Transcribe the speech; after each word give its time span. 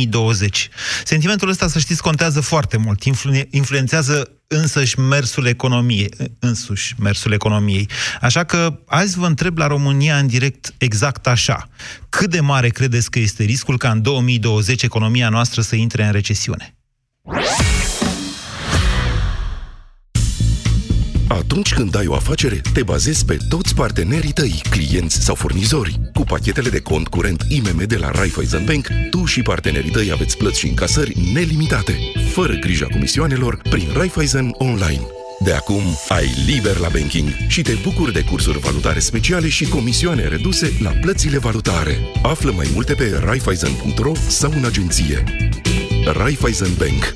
2020. 0.00 0.68
Sentimentul 1.04 1.48
ăsta, 1.48 1.68
să 1.68 1.78
știți, 1.78 2.02
contează 2.02 2.40
foarte 2.40 2.76
mult. 2.76 3.02
Influ- 3.02 3.40
influențează 3.50 4.30
însăși 4.46 5.00
mersul 5.00 5.46
economiei, 5.46 6.08
însuși 6.38 6.94
mersul 6.98 7.32
economiei. 7.32 7.88
Așa 8.20 8.44
că 8.44 8.78
azi 8.86 9.18
vă 9.18 9.26
întreb 9.26 9.58
la 9.58 9.66
România 9.66 10.18
în 10.18 10.26
direct 10.26 10.74
exact 10.78 11.26
așa. 11.26 11.68
Cât 12.08 12.30
de 12.30 12.40
mare 12.40 12.68
credeți 12.68 13.10
că 13.10 13.18
este 13.18 13.42
riscul 13.42 13.78
ca 13.78 13.90
în 13.90 14.02
2020 14.02 14.82
economia 14.82 15.28
noastră 15.28 15.60
să 15.60 15.76
intre 15.76 16.04
în 16.04 16.12
recesiune? 16.12 16.74
Atunci 21.28 21.74
când 21.74 21.96
ai 21.96 22.06
o 22.06 22.14
afacere, 22.14 22.60
te 22.72 22.82
bazezi 22.82 23.24
pe 23.24 23.36
toți 23.48 23.74
partenerii 23.74 24.32
tăi, 24.32 24.62
clienți 24.70 25.24
sau 25.24 25.34
furnizori. 25.34 26.00
Cu 26.14 26.22
pachetele 26.22 26.68
de 26.68 26.80
cont 26.80 27.08
curent 27.08 27.44
IMM 27.48 27.82
de 27.86 27.96
la 27.96 28.10
Raiffeisen 28.10 28.64
Bank, 28.64 28.88
tu 29.10 29.24
și 29.24 29.42
partenerii 29.42 29.90
tăi 29.90 30.10
aveți 30.12 30.36
plăți 30.36 30.58
și 30.58 30.66
încasări 30.66 31.30
nelimitate, 31.32 31.98
fără 32.32 32.52
grija 32.54 32.86
comisioanelor, 32.86 33.60
prin 33.70 33.88
Raiffeisen 33.94 34.54
Online. 34.58 35.06
De 35.44 35.52
acum 35.52 35.82
ai 36.08 36.34
liber 36.46 36.76
la 36.76 36.88
banking 36.88 37.28
și 37.48 37.62
te 37.62 37.72
bucuri 37.82 38.12
de 38.12 38.24
cursuri 38.24 38.58
valutare 38.58 38.98
speciale 38.98 39.48
și 39.48 39.68
comisioane 39.68 40.28
reduse 40.28 40.72
la 40.82 40.90
plățile 40.90 41.38
valutare. 41.38 41.98
Află 42.22 42.52
mai 42.52 42.70
multe 42.72 42.94
pe 42.94 43.20
raiffeisen.ro 43.24 44.12
sau 44.28 44.52
în 44.56 44.64
agenție. 44.64 45.24
Raiffeisen 46.12 46.74
Bank. 46.78 47.12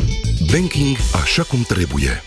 Banking 0.52 0.96
așa 1.22 1.42
cum 1.42 1.62
trebuie. 1.62 2.22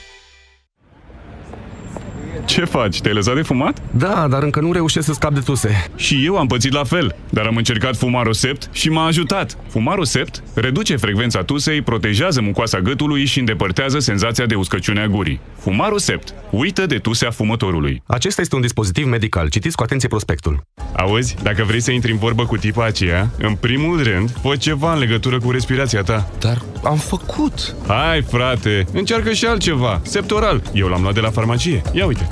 Ce 2.46 2.66
faci? 2.66 3.02
Te-ai 3.02 3.14
lăsat 3.14 3.36
de 3.36 3.42
fumat? 3.42 3.82
Da, 3.92 4.28
dar 4.30 4.44
încă 4.44 4.60
nu 4.60 4.72
reușesc 4.72 5.06
să 5.06 5.14
scap 5.14 5.34
de 5.34 5.40
tuse. 5.40 5.88
Și 5.96 6.26
eu 6.26 6.38
am 6.38 6.48
pățit 6.48 6.74
la 6.74 6.84
fel, 6.84 7.16
dar 7.30 7.46
am 7.46 7.56
încercat 7.56 7.96
Fumarosept 7.96 8.70
și 8.72 8.90
m-a 8.90 9.06
ajutat. 9.06 9.58
Fumarosept 9.70 10.44
reduce 10.54 10.96
frecvența 10.96 11.44
tusei, 11.44 11.82
protejează 11.82 12.42
mucoasa 12.42 12.80
gâtului 12.80 13.26
și 13.26 13.40
îndepărtează 13.40 14.00
senzația 14.00 14.46
de 14.46 14.56
uscăciune 14.56 15.02
a 15.02 15.08
gurii. 15.08 15.40
Fumarosept. 15.60 16.34
Uită 16.50 16.86
de 16.86 16.98
tusea 16.98 17.32
fumătorului. 17.32 18.04
Acesta 18.08 18.42
este 18.42 18.56
un 18.56 18.62
dispozitiv 18.62 19.06
medical. 19.06 19.50
Citiți 19.50 19.76
cu 19.76 19.84
atenție 19.84 20.08
prospectul. 20.08 20.62
Auzi, 20.96 21.36
dacă 21.44 21.64
vrei 21.64 21.80
să 21.82 21.92
intri 21.92 22.12
în 22.12 22.18
vorbă 22.18 22.46
cu 22.46 22.58
tipa 22.58 22.86
aceea, 22.86 23.30
în 23.38 23.56
primul 23.56 24.04
rând, 24.04 24.30
fă 24.42 24.56
ceva 24.56 24.94
în 24.94 25.00
legătură 25.00 25.40
cu 25.40 25.52
respirația 25.52 26.02
ta. 26.02 26.30
Dar 26.40 26.62
am 26.84 26.98
făcut. 26.98 27.76
Hai, 27.88 28.22
frate, 28.22 28.86
încearcă 28.94 29.32
și 29.32 29.46
altceva. 29.46 30.02
Septoral. 30.04 30.62
Eu 30.74 30.88
l-am 30.88 31.02
luat 31.02 31.14
de 31.14 31.20
la 31.20 31.30
farmacie. 31.30 31.82
Ia 31.92 32.06
uite. 32.06 32.28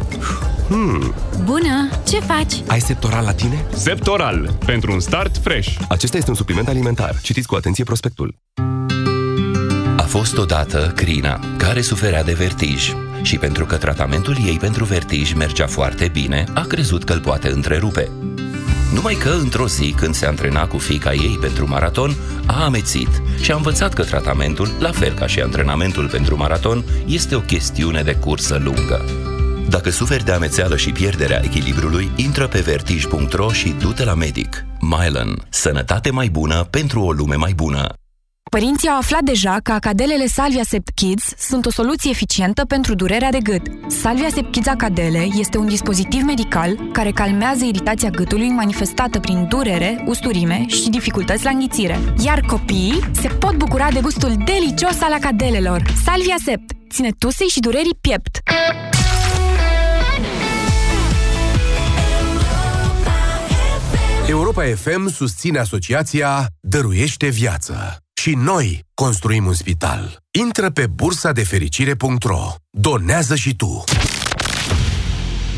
Hmm. 0.68 1.14
Bună! 1.44 1.90
Ce 2.08 2.20
faci? 2.20 2.54
Ai 2.68 2.80
Septoral 2.80 3.24
la 3.24 3.34
tine? 3.34 3.66
Septoral. 3.74 4.58
Pentru 4.66 4.92
un 4.92 5.00
start 5.00 5.38
fresh. 5.38 5.76
Acesta 5.90 6.18
este 6.18 6.30
un 6.30 6.36
supliment 6.36 6.68
alimentar. 6.68 7.20
Citiți 7.22 7.48
cu 7.48 7.56
atenție 7.56 7.84
prospectul. 7.84 8.36
A 9.98 10.04
fost 10.04 10.38
odată 10.38 10.92
Crina, 10.96 11.40
care 11.58 11.82
suferea 11.82 12.24
de 12.24 12.34
vertij 12.34 12.94
și 13.22 13.38
pentru 13.38 13.66
că 13.66 13.78
tratamentul 13.78 14.38
ei 14.46 14.58
pentru 14.58 14.84
vertij 14.84 15.34
mergea 15.34 15.68
foarte 15.68 16.08
bine, 16.08 16.44
a 16.54 16.62
crezut 16.62 17.04
că 17.04 17.14
îl 17.14 17.20
poate 17.20 17.50
întrerupe. 17.50 18.10
Numai 18.94 19.14
că, 19.14 19.30
într-o 19.30 19.68
zi, 19.68 19.94
când 19.98 20.16
se 20.16 20.26
antrena 20.26 20.68
cu 20.68 20.78
fica 20.78 21.14
ei 21.14 21.38
pentru 21.42 21.68
maraton, 21.68 22.16
a 22.46 22.64
amețit 22.64 23.22
și 23.42 23.52
a 23.52 23.56
învățat 23.56 23.94
că 23.94 24.04
tratamentul, 24.04 24.68
la 24.80 24.92
fel 24.92 25.14
ca 25.14 25.28
și 25.28 25.42
antrenamentul 25.42 26.10
pentru 26.10 26.38
maraton, 26.38 26.84
este 27.06 27.36
o 27.36 27.40
chestiune 27.40 28.02
de 28.02 28.16
cursă 28.16 28.60
lungă. 28.64 29.06
Dacă 29.72 29.90
suferi 29.90 30.26
de 30.26 30.32
amețeală 30.32 30.78
și 30.78 30.92
pierderea 30.92 31.42
echilibrului, 31.44 32.12
intră 32.16 32.48
pe 32.48 32.60
vertij.ro 32.60 33.52
și 33.52 33.70
du-te 33.70 34.04
la 34.04 34.14
medic. 34.14 34.66
Mylan. 34.80 35.46
Sănătate 35.50 36.12
mai 36.12 36.30
bună 36.30 36.68
pentru 36.70 37.02
o 37.02 37.12
lume 37.12 37.36
mai 37.36 37.54
bună. 37.54 37.94
Părinții 38.50 38.90
au 38.90 38.98
aflat 38.98 39.22
deja 39.22 39.58
că 39.64 39.72
acadelele 39.72 40.26
Salvia 40.26 40.64
Sept 40.64 40.90
Kids 40.96 41.34
sunt 41.38 41.66
o 41.66 41.72
soluție 41.72 42.10
eficientă 42.10 42.66
pentru 42.66 42.96
durerea 42.96 43.32
de 43.32 43.38
gât. 43.44 43.62
Salvia 43.88 44.28
Sept 44.34 44.52
Kids 44.52 44.68
Acadele 44.68 45.28
este 45.38 45.58
un 45.58 45.68
dispozitiv 45.68 46.22
medical 46.22 46.76
care 46.92 47.12
calmează 47.12 47.66
iritația 47.66 48.10
gâtului 48.10 48.50
manifestată 48.50 49.20
prin 49.20 49.48
durere, 49.50 50.04
usturime 50.08 50.66
și 50.68 50.90
dificultăți 50.90 51.44
la 51.44 51.50
înghițire. 51.50 52.00
Iar 52.26 52.40
copiii 52.40 53.10
se 53.22 53.28
pot 53.28 53.56
bucura 53.56 53.92
de 53.92 54.00
gustul 54.02 54.34
delicios 54.46 55.02
al 55.02 55.14
acadelelor. 55.14 55.82
Salvia 56.06 56.36
Sept 56.46 56.72
ține 56.90 57.10
tusei 57.18 57.48
și 57.48 57.60
durerii 57.60 57.98
piept. 58.02 58.40
Europa 64.32 64.64
FM 64.76 65.10
susține 65.10 65.60
asociația 65.60 66.48
Dăruiește 66.60 67.28
Viață. 67.28 67.98
Și 68.14 68.34
noi 68.36 68.86
construim 68.94 69.46
un 69.46 69.54
spital. 69.54 70.18
Intră 70.40 70.70
pe 70.70 70.88
bursa 70.88 71.32
de 71.32 71.44
fericire.ro. 71.44 72.54
Donează 72.70 73.36
și 73.36 73.56
tu. 73.56 73.84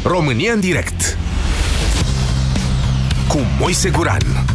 România 0.03 0.53
în 0.53 0.59
direct. 0.59 1.17
Cu 3.27 3.39
Moise 3.59 3.89
Guran. 3.89 4.45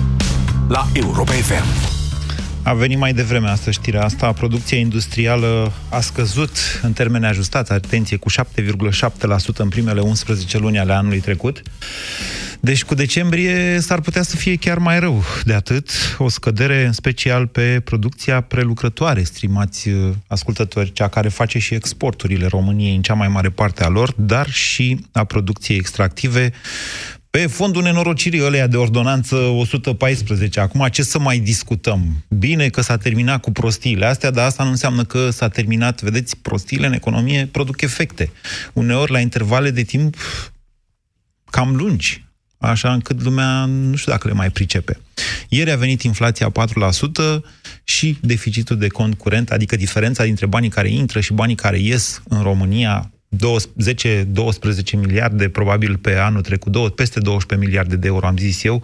La 0.69 0.87
Europa 0.93 1.33
FM. 1.33 1.98
A 2.69 2.75
venit 2.75 2.99
mai 2.99 3.13
devreme 3.13 3.49
asta 3.49 3.71
știrea 3.71 4.05
asta. 4.05 4.33
Producția 4.33 4.79
industrială 4.79 5.73
a 5.91 6.01
scăzut 6.01 6.51
în 6.83 6.93
termeni 6.93 7.27
ajustați, 7.27 7.73
atenție, 7.73 8.17
cu 8.17 8.31
7,7% 8.31 9.57
în 9.57 9.69
primele 9.69 10.01
11 10.01 10.59
luni 10.59 10.79
ale 10.79 10.93
anului 10.93 11.21
trecut. 11.21 11.63
Deci 12.61 12.85
cu 12.85 12.95
decembrie 12.95 13.81
s-ar 13.81 14.01
putea 14.01 14.23
să 14.23 14.37
fie 14.37 14.57
chiar 14.57 14.79
mai 14.79 15.01
rău 15.01 15.25
de 15.45 15.53
atât. 15.53 15.91
O 16.19 16.29
scădere 16.29 16.85
în 16.85 16.93
special 16.93 17.47
pe 17.47 17.81
producția 17.85 18.41
prelucrătoare, 18.41 19.23
strimați 19.23 19.89
uh, 19.89 20.11
ascultători, 20.27 20.93
cea 20.93 21.09
care 21.09 21.29
face 21.29 21.59
și 21.59 21.75
exporturile 21.75 22.47
României 22.47 22.95
în 22.95 23.03
cea 23.03 23.15
mai 23.15 23.29
mare 23.29 23.49
parte 23.49 23.85
a 23.85 23.89
lor, 23.89 24.13
dar 24.17 24.51
și 24.51 25.05
a 25.13 25.25
producției 25.25 25.79
extractive 25.79 26.53
pe 27.31 27.47
fondul 27.47 27.83
nenorocirii 27.83 28.45
ăleia 28.45 28.67
de 28.67 28.77
ordonanță 28.77 29.37
114. 29.37 30.61
Acum, 30.61 30.87
ce 30.91 31.03
să 31.03 31.19
mai 31.19 31.39
discutăm? 31.39 32.25
Bine 32.29 32.69
că 32.69 32.81
s-a 32.81 32.97
terminat 32.97 33.41
cu 33.41 33.53
prostiile 33.53 34.07
astea, 34.07 34.31
dar 34.31 34.47
asta 34.47 34.65
nu 34.65 34.71
înseamnă 34.71 35.05
că 35.05 35.31
s-a 35.31 35.49
terminat. 35.49 36.03
Vedeți, 36.03 36.37
prostiile 36.37 36.87
în 36.87 36.93
economie 36.93 37.47
produc 37.47 37.81
efecte. 37.81 38.31
Uneori, 38.73 39.13
la 39.13 39.21
intervale 39.21 39.71
de 39.71 39.83
timp 39.83 40.17
cam 41.51 41.77
lungi, 41.77 42.25
așa 42.59 42.93
încât 42.93 43.23
lumea 43.23 43.65
nu 43.65 43.97
știu 43.97 44.13
dacă 44.13 44.29
le 44.29 44.35
mai 44.35 44.51
pricepe. 44.51 44.99
Ieri 45.49 45.71
a 45.71 45.77
venit 45.77 46.03
inflația 46.03 46.53
4% 46.53 47.41
și 47.85 48.19
deficitul 48.21 48.79
de 48.79 48.89
cont 48.89 49.15
curent, 49.15 49.51
adică 49.51 49.77
diferența 49.77 50.25
dintre 50.25 50.47
banii 50.47 50.69
care 50.69 50.91
intră 50.91 51.21
și 51.21 51.33
banii 51.33 51.55
care 51.55 51.79
ies 51.79 52.23
în 52.29 52.43
România 52.43 53.11
10-12 53.37 54.93
miliarde, 54.93 55.49
probabil 55.49 55.97
pe 55.97 56.15
anul 56.15 56.41
trecut, 56.41 56.95
peste 56.95 57.21
12 57.21 57.69
miliarde 57.69 57.97
de 57.97 58.07
euro, 58.07 58.27
am 58.27 58.37
zis 58.37 58.65
eu, 58.65 58.83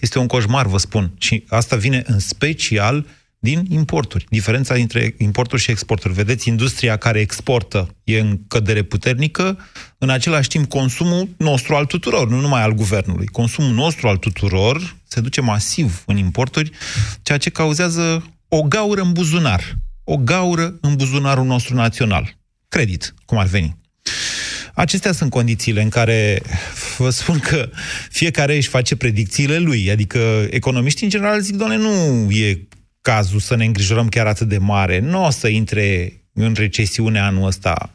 este 0.00 0.18
un 0.18 0.26
coșmar, 0.26 0.66
vă 0.66 0.78
spun. 0.78 1.12
Și 1.18 1.44
asta 1.48 1.76
vine 1.76 2.02
în 2.06 2.18
special 2.18 3.06
din 3.38 3.66
importuri. 3.68 4.26
Diferența 4.28 4.74
dintre 4.74 5.14
importuri 5.18 5.62
și 5.62 5.70
exporturi. 5.70 6.14
Vedeți, 6.14 6.48
industria 6.48 6.96
care 6.96 7.20
exportă 7.20 7.94
e 8.04 8.18
în 8.18 8.40
cădere 8.48 8.82
puternică, 8.82 9.58
în 9.98 10.10
același 10.10 10.48
timp 10.48 10.68
consumul 10.68 11.28
nostru 11.36 11.74
al 11.74 11.86
tuturor, 11.86 12.28
nu 12.28 12.40
numai 12.40 12.62
al 12.62 12.72
guvernului. 12.72 13.26
Consumul 13.26 13.72
nostru 13.72 14.08
al 14.08 14.16
tuturor 14.16 14.96
se 15.08 15.20
duce 15.20 15.40
masiv 15.40 16.02
în 16.06 16.16
importuri, 16.16 16.70
ceea 17.22 17.38
ce 17.38 17.50
cauzează 17.50 18.32
o 18.48 18.62
gaură 18.62 19.00
în 19.00 19.12
buzunar. 19.12 19.76
O 20.04 20.16
gaură 20.16 20.78
în 20.80 20.96
buzunarul 20.96 21.44
nostru 21.44 21.74
național. 21.74 22.36
Credit, 22.68 23.14
cum 23.24 23.38
ar 23.38 23.46
veni. 23.46 23.76
Acestea 24.74 25.12
sunt 25.12 25.30
condițiile 25.30 25.82
în 25.82 25.88
care 25.88 26.42
vă 26.98 27.10
spun 27.10 27.38
că 27.38 27.70
fiecare 28.10 28.56
își 28.56 28.68
face 28.68 28.96
predicțiile 28.96 29.58
lui. 29.58 29.90
Adică 29.90 30.46
economiștii 30.50 31.04
în 31.04 31.10
general 31.10 31.40
zic, 31.40 31.56
doamne, 31.56 31.76
nu 31.76 32.30
e 32.30 32.66
cazul 33.00 33.40
să 33.40 33.56
ne 33.56 33.64
îngrijorăm 33.64 34.08
chiar 34.08 34.26
atât 34.26 34.48
de 34.48 34.58
mare. 34.58 34.98
Nu 34.98 35.24
o 35.24 35.30
să 35.30 35.48
intre 35.48 36.12
în 36.32 36.54
recesiune 36.56 37.20
anul 37.20 37.46
ăsta. 37.46 37.90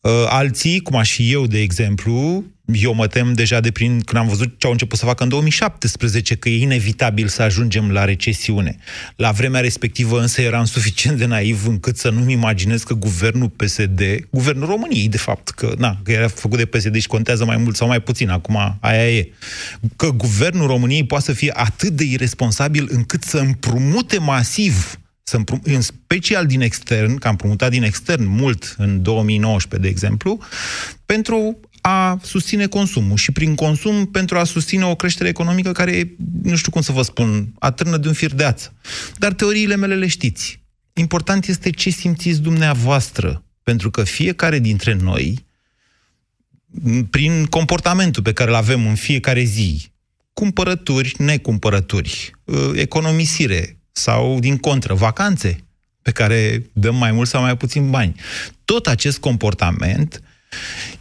Uh, 0.00 0.12
alții, 0.28 0.80
cum 0.80 0.96
aș 0.96 1.12
fi 1.12 1.32
eu, 1.32 1.46
de 1.46 1.60
exemplu, 1.60 2.44
eu 2.74 2.94
mă 2.94 3.06
tem 3.06 3.32
deja 3.32 3.60
de 3.60 3.70
prin 3.70 4.00
când 4.00 4.22
am 4.22 4.28
văzut 4.28 4.58
ce 4.58 4.66
au 4.66 4.72
început 4.72 4.98
să 4.98 5.04
facă 5.04 5.22
în 5.22 5.28
2017, 5.28 6.34
că 6.34 6.48
e 6.48 6.62
inevitabil 6.62 7.28
să 7.28 7.42
ajungem 7.42 7.90
la 7.90 8.04
recesiune. 8.04 8.76
La 9.16 9.30
vremea 9.30 9.60
respectivă 9.60 10.20
însă 10.20 10.40
eram 10.40 10.64
suficient 10.64 11.18
de 11.18 11.24
naiv 11.24 11.66
încât 11.66 11.96
să 11.96 12.10
nu-mi 12.10 12.32
imaginez 12.32 12.82
că 12.82 12.94
guvernul 12.94 13.48
PSD, 13.48 14.00
guvernul 14.30 14.66
României, 14.66 15.08
de 15.08 15.18
fapt, 15.18 15.48
că, 15.48 15.74
na, 15.78 16.00
că 16.02 16.12
era 16.12 16.28
făcut 16.28 16.58
de 16.58 16.66
PSD 16.66 16.96
și 16.96 17.06
contează 17.06 17.44
mai 17.44 17.56
mult 17.56 17.76
sau 17.76 17.86
mai 17.86 18.00
puțin, 18.00 18.28
acum 18.28 18.78
aia 18.80 19.10
e, 19.10 19.32
că 19.96 20.10
guvernul 20.10 20.66
României 20.66 21.04
poate 21.04 21.24
să 21.24 21.32
fie 21.32 21.52
atât 21.54 21.90
de 21.90 22.04
irresponsabil 22.04 22.88
încât 22.90 23.22
să 23.22 23.38
împrumute 23.38 24.18
masiv 24.18 25.00
să 25.30 25.36
împrum- 25.36 25.62
în 25.62 25.80
special 25.80 26.46
din 26.46 26.60
extern, 26.60 27.16
că 27.16 27.26
am 27.26 27.32
împrumutat 27.32 27.70
din 27.70 27.82
extern 27.82 28.24
mult 28.26 28.74
în 28.78 29.02
2019, 29.02 29.88
de 29.88 29.94
exemplu, 29.94 30.38
pentru 31.06 31.60
a 31.80 32.18
susține 32.22 32.66
consumul 32.66 33.16
și 33.16 33.32
prin 33.32 33.54
consum 33.54 34.06
pentru 34.06 34.38
a 34.38 34.44
susține 34.44 34.84
o 34.84 34.94
creștere 34.94 35.28
economică 35.28 35.72
care, 35.72 36.14
nu 36.42 36.56
știu 36.56 36.70
cum 36.70 36.80
să 36.80 36.92
vă 36.92 37.02
spun, 37.02 37.52
atârnă 37.58 37.96
de 37.96 38.08
un 38.08 38.14
fir 38.14 38.34
de 38.34 38.44
ață. 38.44 38.74
Dar 39.18 39.32
teoriile 39.32 39.76
mele 39.76 39.94
le 39.94 40.06
știți. 40.06 40.62
Important 40.92 41.46
este 41.46 41.70
ce 41.70 41.90
simțiți 41.90 42.40
dumneavoastră, 42.40 43.44
pentru 43.62 43.90
că 43.90 44.02
fiecare 44.02 44.58
dintre 44.58 44.94
noi, 44.94 45.46
prin 47.10 47.46
comportamentul 47.46 48.22
pe 48.22 48.32
care 48.32 48.50
îl 48.50 48.56
avem 48.56 48.86
în 48.86 48.94
fiecare 48.94 49.42
zi, 49.42 49.92
cumpărături, 50.32 51.14
necumpărături, 51.18 52.32
ă, 52.48 52.72
economisire 52.74 53.78
sau, 53.92 54.38
din 54.38 54.56
contră, 54.56 54.94
vacanțe 54.94 55.64
pe 56.02 56.10
care 56.10 56.70
dăm 56.72 56.96
mai 56.96 57.12
mult 57.12 57.28
sau 57.28 57.42
mai 57.42 57.56
puțin 57.56 57.90
bani. 57.90 58.14
Tot 58.64 58.86
acest 58.86 59.18
comportament 59.18 60.22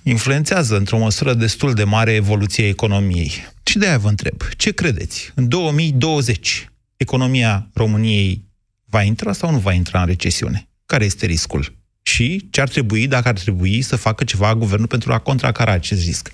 influențează 0.04 0.76
într-o 0.78 0.98
măsură 0.98 1.34
destul 1.34 1.74
de 1.74 1.84
mare 1.84 2.14
evoluția 2.14 2.68
economiei. 2.68 3.32
Și 3.66 3.78
de 3.78 3.88
aia 3.88 3.98
vă 3.98 4.08
întreb, 4.08 4.36
ce 4.58 4.74
credeți? 4.74 5.32
În 5.36 5.50
2020, 5.50 6.70
economia 6.98 7.68
României 7.74 8.42
va 8.90 9.02
intra 9.02 9.32
sau 9.32 9.52
nu 9.52 9.58
va 9.58 9.74
intra 9.74 10.00
în 10.00 10.06
recesiune? 10.06 10.68
Care 10.86 11.06
este 11.06 11.26
riscul? 11.26 11.66
Și 12.02 12.48
ce 12.52 12.62
ar 12.62 12.68
trebui, 12.68 13.08
dacă 13.08 13.28
ar 13.28 13.34
trebui, 13.34 13.82
să 13.82 13.96
facă 13.96 14.24
ceva 14.24 14.56
guvernul 14.56 14.88
pentru 14.88 15.14
a 15.14 15.20
contracara 15.20 15.72
acest 15.72 16.06
risc? 16.06 16.30
0372069599 16.30 16.34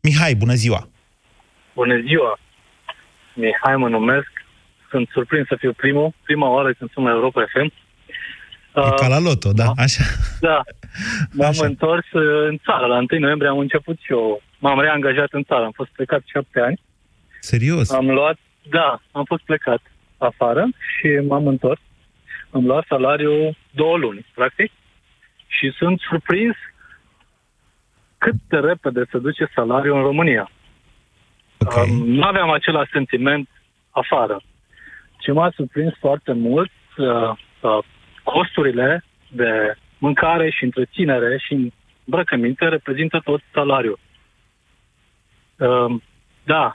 Mihai, 0.00 0.34
bună 0.34 0.54
ziua! 0.54 0.88
Bună 1.74 2.00
ziua! 2.00 2.38
Mihai 3.34 3.76
mă 3.76 3.88
numesc. 3.88 4.30
Sunt 4.90 5.08
surprins 5.12 5.46
să 5.46 5.56
fiu 5.58 5.72
primul, 5.72 6.12
prima 6.22 6.48
oară 6.48 6.74
când 6.78 6.90
sunt 6.90 7.04
la 7.04 7.10
Europa 7.10 7.44
FM. 7.52 7.72
E 8.76 8.94
ca 8.96 9.08
la 9.08 9.18
loto, 9.18 9.52
da? 9.52 9.72
Așa. 9.76 10.04
Da. 10.40 10.62
M-am 11.38 11.48
Așa. 11.48 11.66
întors 11.66 12.12
uh, 12.12 12.46
în 12.48 12.58
țară. 12.64 12.86
La 12.86 12.96
1 12.96 13.06
noiembrie 13.20 13.48
am 13.48 13.58
început 13.58 13.98
și 14.00 14.12
eu. 14.12 14.42
M-am 14.58 14.80
reangajat 14.80 15.28
în 15.30 15.42
țară. 15.42 15.64
Am 15.64 15.72
fost 15.74 15.90
plecat 15.90 16.22
șapte 16.24 16.60
ani. 16.60 16.80
Serios? 17.40 17.90
Am 17.90 18.10
luat, 18.10 18.38
da, 18.68 19.00
am 19.12 19.24
fost 19.24 19.42
plecat 19.42 19.80
afară 20.18 20.68
și 20.98 21.08
m-am 21.28 21.46
întors. 21.46 21.80
Am 22.50 22.66
luat 22.66 22.84
salariul 22.88 23.56
două 23.70 23.96
luni, 23.96 24.26
practic. 24.34 24.70
Și 25.46 25.72
sunt 25.76 26.00
surprins 26.00 26.54
cât 28.18 28.34
de 28.48 28.56
repede 28.56 29.02
se 29.10 29.18
duce 29.18 29.50
salariul 29.54 29.96
în 29.96 30.02
România. 30.02 30.50
Okay. 31.58 31.88
Um, 31.90 32.08
nu 32.08 32.22
aveam 32.22 32.50
același 32.50 32.90
sentiment 32.90 33.48
afară. 33.90 34.40
Ce 35.18 35.32
m-a 35.32 35.52
surprins 35.54 35.94
foarte 35.98 36.32
mult, 36.32 36.70
uh, 36.96 37.30
uh, 37.60 37.84
costurile 38.24 39.04
de 39.28 39.74
mâncare 39.98 40.50
și 40.50 40.64
întreținere 40.64 41.38
și 41.38 41.72
îmbrăcăminte 42.04 42.68
reprezintă 42.68 43.20
tot 43.24 43.40
salariul. 43.52 43.98
Uh, 45.58 46.00
da, 46.44 46.74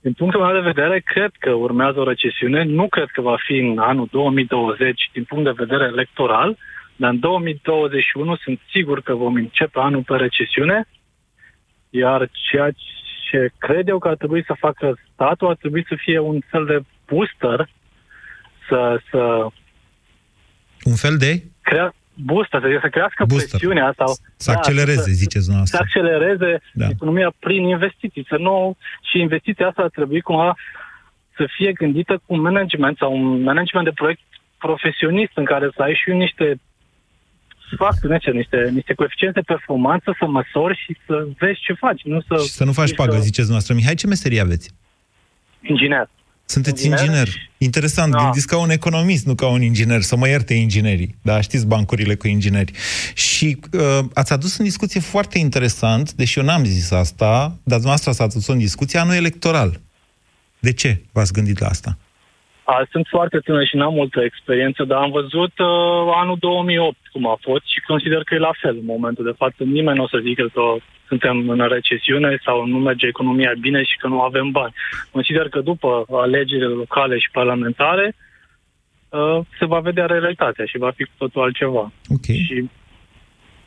din 0.00 0.12
punctul 0.12 0.40
meu 0.40 0.52
de 0.52 0.70
vedere, 0.72 0.98
cred 1.00 1.30
că 1.38 1.50
urmează 1.52 2.00
o 2.00 2.08
recesiune. 2.08 2.62
Nu 2.62 2.88
cred 2.88 3.08
că 3.12 3.20
va 3.20 3.36
fi 3.46 3.56
în 3.56 3.78
anul 3.78 4.08
2020 4.10 5.10
din 5.12 5.24
punct 5.24 5.44
de 5.44 5.64
vedere 5.64 5.84
electoral, 5.84 6.56
dar 6.96 7.10
în 7.10 7.18
2021 7.18 8.36
sunt 8.36 8.60
sigur 8.70 9.00
că 9.00 9.14
vom 9.14 9.34
începe 9.34 9.78
anul 9.78 10.02
pe 10.02 10.16
recesiune, 10.16 10.88
iar 11.90 12.28
ceea 12.50 12.70
ce 13.30 13.50
cred 13.58 13.88
eu 13.88 13.98
că 13.98 14.08
ar 14.08 14.16
trebui 14.16 14.44
să 14.44 14.54
facă 14.58 14.98
statul 15.12 15.48
ar 15.48 15.56
trebui 15.56 15.84
să 15.88 15.94
fie 15.98 16.18
un 16.18 16.40
fel 16.50 16.64
de 16.64 16.80
booster 17.06 17.68
să... 18.68 19.00
să 19.10 19.46
un 20.84 20.94
fel 20.94 21.16
de? 21.16 21.42
Crea, 21.60 21.94
booster, 22.14 22.60
să, 22.60 22.78
să 22.80 22.88
crească 22.88 23.24
booster. 23.24 23.48
presiunea 23.48 23.94
sau... 23.96 24.16
Să 24.36 24.50
da, 24.50 24.56
accelereze, 24.56 25.00
să, 25.00 25.10
ziceți 25.10 25.44
dumneavoastră. 25.44 25.76
Să 25.76 25.82
accelereze 25.82 26.60
da. 26.72 26.88
economia 26.88 27.32
prin 27.38 27.62
investiții. 27.62 28.26
Să 28.28 28.36
nu, 28.36 28.76
și 29.10 29.20
investiția 29.20 29.66
asta 29.66 29.82
ar 29.82 29.88
trebui 29.88 30.20
cumva 30.20 30.56
să 31.36 31.48
fie 31.56 31.72
gândită 31.72 32.20
cu 32.26 32.36
management 32.36 32.96
sau 32.96 33.12
un 33.12 33.42
management 33.42 33.86
de 33.86 33.92
proiect 33.94 34.20
profesionist 34.58 35.32
în 35.34 35.44
care 35.44 35.70
să 35.76 35.82
ai 35.82 35.94
și 35.94 36.10
niște 36.10 36.60
factori, 37.76 38.12
niște, 38.12 38.30
niște, 38.30 38.70
niște 38.72 38.94
coeficiente 38.94 39.40
de 39.40 39.52
performanță, 39.52 40.16
să 40.18 40.26
măsori 40.26 40.76
și 40.84 40.96
să 41.06 41.26
vezi 41.38 41.60
ce 41.60 41.72
faci. 41.72 42.02
Nu 42.02 42.20
să, 42.20 42.34
și 42.42 42.50
să 42.50 42.64
nu 42.64 42.72
faci 42.72 42.94
pagă, 42.94 43.12
să... 43.12 43.20
ziceți 43.20 43.50
noastră. 43.50 43.74
Mihai, 43.74 43.94
ce 43.94 44.06
meserie 44.06 44.40
aveți? 44.40 44.70
Inginer. 45.60 46.08
Sunteți 46.50 46.84
inginer? 46.86 47.06
inginer. 47.06 47.50
Interesant, 47.58 48.12
da. 48.12 48.22
gândiți 48.22 48.46
ca 48.46 48.58
un 48.58 48.70
economist, 48.70 49.26
nu 49.26 49.34
ca 49.34 49.46
un 49.46 49.62
inginer, 49.62 50.02
să 50.02 50.16
mă 50.16 50.28
ierte 50.28 50.54
inginerii. 50.54 51.16
Da, 51.22 51.40
știți 51.40 51.66
bancurile 51.66 52.14
cu 52.14 52.28
ingineri. 52.28 52.72
Și 53.14 53.58
uh, 53.72 53.98
ați 54.14 54.32
adus 54.32 54.56
în 54.56 54.64
discuție 54.64 55.00
foarte 55.00 55.38
interesant, 55.38 56.12
deși 56.12 56.38
eu 56.38 56.44
n-am 56.44 56.64
zis 56.64 56.90
asta, 56.90 57.26
dar 57.62 57.78
dumneavoastră 57.78 58.10
ați 58.10 58.22
adus 58.22 58.46
în 58.46 58.58
discuție 58.58 58.98
anul 58.98 59.14
electoral. 59.14 59.80
De 60.58 60.72
ce 60.72 61.02
v-ați 61.12 61.32
gândit 61.32 61.58
la 61.58 61.66
asta? 61.66 61.98
A, 62.74 62.86
sunt 62.90 63.06
foarte 63.06 63.38
tânăr 63.38 63.66
și 63.66 63.76
n-am 63.76 63.94
multă 63.94 64.20
experiență, 64.20 64.84
dar 64.84 64.98
am 65.02 65.10
văzut 65.10 65.54
uh, 65.58 66.12
anul 66.22 66.36
2008 66.40 66.96
cum 67.12 67.26
a 67.28 67.36
fost 67.40 67.64
și 67.66 67.80
consider 67.80 68.22
că 68.22 68.34
e 68.34 68.48
la 68.50 68.54
fel 68.60 68.76
în 68.76 68.84
momentul 68.84 69.24
de 69.24 69.38
față. 69.42 69.64
Nimeni 69.64 69.96
nu 69.96 70.02
o 70.02 70.08
să 70.08 70.18
zică 70.22 70.44
că 70.54 70.62
suntem 71.08 71.48
în 71.48 71.68
recesiune 71.68 72.38
sau 72.44 72.66
nu 72.66 72.78
merge 72.78 73.06
economia 73.06 73.52
bine 73.60 73.82
și 73.82 73.96
că 73.96 74.06
nu 74.08 74.20
avem 74.20 74.50
bani. 74.50 74.74
Consider 75.10 75.48
că 75.48 75.60
după 75.60 76.04
alegerile 76.10 76.66
locale 76.82 77.18
și 77.18 77.30
parlamentare 77.32 78.14
uh, 79.08 79.38
se 79.58 79.64
va 79.66 79.80
vedea 79.80 80.06
realitatea 80.06 80.64
și 80.64 80.78
va 80.78 80.90
fi 80.90 81.04
cu 81.04 81.14
totul 81.18 81.42
altceva. 81.42 81.92
Okay. 82.16 82.36
Și 82.46 82.68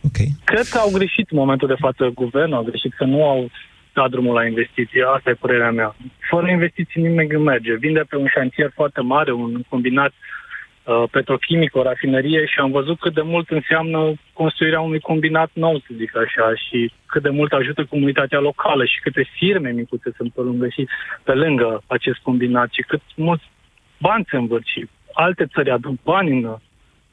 Okay. 0.08 0.30
Cred 0.44 0.66
că 0.68 0.78
au 0.78 0.90
greșit 0.92 1.30
în 1.32 1.38
momentul 1.38 1.68
de 1.68 1.82
față 1.86 2.12
guvernul, 2.14 2.58
au 2.58 2.64
greșit 2.64 2.94
că 2.94 3.04
nu 3.04 3.30
au 3.30 3.50
dat 3.94 4.10
drumul 4.10 4.34
la 4.34 4.46
investiții. 4.46 5.04
Asta 5.04 5.30
e 5.30 5.34
părerea 5.34 5.72
mea. 5.72 5.96
Fără 6.30 6.48
investiții 6.48 7.02
nimeni 7.02 7.30
nu 7.30 7.40
merge. 7.40 7.76
Vinde 7.76 8.04
pe 8.10 8.16
un 8.16 8.28
șantier 8.28 8.72
foarte 8.74 9.02
mare, 9.02 9.32
un 9.32 9.62
combinat 9.70 10.14
uh, 10.14 11.04
petrochimic, 11.12 11.76
o 11.76 11.82
rafinerie 11.82 12.46
și 12.46 12.60
am 12.60 12.72
văzut 12.72 13.00
cât 13.00 13.14
de 13.14 13.22
mult 13.22 13.50
înseamnă 13.50 14.14
construirea 14.34 14.80
unui 14.80 15.00
combinat 15.00 15.50
nou, 15.54 15.80
să 15.80 15.88
zic 15.98 16.18
așa, 16.18 16.56
și 16.56 16.92
cât 17.06 17.22
de 17.22 17.30
mult 17.30 17.52
ajută 17.52 17.86
comunitatea 17.86 18.40
locală 18.40 18.86
și 18.86 19.00
câte 19.02 19.28
firme 19.38 19.70
micuțe 19.70 20.12
sunt 20.16 20.34
pe 20.34 20.42
lângă 20.42 20.68
și 20.68 20.88
pe 21.24 21.34
lângă 21.34 21.84
acest 21.88 22.18
combinat 22.18 22.70
și 22.72 22.82
cât 22.82 23.02
mulți 23.16 23.44
bani 23.98 24.26
se 24.30 24.36
învârt 24.38 24.66
și 24.66 24.88
alte 25.14 25.46
țări 25.46 25.70
aduc 25.70 25.96
bani 26.04 26.32
în 26.32 26.56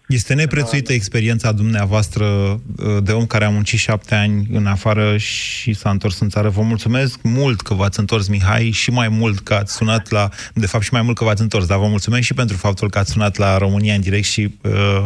este 0.09 0.35
neprețuită 0.35 0.93
experiența 0.93 1.53
dumneavoastră 1.53 2.25
uh, 2.25 2.97
de 3.03 3.13
om 3.13 3.27
care 3.27 3.45
a 3.45 3.49
muncit 3.49 3.79
șapte 3.79 4.15
ani 4.15 4.49
în 4.53 4.67
afară 4.67 5.17
și 5.17 5.73
s-a 5.73 5.91
întors 5.91 6.21
în 6.21 6.29
țară. 6.29 6.49
Vă 6.49 6.63
mulțumesc 6.63 7.19
mult 7.23 7.61
că 7.61 7.75
v-ați 7.75 7.99
întors, 7.99 8.29
Mihai, 8.29 8.71
și 8.71 8.91
mai 8.91 9.09
mult 9.09 9.41
că 9.41 9.55
ați 9.55 9.75
sunat 9.75 10.11
la... 10.11 10.29
De 10.55 10.67
fapt, 10.67 10.85
și 10.85 10.93
mai 10.93 11.03
mult 11.03 11.17
că 11.17 11.25
v-ați 11.25 11.43
întors, 11.43 11.67
dar 11.67 11.79
vă 11.79 11.87
mulțumesc 11.87 12.23
și 12.23 12.35
pentru 12.35 12.57
faptul 12.57 12.91
că 12.91 12.99
ați 12.99 13.11
sunat 13.11 13.37
la 13.37 13.59
România 13.59 13.95
în 13.95 14.01
direct 14.01 14.25
și 14.25 14.55
uh, 14.63 15.05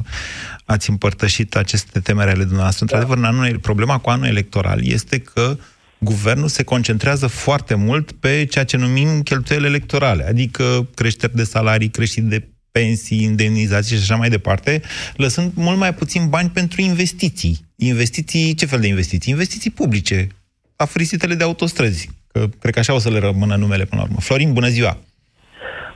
ați 0.64 0.90
împărtășit 0.90 1.56
aceste 1.56 2.00
temere 2.00 2.30
ale 2.30 2.42
dumneavoastră. 2.42 2.84
Da. 2.84 2.96
Într-adevăr, 2.96 3.30
în 3.30 3.38
anul, 3.38 3.58
problema 3.58 3.98
cu 3.98 4.10
anul 4.10 4.26
electoral 4.26 4.86
este 4.86 5.18
că 5.18 5.56
guvernul 5.98 6.48
se 6.48 6.62
concentrează 6.62 7.26
foarte 7.26 7.74
mult 7.74 8.12
pe 8.12 8.44
ceea 8.44 8.64
ce 8.64 8.76
numim 8.76 9.22
cheltuieli 9.22 9.66
electorale, 9.66 10.26
adică 10.28 10.88
creșteri 10.94 11.36
de 11.36 11.44
salarii, 11.44 11.88
creșteri 11.88 12.26
de 12.26 12.51
pensii, 12.72 13.22
indemnizații 13.22 13.96
și 13.96 14.02
așa 14.02 14.16
mai 14.16 14.28
departe, 14.28 14.80
lăsând 15.16 15.52
mult 15.54 15.78
mai 15.78 15.94
puțin 15.94 16.22
bani 16.28 16.50
pentru 16.54 16.80
investiții. 16.80 17.54
Investiții, 17.76 18.54
ce 18.54 18.66
fel 18.66 18.80
de 18.80 18.86
investiții? 18.86 19.32
Investiții 19.32 19.70
publice, 19.70 20.26
afurisitele 20.76 21.34
de 21.34 21.44
autostrăzi, 21.44 22.10
că 22.32 22.40
cred 22.60 22.72
că 22.74 22.78
așa 22.78 22.94
o 22.94 22.98
să 22.98 23.10
le 23.10 23.18
rămână 23.18 23.56
numele 23.56 23.84
până 23.84 24.00
la 24.00 24.06
urmă. 24.08 24.20
Florin, 24.20 24.52
bună 24.52 24.68
ziua! 24.68 24.96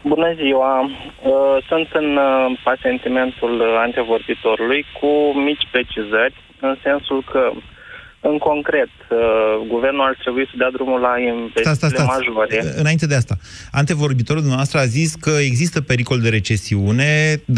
Bună 0.02 0.35
ziua! 0.42 0.75
Uh, 0.83 1.56
sunt 1.68 1.88
în 1.92 2.16
uh, 2.16 2.59
pasentimentul 2.64 3.62
antevorbitorului 3.87 4.85
cu 5.00 5.11
mici 5.47 5.66
precizări, 5.71 6.35
în 6.61 6.76
sensul 6.83 7.25
că 7.33 7.52
în 8.30 8.38
concret, 8.38 8.92
uh, 9.11 9.18
guvernul 9.68 10.04
ar 10.06 10.16
trebui 10.25 10.47
să 10.50 10.54
dea 10.56 10.71
drumul 10.71 11.00
la 11.00 11.14
investiții 11.18 12.04
majore. 12.06 12.59
Înainte 12.83 13.06
de 13.06 13.14
asta, 13.14 13.35
antevorbitorul 13.73 14.40
dumneavoastră 14.47 14.78
a 14.78 14.95
zis 14.99 15.14
că 15.14 15.30
există 15.50 15.78
pericol 15.80 16.18
de 16.21 16.28
recesiune, 16.28 17.11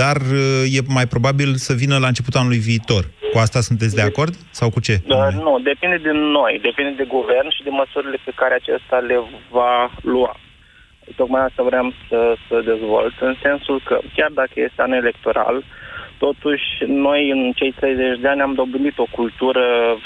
dar 0.03 0.17
uh, 0.17 0.77
e 0.77 0.81
mai 0.99 1.07
probabil 1.07 1.55
să 1.55 1.73
vină 1.83 1.97
la 1.99 2.07
începutul 2.07 2.41
anului 2.41 2.67
viitor. 2.71 3.03
Cu 3.33 3.39
asta 3.39 3.61
sunteți 3.61 3.95
de 3.95 4.03
acord? 4.11 4.35
Sau 4.51 4.71
cu 4.71 4.81
ce? 4.81 4.95
Uh, 5.05 5.29
nu, 5.47 5.53
depinde 5.71 5.99
de 6.09 6.13
noi, 6.39 6.53
depinde 6.69 6.93
de 7.03 7.07
guvern 7.17 7.49
și 7.57 7.63
de 7.67 7.71
măsurile 7.81 8.19
pe 8.25 8.33
care 8.41 8.55
acesta 8.55 8.97
le 9.11 9.19
va 9.51 9.91
lua. 10.03 10.37
Tocmai 11.17 11.43
asta 11.45 11.63
vreau 11.63 11.93
să, 12.09 12.19
să 12.49 12.55
dezvolt, 12.71 13.15
în 13.21 13.35
sensul 13.43 13.81
că 13.85 13.99
chiar 14.17 14.31
dacă 14.41 14.55
este 14.55 14.83
an 14.83 14.93
electoral, 14.93 15.65
totuși 16.19 16.85
noi 16.87 17.31
în 17.31 17.53
cei 17.53 17.73
30 17.73 18.21
de 18.21 18.29
ani 18.29 18.41
am 18.41 18.55
dobândit 18.55 18.99
o 18.99 19.07
cultură 19.11 19.97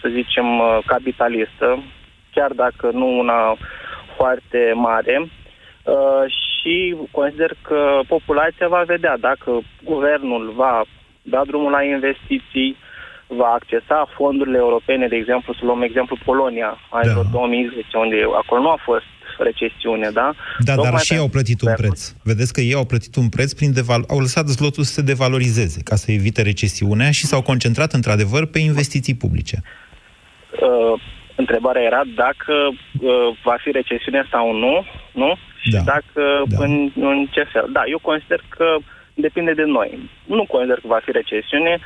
să 0.00 0.08
zicem, 0.08 0.58
uh, 0.58 0.78
capitalistă, 0.86 1.82
chiar 2.34 2.50
dacă 2.52 2.90
nu 2.92 3.18
una 3.18 3.56
foarte 4.16 4.72
mare, 4.74 5.16
uh, 5.20 6.24
și 6.26 6.96
consider 7.10 7.52
că 7.62 8.00
populația 8.08 8.68
va 8.68 8.82
vedea 8.86 9.16
dacă 9.16 9.60
guvernul 9.84 10.52
va 10.56 10.82
da 11.22 11.42
drumul 11.46 11.70
la 11.70 11.82
investiții, 11.82 12.76
va 13.26 13.46
accesa 13.46 14.08
fondurile 14.14 14.56
europene, 14.56 15.08
de 15.08 15.16
exemplu, 15.16 15.52
să 15.52 15.64
luăm 15.64 15.82
exemplu 15.82 16.16
Polonia, 16.24 16.78
anul 16.90 17.22
Da. 17.22 17.38
2010, 17.38 17.96
unde 17.96 18.16
acolo 18.36 18.60
nu 18.62 18.68
a 18.68 18.78
fost 18.82 19.04
recesiune, 19.42 20.10
da? 20.12 20.34
Da, 20.58 20.64
dar 20.64 20.76
Tocmai 20.76 21.00
și 21.00 21.12
ei 21.12 21.18
au 21.18 21.28
pentru 21.28 21.38
plătit 21.38 21.60
un 21.62 21.68
guvernul. 21.68 21.96
preț. 21.96 22.12
Vedeți 22.22 22.52
că 22.52 22.60
ei 22.60 22.74
au 22.74 22.84
plătit 22.84 23.14
un 23.16 23.28
preț 23.28 23.52
prin 23.52 23.72
deval- 23.72 24.04
au 24.08 24.18
lăsat 24.20 24.46
zlotul 24.48 24.82
să 24.84 24.92
se 24.92 25.02
devalorizeze 25.02 25.80
ca 25.84 25.94
să 25.96 26.12
evite 26.12 26.42
recesiunea 26.42 27.10
și 27.10 27.26
s-au 27.26 27.42
concentrat 27.42 27.92
într-adevăr 27.92 28.46
pe 28.46 28.58
investiții 28.58 29.14
publice. 29.14 29.62
Uh, 30.60 31.00
întrebarea 31.36 31.82
era 31.82 32.02
dacă 32.16 32.54
uh, 32.70 33.38
va 33.44 33.56
fi 33.62 33.70
recesiune 33.70 34.26
sau 34.30 34.52
nu, 34.52 34.84
nu? 35.12 35.34
Și 35.62 35.70
Da. 35.70 35.80
dacă 35.80 36.22
Da. 36.48 36.56
în, 36.64 36.90
în 36.96 37.26
ce 37.30 37.42
fel. 37.52 37.68
Da, 37.72 37.82
eu 37.86 37.98
consider 37.98 38.40
că 38.48 38.66
depinde 39.14 39.52
de 39.52 39.62
noi. 39.64 40.10
Nu 40.26 40.44
consider 40.44 40.78
că 40.80 40.86
va 40.86 41.00
fi 41.04 41.10
recesiune. 41.10 41.78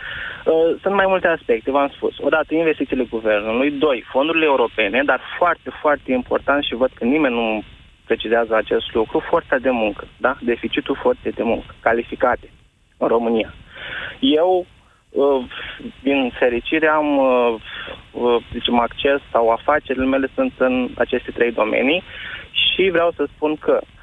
Uh, 0.48 0.78
sunt 0.82 0.94
mai 0.94 1.04
multe 1.08 1.28
aspecte, 1.28 1.70
v-am 1.70 1.92
spus. 1.94 2.18
Odată, 2.18 2.54
investițiile 2.54 3.04
guvernului. 3.04 3.70
Doi, 3.70 4.04
fondurile 4.12 4.44
europene, 4.44 5.02
dar 5.04 5.20
foarte, 5.38 5.70
foarte 5.80 6.12
important 6.12 6.64
și 6.64 6.74
văd 6.74 6.90
că 6.94 7.04
nimeni 7.04 7.34
nu 7.34 7.62
precizează 8.04 8.54
acest 8.54 8.94
lucru, 8.94 9.18
forța 9.30 9.56
de 9.56 9.70
muncă, 9.70 10.04
da? 10.16 10.36
Deficitul 10.40 10.98
forței 11.02 11.32
de 11.32 11.42
muncă, 11.42 11.74
calificate 11.80 12.50
în 12.96 13.08
România. 13.08 13.54
Eu, 14.20 14.66
uh, 15.10 15.44
din 16.02 16.32
fericire, 16.38 16.88
am, 16.88 17.18
uh, 17.18 17.54
uh, 18.12 18.42
zicem, 18.52 18.78
acces 18.78 19.20
sau 19.32 19.48
afacerile 19.50 20.04
mele 20.04 20.28
sunt 20.34 20.52
în 20.58 20.88
aceste 20.96 21.30
trei 21.30 21.52
domenii 21.52 22.02
și 22.50 22.88
vreau 22.90 23.10
să 23.16 23.28
spun 23.34 23.56
că 23.56 23.80
m, 23.80 23.96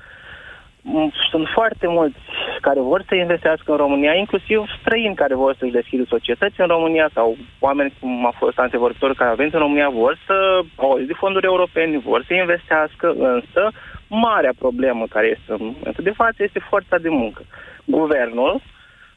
sunt 1.30 1.48
foarte 1.54 1.88
mulți 1.88 2.18
care 2.62 2.80
vor 2.80 3.04
să 3.08 3.16
investească 3.16 3.72
în 3.72 3.78
România, 3.78 4.14
inclusiv 4.14 4.64
străini 4.80 5.16
care 5.16 5.36
vor 5.36 5.56
să-și 5.60 5.72
deschidă 5.72 6.04
societăți 6.08 6.62
în 6.62 6.68
România 6.68 7.10
sau 7.14 7.38
oameni 7.60 7.94
cum 8.00 8.26
a 8.26 8.34
fost 8.38 8.58
antevorbitori 8.60 9.16
care 9.16 9.30
au 9.30 9.36
venit 9.36 9.54
în 9.54 9.60
România 9.60 9.90
vor 9.90 10.18
să 10.26 10.64
au 10.76 10.92
auzit 10.92 11.08
de 11.08 11.14
fonduri 11.14 11.46
europene, 11.46 11.98
vor 11.98 12.24
să 12.28 12.34
investească, 12.34 13.16
însă 13.18 13.72
marea 14.08 14.54
problemă 14.60 15.06
care 15.10 15.28
este 15.28 15.52
în 15.52 15.58
momentul 15.60 16.04
de 16.04 16.12
față 16.12 16.44
este 16.44 16.60
forța 16.70 16.98
de 16.98 17.10
muncă. 17.10 17.42
Guvernul 17.86 18.62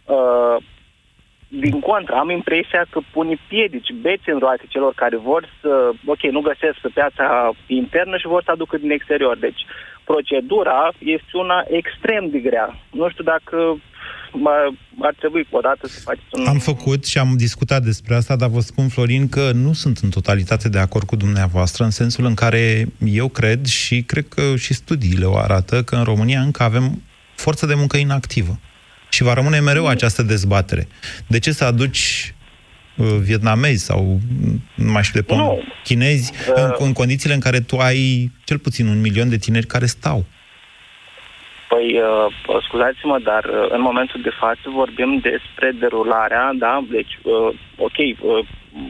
uh, 0.04 0.56
din 1.48 1.80
contră, 1.80 2.14
am 2.14 2.30
impresia 2.30 2.86
că 2.90 3.00
pune 3.12 3.36
piedici, 3.48 3.92
bețe 4.00 4.30
în 4.30 4.38
roate 4.38 4.64
celor 4.68 4.92
care 4.94 5.16
vor 5.16 5.48
să, 5.60 5.90
ok, 6.06 6.22
nu 6.22 6.40
găsesc 6.40 6.78
pe 6.80 6.88
piața 6.94 7.50
internă 7.66 8.16
și 8.16 8.26
vor 8.26 8.42
să 8.42 8.50
aducă 8.50 8.76
din 8.76 8.90
exterior. 8.90 9.36
Deci, 9.36 9.66
procedura 10.10 10.80
este 10.98 11.32
una 11.44 11.58
extrem 11.80 12.22
de 12.34 12.38
grea. 12.38 12.68
Nu 12.90 13.10
știu 13.10 13.24
dacă 13.24 13.56
mă- 14.32 14.72
ar 15.08 15.14
trebui 15.18 15.46
odată 15.50 15.86
să 15.86 16.00
faceți 16.00 16.26
un... 16.32 16.46
Am 16.46 16.58
făcut 16.58 17.04
și 17.04 17.18
am 17.18 17.34
discutat 17.36 17.82
despre 17.82 18.14
asta, 18.14 18.36
dar 18.36 18.48
vă 18.48 18.60
spun, 18.60 18.88
Florin, 18.88 19.28
că 19.28 19.50
nu 19.54 19.72
sunt 19.72 19.98
în 19.98 20.10
totalitate 20.10 20.68
de 20.68 20.78
acord 20.78 21.06
cu 21.06 21.16
dumneavoastră, 21.16 21.84
în 21.84 21.90
sensul 21.90 22.24
în 22.24 22.34
care 22.34 22.86
eu 23.04 23.28
cred 23.28 23.66
și 23.66 24.02
cred 24.02 24.26
că 24.28 24.56
și 24.56 24.74
studiile 24.74 25.24
o 25.24 25.36
arată 25.36 25.82
că 25.82 25.94
în 25.96 26.04
România 26.04 26.40
încă 26.40 26.62
avem 26.62 27.02
forță 27.34 27.66
de 27.66 27.74
muncă 27.74 27.96
inactivă. 27.96 28.58
Și 29.08 29.22
va 29.22 29.32
rămâne 29.32 29.60
mereu 29.60 29.86
această 29.86 30.22
dezbatere. 30.22 30.88
De 31.26 31.38
ce 31.38 31.52
să 31.52 31.64
aduci 31.64 32.32
uh, 32.32 32.37
vietnamezi 33.04 33.84
sau, 33.84 34.00
mm, 34.00 34.62
nu 34.74 34.92
mai 34.92 35.02
știu 35.02 35.20
de 35.20 35.26
pom, 35.26 35.38
Nu. 35.38 35.62
chinezi, 35.84 36.32
în, 36.54 36.74
în 36.78 36.92
condițiile 36.92 37.34
în 37.34 37.40
care 37.40 37.60
tu 37.60 37.76
ai 37.76 38.30
cel 38.44 38.58
puțin 38.58 38.86
un 38.86 39.00
milion 39.00 39.28
de 39.28 39.36
tineri 39.36 39.66
care 39.66 39.86
stau? 39.86 40.24
Păi, 41.68 42.00
uh, 42.00 42.60
scuzați-mă, 42.66 43.18
dar 43.22 43.44
uh, 43.44 43.66
în 43.68 43.80
momentul 43.80 44.20
de 44.22 44.32
față 44.40 44.64
vorbim 44.80 45.18
despre 45.22 45.70
derularea, 45.80 46.50
da, 46.58 46.84
deci, 46.90 47.18
uh, 47.22 47.54
ok, 47.76 47.98
uh, 47.98 48.46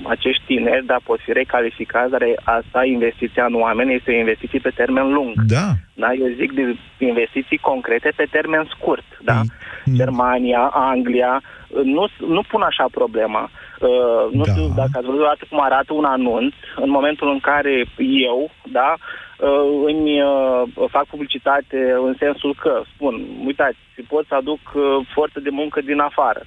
acești 0.09 0.43
tineri, 0.47 0.87
da, 0.87 0.97
pot 1.05 1.21
fi 1.21 1.33
recalificați, 1.33 2.11
dar 2.11 2.23
asta, 2.45 2.85
investiția 2.85 3.45
în 3.45 3.55
oameni, 3.55 3.95
este 3.95 4.11
o 4.11 4.19
investiție 4.19 4.59
pe 4.59 4.73
termen 4.81 5.13
lung. 5.13 5.35
Da. 5.47 5.67
Da, 5.95 6.13
eu 6.13 6.29
zic 6.37 6.53
de 6.53 6.77
investiții 6.99 7.59
concrete 7.59 8.13
pe 8.17 8.27
termen 8.31 8.65
scurt, 8.77 9.09
da? 9.23 9.41
Mm. 9.85 9.95
Germania, 9.95 10.71
Anglia, 10.73 11.43
uh, 11.69 11.83
nu, 11.85 12.07
nu 12.29 12.43
pun 12.49 12.63
așa 12.63 12.87
problema. 12.91 13.51
Uh, 13.81 14.33
nu 14.33 14.45
Da. 14.45 14.53
știu 14.53 14.67
dacă 14.77 14.91
ați 14.95 15.07
văzut 15.07 15.21
odată 15.21 15.45
cum 15.51 15.61
arată 15.61 15.93
un 15.93 16.05
anunț 16.05 16.55
în 16.77 16.91
momentul 16.91 17.29
în 17.31 17.41
care 17.41 17.85
eu, 18.29 18.51
da, 18.79 18.95
uh, 18.95 19.85
îmi 19.87 20.23
uh, 20.23 20.63
fac 20.91 21.07
publicitate 21.07 21.95
în 22.07 22.15
sensul 22.19 22.55
că 22.61 22.83
spun, 22.95 23.15
uitați, 23.45 23.79
pot 24.09 24.27
să 24.27 24.35
aduc 24.35 24.61
uh, 24.75 25.07
forță 25.15 25.41
de 25.41 25.51
muncă 25.51 25.81
din 25.81 26.01
afară. 26.01 26.43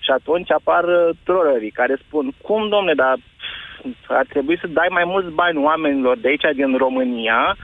Și 0.00 0.10
atunci 0.10 0.50
apar 0.50 0.84
uh, 0.84 1.08
trollerii 1.24 1.70
care 1.70 1.96
spun, 2.06 2.32
cum, 2.42 2.68
domne, 2.68 2.94
dar 2.94 3.14
pf, 3.82 4.10
ar 4.10 4.26
trebui 4.28 4.58
să 4.58 4.66
dai 4.66 4.88
mai 4.90 5.04
mulți 5.06 5.30
bani 5.30 5.58
oamenilor 5.58 6.16
de 6.18 6.28
aici 6.28 6.54
din 6.54 6.76
România 6.76 7.56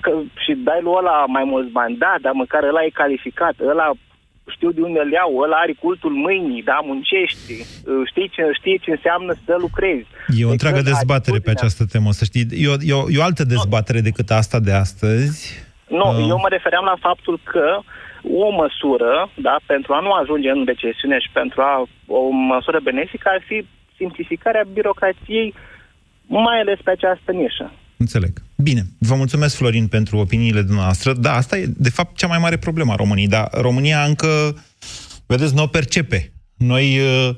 că, 0.00 0.10
și 0.44 0.52
dai 0.54 0.80
lui 0.82 0.94
ăla 0.96 1.24
mai 1.26 1.44
mulți 1.44 1.70
bani. 1.70 1.96
Da, 1.96 2.14
dar 2.20 2.32
măcar 2.32 2.62
ăla 2.62 2.84
e 2.84 3.00
calificat, 3.02 3.54
ăla 3.66 3.90
știu 4.56 4.70
de 4.76 4.80
unde 4.88 5.00
îl 5.04 5.10
iau, 5.18 5.30
ăla 5.44 5.56
are 5.56 5.74
cultul 5.84 6.12
mâinii, 6.26 6.62
da, 6.62 6.78
muncește, 6.90 7.54
uh, 7.62 8.02
știi 8.10 8.28
ce, 8.34 8.42
știe 8.58 8.76
ce 8.84 8.90
înseamnă 8.90 9.32
să 9.44 9.52
lucrezi. 9.66 10.06
E 10.10 10.32
o 10.32 10.34
Deci, 10.34 10.50
întreagă 10.56 10.78
ăsta, 10.78 10.90
dezbatere 10.92 11.38
pe 11.38 11.50
atitudinea- 11.50 11.60
această 11.60 11.84
temă, 11.92 12.10
să 12.18 12.24
știi. 12.30 12.44
E 12.64 12.68
o, 12.74 12.76
e 12.90 12.92
o, 13.00 13.02
e 13.14 13.18
o 13.22 13.28
altă 13.30 13.44
dezbatere 13.54 14.00
decât 14.08 14.28
asta 14.40 14.58
de 14.68 14.72
astăzi. 14.84 15.38
Nu, 15.98 16.06
Uh. 16.10 16.26
eu 16.32 16.38
mă 16.44 16.48
refeream 16.56 16.84
la 16.92 16.96
faptul 17.08 17.40
că 17.52 17.66
o 18.44 18.50
măsură, 18.62 19.12
da, 19.46 19.56
pentru 19.66 19.92
a 19.92 20.00
nu 20.00 20.10
ajunge 20.12 20.50
în 20.50 20.62
recesiune 20.72 21.18
și 21.24 21.30
pentru 21.40 21.60
a 21.60 21.72
o 22.06 22.28
măsură 22.28 22.78
benefică 22.82 23.28
ar 23.32 23.42
fi 23.46 23.66
simplificarea 23.96 24.64
birocrației, 24.72 25.54
mai 26.26 26.60
ales 26.60 26.78
pe 26.84 26.90
această 26.90 27.32
nișă. 27.32 27.72
Înțeleg. 27.96 28.32
Bine, 28.62 28.86
vă 28.98 29.14
mulțumesc, 29.14 29.54
Florin, 29.54 29.86
pentru 29.86 30.18
opiniile 30.18 30.62
dumneavoastră. 30.62 31.12
Da, 31.12 31.34
asta 31.34 31.58
e, 31.58 31.66
de 31.76 31.90
fapt, 31.90 32.16
cea 32.16 32.26
mai 32.26 32.38
mare 32.38 32.56
problemă 32.56 32.92
a 32.92 32.94
României, 32.94 33.28
dar 33.28 33.48
România 33.52 34.04
încă, 34.04 34.64
vedeți, 35.26 35.54
nu 35.54 35.62
o 35.62 35.66
percepe. 35.66 36.32
Noi 36.56 36.98
uh, 36.98 37.36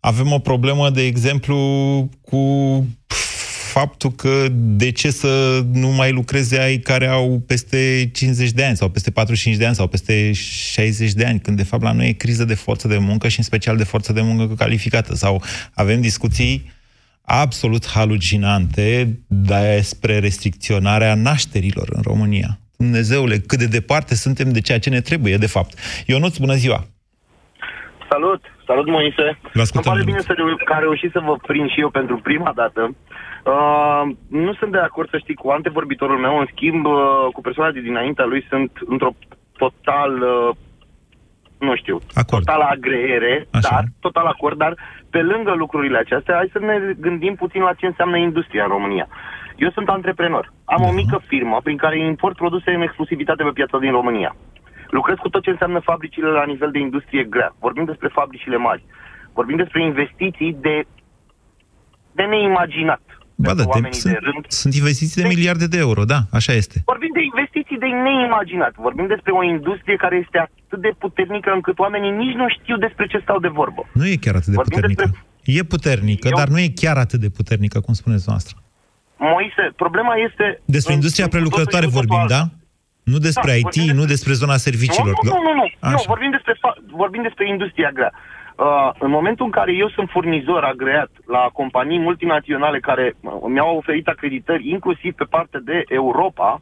avem 0.00 0.32
o 0.32 0.38
problemă, 0.38 0.90
de 0.90 1.02
exemplu, 1.02 1.56
cu 2.20 2.38
faptul 3.72 4.12
că 4.12 4.46
de 4.52 4.90
ce 4.90 5.10
să 5.10 5.64
nu 5.72 5.88
mai 5.88 6.12
lucreze 6.12 6.58
ai 6.58 6.78
care 6.78 7.06
au 7.06 7.42
peste 7.46 8.10
50 8.12 8.50
de 8.50 8.64
ani 8.64 8.76
sau 8.76 8.88
peste 8.88 9.10
45 9.10 9.56
de 9.56 9.66
ani 9.66 9.74
sau 9.74 9.86
peste 9.86 10.32
60 10.32 11.12
de 11.12 11.24
ani, 11.24 11.40
când 11.40 11.56
de 11.56 11.62
fapt 11.62 11.82
la 11.82 11.92
noi 11.92 12.08
e 12.08 12.12
criză 12.12 12.44
de 12.44 12.54
forță 12.54 12.88
de 12.88 12.98
muncă 12.98 13.28
și 13.28 13.38
în 13.38 13.44
special 13.44 13.76
de 13.76 13.84
forță 13.84 14.12
de 14.12 14.20
muncă 14.20 14.54
calificată. 14.54 15.14
Sau 15.14 15.42
avem 15.72 16.00
discuții 16.00 16.72
absolut 17.24 17.86
halucinante 17.86 19.18
despre 19.26 20.18
restricționarea 20.18 21.14
nașterilor 21.14 21.88
în 21.92 22.02
România. 22.02 22.58
Dumnezeule, 22.76 23.36
cât 23.38 23.58
de 23.58 23.66
departe 23.66 24.14
suntem 24.14 24.52
de 24.52 24.60
ceea 24.60 24.78
ce 24.78 24.90
ne 24.90 25.00
trebuie, 25.00 25.36
de 25.36 25.46
fapt. 25.46 25.74
Ionuț, 26.06 26.36
bună 26.36 26.54
ziua! 26.54 26.84
Salut! 28.10 28.42
Salut, 28.66 28.86
Moise! 28.86 29.38
Vă 29.42 29.48
Îmi 29.52 29.62
ascultăm, 29.62 29.92
pare 29.92 30.04
bine 30.04 30.16
Ionuț. 30.16 30.26
să 30.26 30.32
reu- 30.36 30.60
că 30.64 30.72
a 30.72 30.78
reușit 30.78 31.10
să 31.12 31.20
vă 31.24 31.36
prind 31.36 31.70
și 31.70 31.80
eu 31.80 31.90
pentru 31.90 32.16
prima 32.16 32.52
dată. 32.54 32.94
Uh, 33.44 34.02
nu 34.28 34.54
sunt 34.54 34.72
de 34.72 34.78
acord, 34.78 35.08
să 35.10 35.18
știi, 35.18 35.34
cu 35.34 35.48
antevorbitorul 35.48 36.18
meu. 36.18 36.38
În 36.38 36.46
schimb, 36.52 36.86
uh, 36.86 36.94
cu 37.32 37.40
persoana 37.40 37.70
de 37.72 37.80
dinaintea 37.80 38.24
lui 38.24 38.46
sunt 38.48 38.70
într-o 38.86 39.12
total, 39.56 40.12
uh, 40.22 40.56
nu 41.64 41.74
știu, 41.76 41.98
Acord. 42.14 42.44
total 42.44 42.60
agreere, 42.60 43.46
Așa. 43.50 43.68
dar, 43.70 43.84
total 44.00 44.26
acord, 44.26 44.58
dar 44.58 44.74
pe 45.10 45.22
lângă 45.22 45.52
lucrurile 45.52 45.98
acestea, 45.98 46.34
hai 46.34 46.48
să 46.52 46.58
ne 46.58 46.76
gândim 47.06 47.34
puțin 47.34 47.62
la 47.62 47.72
ce 47.72 47.86
înseamnă 47.86 48.16
industria 48.16 48.62
în 48.62 48.68
România. 48.68 49.06
Eu 49.56 49.70
sunt 49.70 49.88
antreprenor. 49.88 50.52
Am 50.64 50.82
o 50.82 50.86
Da. 50.86 50.92
mică 50.94 51.20
firmă 51.26 51.60
prin 51.62 51.76
care 51.76 51.98
import 51.98 52.36
produse 52.36 52.70
în 52.70 52.80
exclusivitate 52.82 53.42
pe 53.42 53.50
piața 53.58 53.78
din 53.78 53.90
România. 53.90 54.36
Lucrez 54.90 55.16
cu 55.16 55.28
tot 55.28 55.42
ce 55.42 55.50
înseamnă 55.50 55.78
fabricile 55.80 56.28
la 56.28 56.44
nivel 56.44 56.70
de 56.70 56.78
industrie 56.78 57.24
grea. 57.24 57.54
Vorbim 57.58 57.84
despre 57.84 58.08
fabricile 58.08 58.56
mari. 58.56 58.84
Vorbim 59.32 59.56
despre 59.56 59.82
investiții 59.84 60.56
de, 60.60 60.84
de 62.12 62.22
neimaginat. 62.22 63.02
Ba 63.36 63.46
pentru 63.46 63.64
da, 63.64 63.70
te, 63.70 63.76
oamenii 63.76 63.98
sunt, 64.04 64.12
de 64.12 64.18
rând. 64.22 64.44
sunt 64.48 64.74
investiții 64.82 65.22
de 65.22 65.28
miliarde 65.28 65.66
de 65.74 65.78
euro, 65.86 66.02
da, 66.04 66.18
așa 66.38 66.52
este. 66.52 66.76
Vorbim 66.92 67.10
de 67.18 67.22
investiții 67.30 67.78
de 67.84 67.86
neimaginat. 68.06 68.72
Vorbim 68.86 69.06
despre 69.14 69.32
o 69.32 69.42
industrie 69.54 69.96
care 70.04 70.16
este 70.24 70.38
atât 70.46 70.80
de 70.86 70.92
puternică 70.98 71.50
încât 71.58 71.78
oamenii 71.78 72.10
nici 72.10 72.34
nu 72.42 72.46
știu 72.56 72.76
despre 72.86 73.06
ce 73.06 73.18
stau 73.22 73.38
de 73.46 73.48
vorbă. 73.48 73.82
Nu 73.92 74.06
e 74.06 74.16
chiar 74.24 74.34
atât 74.34 74.50
de 74.54 74.58
Vorbim 74.62 74.74
puternică. 74.80 75.02
despre- 75.02 75.58
E 75.58 75.62
puternică, 75.74 76.26
Eu- 76.30 76.36
dar 76.40 76.48
nu 76.48 76.58
e 76.58 76.68
chiar 76.82 76.96
atât 76.96 77.20
de 77.20 77.28
puternică, 77.38 77.80
cum 77.80 77.94
spuneți 77.94 78.24
noastră. 78.28 78.54
Moise, 79.32 79.62
problema 79.76 80.14
este... 80.28 80.44
Despre 80.76 80.92
în- 80.92 80.98
industria 80.98 81.24
în 81.24 81.30
cu 81.30 81.36
totul 81.36 81.48
prelucrătoare 81.48 81.86
și 81.86 81.92
cu 81.92 81.98
totul 81.98 82.08
vorbim, 82.16 82.34
alta. 82.36 82.50
da? 82.50 82.62
Nu 83.12 83.18
despre 83.28 83.50
Da, 83.50 83.56
IT, 83.56 83.62
vorbim 83.62 83.82
despre- 83.84 84.00
nu 84.00 84.04
despre 84.14 84.32
zona 84.42 84.56
serviciilor. 84.68 85.14
Nu, 85.22 85.30
nu, 85.30 85.38
nu, 85.46 85.52
nu, 85.60 85.66
nu, 85.90 85.94
Așa. 85.96 86.04
vorbim 86.14 86.30
despre, 86.36 86.52
fa- 86.62 86.78
vorbim 87.02 87.22
despre 87.28 87.44
industria 87.54 87.90
grea. 87.98 88.12
Uh, 88.56 88.90
în 88.98 89.10
momentul 89.10 89.44
în 89.44 89.50
care 89.50 89.72
eu 89.72 89.88
sunt 89.88 90.08
furnizor 90.10 90.64
agreat 90.64 91.10
la 91.26 91.50
companii 91.52 91.98
multinaționale 91.98 92.80
care 92.80 93.14
uh, 93.20 93.32
mi-au 93.46 93.76
oferit 93.76 94.08
acreditări 94.08 94.68
inclusiv 94.68 95.14
pe 95.14 95.24
partea 95.24 95.60
de 95.64 95.82
Europa 95.88 96.60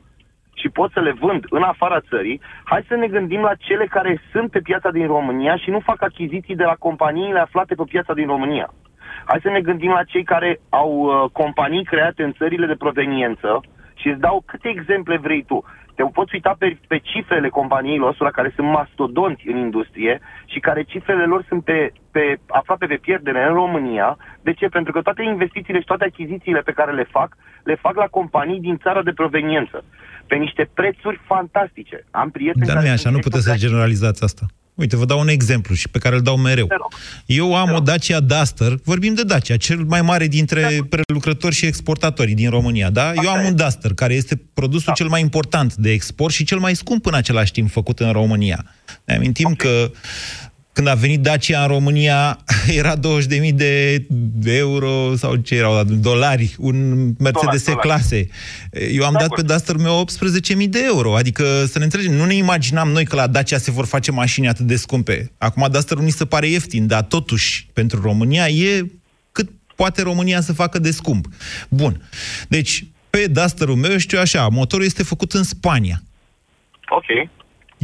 și 0.54 0.68
pot 0.68 0.90
să 0.92 1.00
le 1.00 1.12
vând 1.12 1.44
în 1.48 1.62
afara 1.62 2.00
țării, 2.00 2.40
hai 2.64 2.84
să 2.88 2.94
ne 2.94 3.06
gândim 3.06 3.40
la 3.40 3.54
cele 3.54 3.86
care 3.86 4.20
sunt 4.32 4.50
pe 4.50 4.60
piața 4.60 4.90
din 4.90 5.06
România 5.06 5.56
și 5.56 5.70
nu 5.70 5.80
fac 5.80 6.02
achiziții 6.02 6.56
de 6.56 6.64
la 6.64 6.74
companiile 6.78 7.38
aflate 7.38 7.74
pe 7.74 7.82
piața 7.88 8.14
din 8.14 8.26
România. 8.26 8.74
Hai 9.24 9.38
să 9.42 9.48
ne 9.50 9.60
gândim 9.60 9.90
la 9.90 10.04
cei 10.04 10.24
care 10.24 10.60
au 10.68 10.90
uh, 10.90 11.30
companii 11.32 11.84
create 11.84 12.22
în 12.22 12.32
țările 12.32 12.66
de 12.66 12.74
proveniență 12.84 13.60
și 13.94 14.08
îți 14.08 14.20
dau 14.20 14.42
câte 14.46 14.68
exemple 14.68 15.16
vrei 15.16 15.42
tu. 15.42 15.64
Te 15.94 16.02
poți 16.02 16.34
uita 16.34 16.54
pe, 16.58 16.78
pe 16.86 16.98
cifrele 16.98 17.48
companiilor 17.48 18.10
astea 18.10 18.30
care 18.30 18.52
sunt 18.54 18.68
mastodonți 18.68 19.48
în 19.48 19.56
industrie 19.56 20.20
și 20.46 20.58
care 20.60 20.82
cifrele 20.82 21.24
lor 21.24 21.44
sunt 21.48 21.64
pe, 21.64 21.92
pe, 22.10 22.38
aproape 22.46 22.86
pe 22.86 22.98
pierdere 23.06 23.46
în 23.46 23.54
România. 23.54 24.16
De 24.42 24.52
ce? 24.52 24.66
Pentru 24.66 24.92
că 24.92 25.00
toate 25.02 25.22
investițiile 25.22 25.80
și 25.80 25.86
toate 25.86 26.04
achizițiile 26.04 26.60
pe 26.60 26.72
care 26.72 26.92
le 26.92 27.06
fac, 27.10 27.36
le 27.62 27.74
fac 27.74 27.94
la 27.96 28.06
companii 28.06 28.60
din 28.60 28.76
țara 28.76 29.02
de 29.02 29.12
proveniență. 29.12 29.84
Pe 30.26 30.36
niște 30.36 30.70
prețuri 30.74 31.20
fantastice. 31.24 32.04
Am 32.10 32.30
prieteni 32.30 32.66
Dar 32.66 32.76
nu 32.76 32.80
care 32.80 32.88
e 32.88 32.90
așa, 32.90 33.00
sunt 33.00 33.14
nu 33.14 33.18
puteți 33.18 33.44
să 33.44 33.50
directori 33.50 33.60
de 33.60 33.66
generalizați 33.66 34.24
asta. 34.24 34.46
Uite, 34.74 34.96
vă 34.96 35.04
dau 35.04 35.20
un 35.20 35.28
exemplu 35.28 35.74
și 35.74 35.88
pe 35.88 35.98
care 35.98 36.14
îl 36.14 36.22
dau 36.22 36.36
mereu. 36.36 36.66
Te 36.66 36.74
rog. 36.74 36.92
Eu 37.26 37.56
am 37.56 37.72
o 37.72 37.78
Dacia 37.78 38.20
Duster, 38.20 38.74
vorbim 38.84 39.14
de 39.14 39.22
Dacia, 39.22 39.56
cel 39.56 39.84
mai 39.84 40.02
mare 40.02 40.26
dintre 40.26 40.86
prelucrători 40.88 41.54
și 41.54 41.66
exportatori 41.66 42.32
din 42.32 42.50
România, 42.50 42.90
da? 42.90 43.12
Eu 43.14 43.30
am 43.30 43.44
un 43.44 43.56
Duster, 43.56 43.94
care 43.94 44.14
este 44.14 44.42
produsul 44.54 44.92
cel 44.92 45.08
mai 45.08 45.20
important 45.20 45.74
de 45.74 45.90
export 45.90 46.34
și 46.34 46.44
cel 46.44 46.58
mai 46.58 46.76
scump 46.76 47.06
în 47.06 47.14
același 47.14 47.52
timp 47.52 47.70
făcut 47.70 48.00
în 48.00 48.12
România. 48.12 48.64
Ne 49.04 49.14
amintim 49.14 49.54
că 49.54 49.90
când 50.72 50.86
a 50.86 50.94
venit 50.94 51.20
Dacia 51.20 51.62
în 51.62 51.66
România, 51.68 52.38
era 52.78 52.94
20.000 52.96 53.54
de 53.54 54.56
euro 54.56 55.16
sau 55.16 55.36
ce 55.36 55.54
erau, 55.54 55.84
dolari, 55.84 56.54
un 56.58 57.06
Mercedes 57.18 57.64
dolari. 57.64 57.86
clase. 57.86 58.28
Eu 58.92 59.04
am 59.04 59.12
De 59.12 59.18
dat 59.18 59.28
pe 59.28 59.40
acord. 59.40 59.46
Duster 59.46 59.76
meu 59.76 60.04
18.000 60.62 60.68
de 60.68 60.80
euro. 60.84 61.16
Adică, 61.16 61.64
să 61.64 61.78
ne 61.78 61.84
înțelegem, 61.84 62.12
nu 62.12 62.24
ne 62.24 62.34
imaginam 62.34 62.88
noi 62.88 63.04
că 63.04 63.16
la 63.16 63.26
Dacia 63.26 63.58
se 63.58 63.70
vor 63.70 63.86
face 63.86 64.10
mașini 64.10 64.48
atât 64.48 64.66
de 64.66 64.76
scumpe. 64.76 65.32
Acum 65.38 65.68
Duster 65.70 65.96
nu 65.96 66.04
ni 66.04 66.10
se 66.10 66.24
pare 66.26 66.48
ieftin, 66.48 66.86
dar 66.86 67.02
totuși, 67.02 67.66
pentru 67.72 68.00
România 68.00 68.48
e 68.48 68.86
cât 69.32 69.50
poate 69.76 70.02
România 70.02 70.40
să 70.40 70.52
facă 70.52 70.78
de 70.78 70.90
scump. 70.90 71.26
Bun. 71.68 72.08
Deci, 72.48 72.84
pe 73.10 73.26
Dusterul 73.26 73.76
meu, 73.76 73.96
știu 73.96 74.18
așa, 74.18 74.48
motorul 74.48 74.84
este 74.84 75.02
făcut 75.02 75.32
în 75.32 75.42
Spania. 75.42 76.02
Ok. 76.88 77.30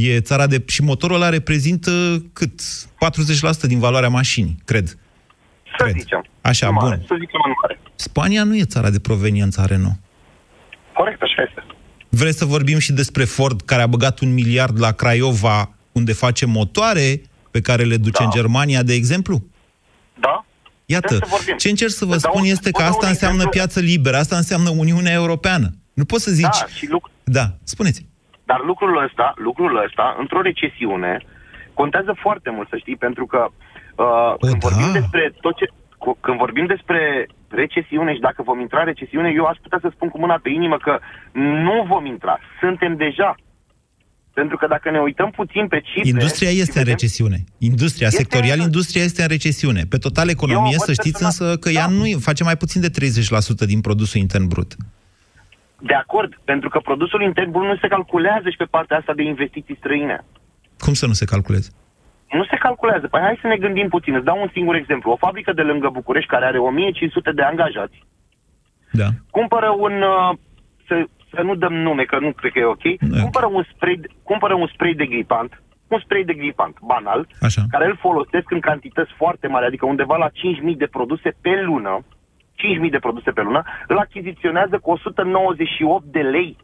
E 0.00 0.21
țara 0.21 0.47
de... 0.47 0.62
Și 0.67 0.83
motorul 0.83 1.17
ăla 1.17 1.28
reprezintă 1.28 2.23
cât? 2.33 2.61
40% 2.61 3.61
din 3.62 3.78
valoarea 3.78 4.09
mașinii, 4.09 4.57
cred. 4.64 4.87
Să 4.88 5.85
Cred. 5.85 5.99
zicem. 5.99 6.25
Așa, 6.40 6.67
Nu 6.67 6.73
mare, 6.73 6.97
bun. 6.97 7.05
Să 7.09 7.14
zicem 7.19 7.40
în 7.45 7.52
mare. 7.62 7.81
Spania 7.95 8.45
nu 8.45 8.57
e 8.57 8.64
țara 8.64 8.90
de 8.90 8.99
proveniență 8.99 9.61
a 9.61 9.64
Renault. 9.64 9.97
Corect, 10.95 11.23
așa 11.23 11.43
este. 11.49 11.64
Vreți 12.09 12.38
să 12.38 12.45
vorbim 12.45 12.78
și 12.78 12.93
despre 12.93 13.25
Ford, 13.25 13.61
care 13.62 13.83
a 13.83 13.87
băgat 13.87 14.21
un 14.21 14.33
miliard 14.35 14.81
la 14.81 14.93
Craiova, 14.93 15.75
unde 15.93 16.12
face 16.12 16.47
motoare 16.47 17.21
pe 17.50 17.61
care 17.61 17.83
le 17.85 17.97
duce 17.97 18.19
Da. 18.19 18.25
în 18.25 18.31
Germania, 18.31 18.83
de 18.83 18.95
exemplu? 18.95 19.45
Da? 20.21 20.45
Iată, 20.87 21.07
Trebuie 21.07 21.28
să 21.31 21.35
vorbim. 21.37 21.57
ce 21.57 21.69
încerc 21.69 21.90
să 21.90 22.05
vă 22.05 22.14
Îți 22.14 22.23
dau 22.23 22.33
spun 22.33 22.45
un- 22.45 22.50
este 22.50 22.71
că 22.71 22.76
vă 22.76 22.83
dau 22.83 22.88
asta 22.90 23.05
un 23.07 23.11
înseamnă 23.12 23.43
exemplu. 23.43 23.61
piață 23.61 23.81
liberă, 23.81 24.17
asta 24.17 24.37
înseamnă 24.37 24.71
Uniunea 24.71 25.12
Europeană. 25.12 25.75
Nu 25.95 26.05
poți 26.05 26.23
să 26.25 26.31
zici... 26.31 26.43
Da, 26.61 26.67
și 26.76 26.87
lucru, 26.90 27.11
Da, 27.25 27.57
spuneți. 27.64 28.07
Dar 28.50 28.61
lucrul 28.71 28.97
ăsta, 29.07 29.26
lucrul 29.49 29.75
ăsta, 29.87 30.07
într-o 30.23 30.40
recesiune, 30.50 31.12
contează 31.81 32.12
foarte 32.25 32.50
mult, 32.57 32.69
să 32.69 32.76
știi, 32.76 32.97
pentru 33.07 33.25
că 33.33 33.40
uh, 34.05 34.33
când 34.40 34.61
da. 34.61 34.67
vorbim 34.69 34.90
despre 35.00 35.23
tot 35.45 35.55
ce... 35.57 35.67
cu- 36.05 36.19
Când 36.25 36.37
vorbim 36.45 36.67
despre 36.75 37.00
recesiune 37.62 38.11
și 38.14 38.21
dacă 38.28 38.40
vom 38.49 38.59
intra 38.61 38.81
în 38.81 38.90
recesiune, 38.93 39.28
eu 39.40 39.45
aș 39.45 39.57
putea 39.64 39.78
să 39.83 39.88
spun 39.95 40.09
cu 40.09 40.19
mâna 40.25 40.38
pe 40.43 40.50
inimă 40.59 40.76
că 40.87 40.95
nu 41.67 41.76
vom 41.93 42.05
intra. 42.14 42.35
Suntem 42.61 42.93
deja. 42.97 43.31
Pentru 44.38 44.57
că 44.57 44.67
dacă 44.67 44.90
ne 44.90 45.00
uităm 45.00 45.31
puțin 45.31 45.64
pe 45.69 45.81
cifre... 45.81 46.09
Industria 46.09 46.50
și 46.50 46.61
este 46.61 46.78
în 46.78 46.85
vedem- 46.85 46.93
recesiune. 46.95 47.38
Industria, 47.59 48.07
Este 48.07 48.19
sectorial, 48.23 48.59
în- 48.59 48.64
industria 48.64 49.02
este 49.02 49.23
în 49.23 49.28
recesiune. 49.28 49.83
Pe 49.88 49.99
total 49.99 50.28
economie, 50.28 50.73
Eu 50.73 50.78
să 50.78 50.93
văd 50.93 50.95
știți 51.00 51.19
personal- 51.19 51.49
însă 51.50 51.59
că 51.62 51.69
ea 51.69 51.87
Da. 51.87 51.93
nu 51.99 52.07
e- 52.07 52.17
face 52.31 52.43
mai 52.45 52.57
puțin 52.57 52.81
de 52.81 52.90
30% 52.90 53.67
din 53.67 53.81
produsul 53.81 54.21
intern 54.21 54.47
brut. 54.49 54.71
De 55.80 55.94
acord, 55.94 56.35
pentru 56.44 56.68
că 56.68 56.78
produsul 56.78 57.23
intern 57.23 57.50
brut 57.50 57.64
nu 57.66 57.76
se 57.76 57.88
calculează 57.88 58.49
și 58.50 58.56
pe 58.56 58.64
partea 58.64 58.97
asta 58.97 59.12
de 59.14 59.23
investiții 59.23 59.76
străine. 59.76 60.25
Cum 60.78 60.92
să 60.92 61.06
nu 61.06 61.12
se 61.12 61.25
calculeze? 61.25 61.70
Nu 62.30 62.44
se 62.44 62.56
calculează. 62.56 63.06
Păi 63.08 63.20
hai 63.20 63.38
să 63.40 63.47
ne 63.47 63.56
gândim 63.56 63.88
puțin. 63.88 64.14
Îți 64.14 64.25
dau 64.25 64.40
un 64.40 64.49
singur 64.52 64.75
exemplu. 64.75 65.10
O 65.10 65.17
fabrică 65.17 65.52
de 65.52 65.62
lângă 65.62 65.88
București 65.93 66.30
care 66.30 66.45
are 66.45 66.58
1500 66.58 67.32
de 67.32 67.43
angajați 67.43 68.02
Da. 68.93 69.08
cumpără 69.30 69.69
un... 69.78 69.93
uh, 70.02 70.36
Să, 70.86 71.04
să 71.34 71.43
nu 71.43 71.54
dăm 71.54 71.73
nume, 71.75 72.02
că 72.04 72.19
nu 72.19 72.32
cred 72.32 72.52
că 72.52 72.58
e 72.58 72.64
ok. 72.64 72.84
Nu 72.84 72.93
e 72.93 73.17
ok. 73.17 73.21
Cumpără 73.21 73.47
un 73.47 73.64
spray, 73.75 74.00
cumpără 74.23 74.54
un 74.54 74.69
spray 74.73 74.95
de 74.95 75.06
gripant, 75.06 75.62
un 75.88 76.00
spray 76.04 76.25
de 76.25 76.34
gripant 76.34 76.76
banal, 76.80 77.26
Așa. 77.41 77.62
care 77.71 77.86
îl 77.86 77.97
folosesc 77.97 78.50
în 78.50 78.60
cantități 78.60 79.12
foarte 79.17 79.47
mari, 79.47 79.67
adică 79.67 79.86
undeva 79.86 80.17
la 80.17 80.28
5.000 80.28 80.76
de 80.76 80.86
produse 80.86 81.28
pe 81.41 81.62
lună, 81.62 82.04
5.000 82.58 82.90
de 82.90 83.04
produse 83.06 83.30
pe 83.30 83.42
lună, 83.42 83.62
îl 83.86 83.99
achiziționează 83.99 84.78
cu 84.78 84.90
198 84.90 86.04
de 86.04 86.21
lei 86.21 86.56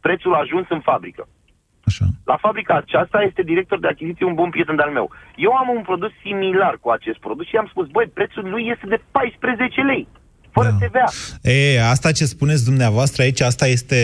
prețul 0.00 0.34
ajuns 0.34 0.66
în 0.68 0.80
fabrică. 0.80 1.28
Așa. 1.88 2.04
La 2.24 2.36
fabrica 2.46 2.74
aceasta 2.76 3.18
este 3.28 3.42
director 3.42 3.78
de 3.80 3.88
achiziție 3.88 4.26
un 4.26 4.34
bun 4.34 4.50
prieten 4.50 4.76
de-al 4.76 4.92
meu. 4.98 5.10
Eu 5.36 5.52
am 5.52 5.68
un 5.76 5.82
produs 5.82 6.12
similar 6.22 6.74
cu 6.80 6.88
acest 6.90 7.18
produs 7.18 7.46
și 7.46 7.56
am 7.56 7.68
spus, 7.70 7.86
băi, 7.88 8.06
prețul 8.18 8.44
lui 8.50 8.64
este 8.72 8.86
de 8.94 8.98
14 9.10 9.80
lei, 9.80 10.08
fără 10.50 10.68
Da. 10.68 10.86
TVA. 10.86 11.08
E, 11.42 11.82
asta 11.94 12.12
ce 12.12 12.24
spuneți 12.24 12.64
dumneavoastră 12.64 13.22
aici, 13.22 13.40
asta 13.40 13.66
este, 13.66 14.00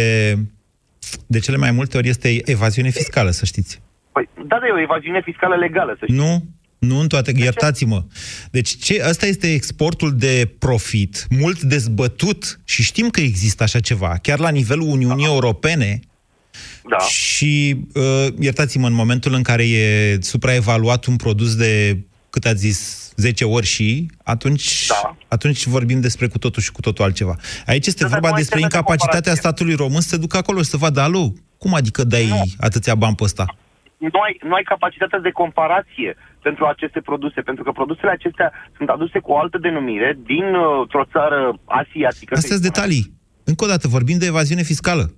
de 1.26 1.38
cele 1.38 1.56
mai 1.56 1.70
multe 1.70 1.96
ori, 1.96 2.08
este 2.08 2.28
evaziune 2.44 2.88
fiscală, 2.88 3.30
să 3.30 3.44
știți. 3.44 3.82
Păi, 4.12 4.28
da, 4.46 4.58
da, 4.58 4.66
e 4.66 4.70
o 4.70 4.80
evaziune 4.80 5.20
fiscală 5.20 5.56
legală, 5.56 5.96
să 5.98 6.04
știți. 6.04 6.20
Nu, 6.20 6.42
nu 6.82 6.98
în 6.98 7.08
toate, 7.08 7.32
iertați-mă. 7.36 8.04
Deci 8.50 8.76
ce, 8.76 9.02
asta 9.02 9.26
este 9.26 9.52
exportul 9.52 10.16
de 10.16 10.54
profit, 10.58 11.26
mult 11.30 11.60
dezbătut 11.60 12.60
și 12.64 12.82
știm 12.82 13.08
că 13.08 13.20
există 13.20 13.62
așa 13.62 13.80
ceva, 13.80 14.18
chiar 14.22 14.38
la 14.38 14.48
nivelul 14.48 14.88
Uniunii 14.88 15.24
Europene, 15.24 16.00
Da. 16.90 16.98
și 17.04 17.76
uh, 17.94 18.26
iertați-mă, 18.40 18.86
în 18.86 18.92
momentul 18.92 19.34
în 19.34 19.42
care 19.42 19.68
e 19.68 20.18
supraevaluat 20.20 21.04
un 21.04 21.16
produs 21.16 21.54
de, 21.54 21.98
cât 22.30 22.44
ați 22.44 22.58
zis, 22.60 23.12
10 23.16 23.44
ori 23.44 23.66
și, 23.66 24.10
atunci, 24.24 24.86
Da. 24.88 25.16
atunci 25.28 25.66
vorbim 25.66 26.00
despre 26.00 26.26
cu 26.26 26.38
totul 26.38 26.62
și 26.62 26.72
cu 26.72 26.80
totul 26.80 27.04
altceva. 27.04 27.36
Aici 27.66 27.86
este 27.86 28.02
Da, 28.02 28.08
dar 28.08 28.12
vorba 28.18 28.28
nu 28.28 28.34
ai 28.34 28.40
despre 28.40 28.58
termen 28.60 28.70
de 28.70 28.76
incapacitatea 28.76 29.32
comparație. 29.32 29.50
statului 29.50 29.74
român 29.74 30.00
să 30.00 30.08
se 30.08 30.16
ducă 30.16 30.36
acolo 30.36 30.62
și 30.62 30.68
să 30.68 30.76
vadă, 30.76 31.00
alo, 31.00 31.32
cum 31.58 31.74
adică 31.74 32.04
dai 32.04 32.26
Nu. 32.26 32.44
atâția 32.58 32.94
bani 32.94 33.14
pe 33.14 33.24
ăsta? 33.24 33.56
Nu 34.10 34.20
ai, 34.26 34.36
nu 34.48 34.54
ai 34.54 34.62
capacitatea 34.62 35.18
de 35.18 35.30
comparație 35.30 36.16
pentru 36.42 36.64
aceste 36.66 37.00
produse, 37.00 37.40
pentru 37.40 37.64
că 37.64 37.70
produsele 37.72 38.10
acestea 38.10 38.52
sunt 38.76 38.88
aduse 38.88 39.18
cu 39.18 39.30
o 39.30 39.38
altă 39.38 39.58
denumire 39.58 40.18
dintr-o 40.26 41.04
țară 41.12 41.40
asiatică. 41.64 42.34
Astea 42.34 42.40
să-i 42.40 42.48
sunt 42.48 42.64
spunem. 42.64 42.72
detalii. 42.72 43.04
Încă 43.44 43.64
o 43.64 43.66
dată, 43.66 43.88
vorbim 43.88 44.18
de 44.18 44.26
evaziune 44.26 44.62
fiscală. 44.62 45.14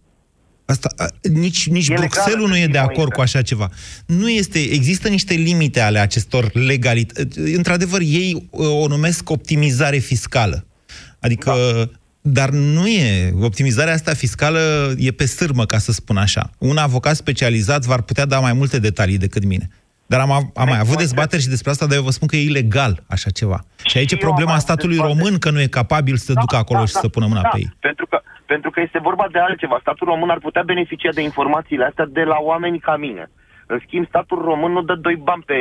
Asta, 0.67 0.89
a, 0.97 1.07
nici 1.29 1.69
nici 1.69 1.89
E 1.89 1.95
Bruxelles 1.95 2.33
legală, 2.33 2.49
nu 2.49 2.57
e 2.57 2.61
să 2.61 2.67
de 2.67 2.79
știi, 2.79 2.89
acord 2.89 2.97
Moise. 2.97 3.15
cu 3.15 3.21
așa 3.21 3.43
ceva. 3.43 3.69
Nu 4.07 4.29
este, 4.31 4.59
există 4.59 5.09
niște 5.09 5.35
limite 5.35 5.81
ale 5.81 5.99
acestor 5.99 6.51
legalități. 6.53 7.39
Într-adevăr, 7.57 8.01
ei 8.01 8.49
uh, 8.51 8.67
o 8.83 8.87
numesc 8.87 9.31
optimizare 9.31 9.97
fiscală. 9.97 10.67
Adică, 11.21 11.51
Da. 11.51 11.91
Dar 12.27 12.49
nu 12.51 12.87
e. 12.87 13.33
Optimizarea 13.43 13.93
asta 13.93 14.13
fiscală 14.15 14.59
e 14.99 15.11
pe 15.11 15.27
sârmă, 15.27 15.65
ca 15.67 15.79
să 15.79 15.93
spun 15.93 16.17
așa. 16.17 16.51
Un 16.59 16.77
avocat 16.77 17.15
specializat 17.15 17.85
v-ar 17.85 18.03
putea 18.03 18.27
da 18.27 18.39
mai 18.41 18.53
multe 18.53 18.79
detalii 18.79 19.19
decât 19.19 19.45
mine. 19.45 19.69
Dar 20.07 20.21
am, 20.21 20.31
am 20.31 20.69
mai 20.69 20.79
avut 20.85 20.95
Moise. 20.99 21.05
dezbateri 21.05 21.43
și 21.43 21.49
despre 21.49 21.71
asta, 21.71 21.87
dar 21.87 21.97
eu 21.97 22.03
vă 22.03 22.11
spun 22.11 22.29
că 22.29 22.37
e 22.37 22.43
ilegal 22.51 22.95
așa 23.09 23.31
ceva. 23.31 23.59
Și 23.91 23.97
aici 23.99 24.09
Și 24.09 24.15
e 24.15 24.19
eu 24.21 24.23
am 24.23 24.29
problema 24.29 24.51
mai 24.55 24.61
avut 24.61 24.69
statului 24.69 24.97
dezbateri. 24.97 25.19
român 25.19 25.39
că 25.39 25.51
nu 25.51 25.61
e 25.61 25.67
capabil 25.81 26.17
să 26.17 26.33
ducă 26.33 26.57
acolo 26.57 26.85
și 26.87 26.93
să 27.03 27.09
pună 27.09 27.27
mâna 27.27 27.43
da, 27.43 27.49
pe 27.49 27.59
ei. 27.59 27.71
Pentru 27.81 28.07
că, 28.11 28.21
pentru 28.47 28.71
că 28.71 28.81
este 28.81 28.99
vorba 29.09 29.27
de 29.33 29.39
altceva. 29.39 29.77
Statul 29.81 30.07
român 30.07 30.31
ar 30.31 30.39
putea 30.39 30.63
beneficia 30.73 31.13
de 31.19 31.23
informațiile 31.23 31.85
astea 31.85 32.07
de 32.19 32.23
la 32.33 32.37
oameni 32.51 32.79
ca 32.79 32.97
mine. 32.97 33.25
În 33.67 33.79
schimb, 33.87 34.07
statul 34.07 34.41
român 34.51 34.73
nu 34.73 34.83
dă 34.83 34.95
doi 34.95 35.17
bani 35.29 35.43
pe, 35.47 35.59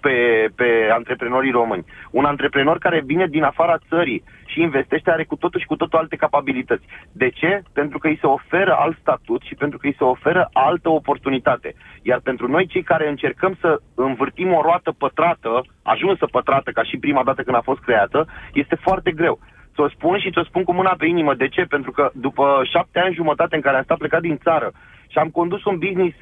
pe, 0.00 0.14
pe 0.54 0.68
antreprenorii 0.98 1.50
români. 1.60 1.84
Un 2.10 2.24
antreprenor 2.24 2.78
care 2.78 3.02
vine 3.06 3.26
din 3.26 3.42
afara 3.42 3.76
țării 3.88 4.22
și 4.56 4.62
investește 4.62 5.10
are 5.10 5.24
cu 5.24 5.36
totul 5.36 5.60
și 5.60 5.66
cu 5.66 5.76
totul 5.76 5.98
alte 5.98 6.16
capabilități. 6.16 6.86
De 7.12 7.28
ce? 7.28 7.62
Pentru 7.72 7.98
că 7.98 8.06
îi 8.08 8.18
se 8.20 8.26
oferă 8.26 8.72
alt 8.78 8.96
statut 9.00 9.42
și 9.42 9.54
pentru 9.54 9.78
că 9.78 9.86
îi 9.86 9.98
se 9.98 10.04
oferă 10.04 10.48
altă 10.52 10.88
oportunitate. 10.88 11.74
Iar 12.02 12.20
pentru 12.20 12.48
noi, 12.48 12.66
cei 12.66 12.82
care 12.82 13.08
încercăm 13.08 13.56
să 13.60 13.80
învârtim 13.94 14.52
o 14.52 14.62
roată 14.62 14.90
pătrată, 14.98 15.64
ajunsă 15.82 16.26
pătrată 16.26 16.70
ca 16.70 16.82
și 16.82 16.96
prima 16.96 17.22
dată 17.24 17.42
când 17.42 17.56
a 17.56 17.68
fost 17.70 17.80
creată, 17.80 18.26
este 18.52 18.74
foarte 18.74 19.10
greu. 19.10 19.38
Ți-o 19.74 19.88
spun 19.88 20.18
și 20.18 20.30
ți-o 20.30 20.44
spun 20.44 20.64
cu 20.64 20.72
mâna 20.72 20.94
pe 20.98 21.06
inimă. 21.06 21.34
De 21.34 21.48
ce? 21.48 21.62
Pentru 21.64 21.90
că 21.90 22.10
după 22.14 22.62
șapte 22.72 22.98
ani 23.00 23.14
jumătate 23.14 23.54
în 23.56 23.60
care 23.60 23.76
am 23.76 23.82
stat 23.82 23.98
plecat 23.98 24.20
din 24.20 24.36
țară 24.36 24.72
și 25.08 25.18
am 25.18 25.28
condus 25.28 25.64
un 25.64 25.78
business 25.78 26.16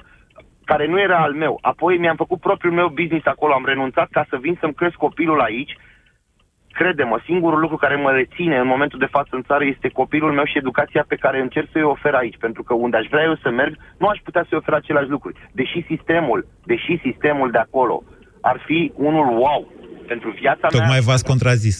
care 0.65 0.87
nu 0.87 1.01
era 1.01 1.19
al 1.19 1.33
meu, 1.33 1.59
apoi 1.61 1.99
mi-am 1.99 2.17
făcut 2.17 2.41
propriul 2.41 2.75
meu 2.75 2.89
business 2.89 3.27
acolo, 3.27 3.53
am 3.53 3.65
renunțat 3.65 4.09
ca 4.11 4.27
să 4.29 4.37
vin 4.37 4.57
să-mi 4.61 4.75
cresc 4.75 4.95
copilul 4.95 5.41
aici, 5.41 5.77
crede-mă, 6.79 7.19
singurul 7.25 7.61
lucru 7.61 7.77
care 7.77 7.97
mă 7.97 8.11
reține 8.11 8.57
în 8.59 8.67
momentul 8.75 8.99
de 8.99 9.13
față 9.17 9.33
în 9.33 9.43
țară 9.49 9.65
este 9.65 9.89
copilul 10.01 10.33
meu 10.33 10.45
și 10.45 10.59
educația 10.63 11.05
pe 11.09 11.21
care 11.25 11.39
încerc 11.41 11.69
să-i 11.73 11.91
ofer 11.95 12.15
aici. 12.15 12.39
Pentru 12.47 12.63
că 12.63 12.73
unde 12.75 12.97
aș 12.97 13.07
vrea 13.11 13.25
eu 13.31 13.37
să 13.43 13.51
merg, 13.51 13.75
nu 13.99 14.07
aș 14.09 14.19
putea 14.27 14.45
să-i 14.49 14.59
ofer 14.61 14.75
același 14.75 15.09
lucruri. 15.15 15.37
Deși 15.53 15.79
sistemul, 15.91 16.47
deși 16.65 16.93
sistemul 17.07 17.51
de 17.51 17.59
acolo 17.59 17.97
ar 18.41 18.63
fi 18.67 18.93
unul 18.95 19.27
wow 19.43 19.73
pentru 20.07 20.31
viața 20.41 20.67
mea. 20.71 20.81
Tocmai 20.81 21.01
v-ați 21.01 21.25
contrazis. 21.25 21.79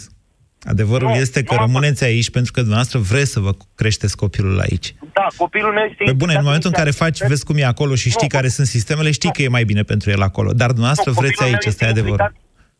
Adevărul 0.65 1.09
Nu, 1.09 1.15
este 1.15 1.43
că 1.43 1.55
nu 1.55 1.61
am 1.61 1.67
rămâneți 1.67 2.05
aici 2.05 2.31
pentru 2.31 2.53
că 2.53 2.61
dumneavoastră 2.61 2.99
vreți 2.99 3.31
să 3.31 3.41
vă 3.41 3.53
creșteți 3.75 4.17
copilul 4.17 4.61
aici. 4.61 4.95
Da, 5.13 5.27
copilul 5.37 5.73
meu 5.73 5.85
este... 5.85 6.05
Pe 6.05 6.13
bune, 6.13 6.13
în 6.13 6.21
implicat 6.21 6.45
momentul 6.45 6.71
în 6.73 6.77
care 6.79 6.91
faci, 6.91 7.07
inițial. 7.07 7.29
vezi 7.29 7.45
cum 7.45 7.57
e 7.57 7.65
acolo 7.65 7.95
și 7.95 8.11
știi 8.11 8.29
Nu, 8.31 8.37
care 8.37 8.49
sunt 8.49 8.67
sistemele, 8.67 9.11
știi 9.11 9.33
că 9.33 9.43
e 9.43 9.49
mai 9.49 9.65
bine 9.65 9.83
pentru 9.83 10.11
el 10.11 10.23
acolo. 10.23 10.53
Dar 10.53 10.69
dumneavoastră 10.69 11.11
Nu, 11.11 11.17
vreți 11.21 11.35
copilul 11.35 11.51
meu 11.51 11.59
aici, 11.59 11.69
ăsta 11.69 11.85
e 11.85 11.89
este 11.89 12.01
adevărul. 12.01 12.33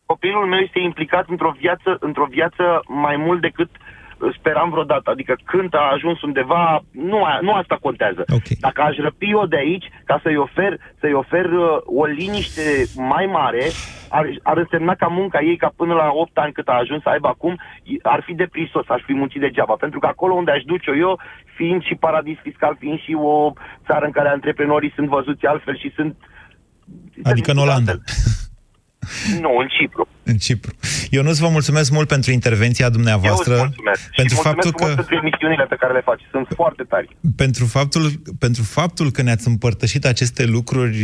Implicat- 0.05 0.13
Copilul 0.13 0.45
meu 0.45 0.59
este 0.59 0.79
implicat 0.79 1.25
într-o 1.29 1.53
viață, 1.59 1.97
într-o 1.99 2.27
viață 2.29 2.63
mai 2.87 3.15
mult 3.17 3.41
decât 3.41 3.69
uh, 3.71 4.35
speram 4.37 4.69
vreodată. 4.69 5.09
Adică 5.09 5.35
când 5.45 5.75
a 5.75 5.89
ajuns 5.93 6.21
undeva, 6.21 6.81
nu, 6.91 7.23
a, 7.23 7.39
nu 7.41 7.51
asta 7.51 7.77
contează. 7.81 8.23
Okay. 8.29 8.57
Dacă 8.59 8.81
aș 8.81 8.95
răpi 8.97 9.29
eu 9.29 9.45
de 9.45 9.57
aici, 9.57 9.85
ca 10.05 10.19
să-i 10.23 10.37
ofer, 10.37 10.77
să-i 10.99 11.13
ofer 11.13 11.45
uh, 11.45 11.77
o 11.85 12.05
liniște 12.05 12.85
mai 12.95 13.25
mare, 13.25 13.63
ar, 14.09 14.25
ar 14.43 14.57
însemna 14.57 14.95
ca 14.95 15.07
munca 15.07 15.39
ei, 15.41 15.57
ca 15.57 15.71
până 15.75 15.93
la 15.93 16.09
8 16.13 16.37
ani 16.37 16.53
cât 16.53 16.67
a 16.67 16.77
ajuns 16.81 17.01
să 17.01 17.09
aibă 17.09 17.27
acum, 17.27 17.59
i- 17.83 17.99
ar 18.01 18.21
fi 18.25 18.33
deprisos, 18.33 18.85
aș 18.89 19.01
fi 19.05 19.13
muncit 19.13 19.41
degeaba. 19.41 19.73
Pentru 19.73 19.99
că 19.99 20.07
acolo 20.07 20.33
unde 20.33 20.51
aș 20.51 20.63
duce-o 20.63 20.95
eu, 20.95 21.19
fiind 21.55 21.83
și 21.83 21.95
paradis 21.95 22.37
fiscal, 22.41 22.75
fiind 22.79 22.99
și 22.99 23.13
o 23.19 23.51
țară 23.85 24.05
în 24.05 24.11
care 24.11 24.29
antreprenorii 24.29 24.91
sunt 24.95 25.07
văzuți 25.07 25.45
altfel 25.45 25.77
și 25.77 25.91
sunt... 25.95 26.15
Adică 27.23 27.51
în 27.51 27.57
Olanda. 27.57 27.91
Nu, 29.41 29.57
în 29.57 29.67
Cipru. 29.67 30.07
În 30.23 30.37
Cipru. 30.37 30.71
Eu 31.09 31.23
nu 31.23 31.31
vă 31.31 31.49
mulțumesc 31.49 31.91
mult 31.91 32.07
pentru 32.07 32.31
intervenția 32.31 32.89
dumneavoastră. 32.89 33.53
Eu 33.53 33.59
îți 33.59 33.65
mulțumesc. 33.65 34.09
Pentru 34.15 34.35
și 34.35 34.41
faptul 34.41 34.71
mulțumesc 34.71 34.77
frumos 34.77 34.89
că 34.89 34.95
pentru 34.95 35.15
emisiunile 35.15 35.65
pe 35.69 35.75
care 35.75 35.93
le 35.93 36.01
faci. 36.05 36.21
Sunt 36.31 36.47
foarte 36.55 36.83
tari. 36.83 37.17
pentru 37.35 37.65
faptul, 37.65 38.11
pentru 38.39 38.63
faptul 38.63 39.11
că 39.11 39.21
ne-ați 39.21 39.47
împărtășit 39.47 40.05
aceste 40.05 40.45
lucruri 40.45 40.97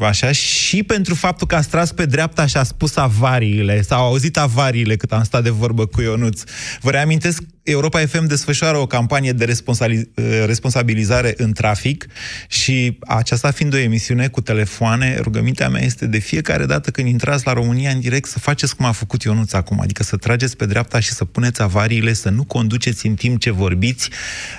așa 0.00 0.32
și 0.32 0.82
pentru 0.82 1.14
faptul 1.14 1.46
că 1.46 1.54
ați 1.54 1.68
tras 1.68 1.92
pe 1.92 2.06
dreapta 2.06 2.46
și 2.46 2.56
a 2.56 2.62
spus 2.62 2.96
avariile, 2.96 3.80
s-au 3.80 4.06
auzit 4.06 4.36
avariile 4.36 4.96
cât 4.96 5.12
am 5.12 5.22
stat 5.22 5.42
de 5.42 5.50
vorbă 5.50 5.86
cu 5.86 6.00
Ionuț. 6.00 6.42
Vă 6.80 6.90
reamintesc, 6.90 7.42
Europa 7.70 8.06
FM 8.06 8.26
desfășoară 8.26 8.76
o 8.76 8.86
campanie 8.86 9.32
de 9.32 9.44
responsabili- 9.44 10.10
responsabilizare 10.46 11.34
în 11.36 11.52
trafic 11.52 12.06
și 12.48 12.98
aceasta 13.06 13.50
fiind 13.50 13.74
o 13.74 13.76
emisiune 13.76 14.28
cu 14.28 14.40
telefoane, 14.40 15.18
rugămintea 15.20 15.68
mea 15.68 15.84
este 15.84 16.06
de 16.06 16.18
fiecare 16.18 16.66
dată 16.66 16.90
când 16.90 17.08
intrați 17.08 17.46
la 17.46 17.52
România 17.52 17.90
în 17.90 18.00
direct 18.00 18.28
să 18.28 18.38
faceți 18.38 18.76
cum 18.76 18.84
a 18.84 18.92
făcut 18.92 19.22
Ionuț 19.22 19.52
acum, 19.52 19.80
adică 19.80 20.02
să 20.02 20.16
trageți 20.16 20.56
pe 20.56 20.66
dreapta 20.66 21.00
și 21.00 21.10
să 21.10 21.24
puneți 21.24 21.62
avariile, 21.62 22.12
să 22.12 22.28
nu 22.28 22.44
conduceți 22.44 23.06
în 23.06 23.14
timp 23.14 23.40
ce 23.40 23.50
vorbiți, 23.50 24.10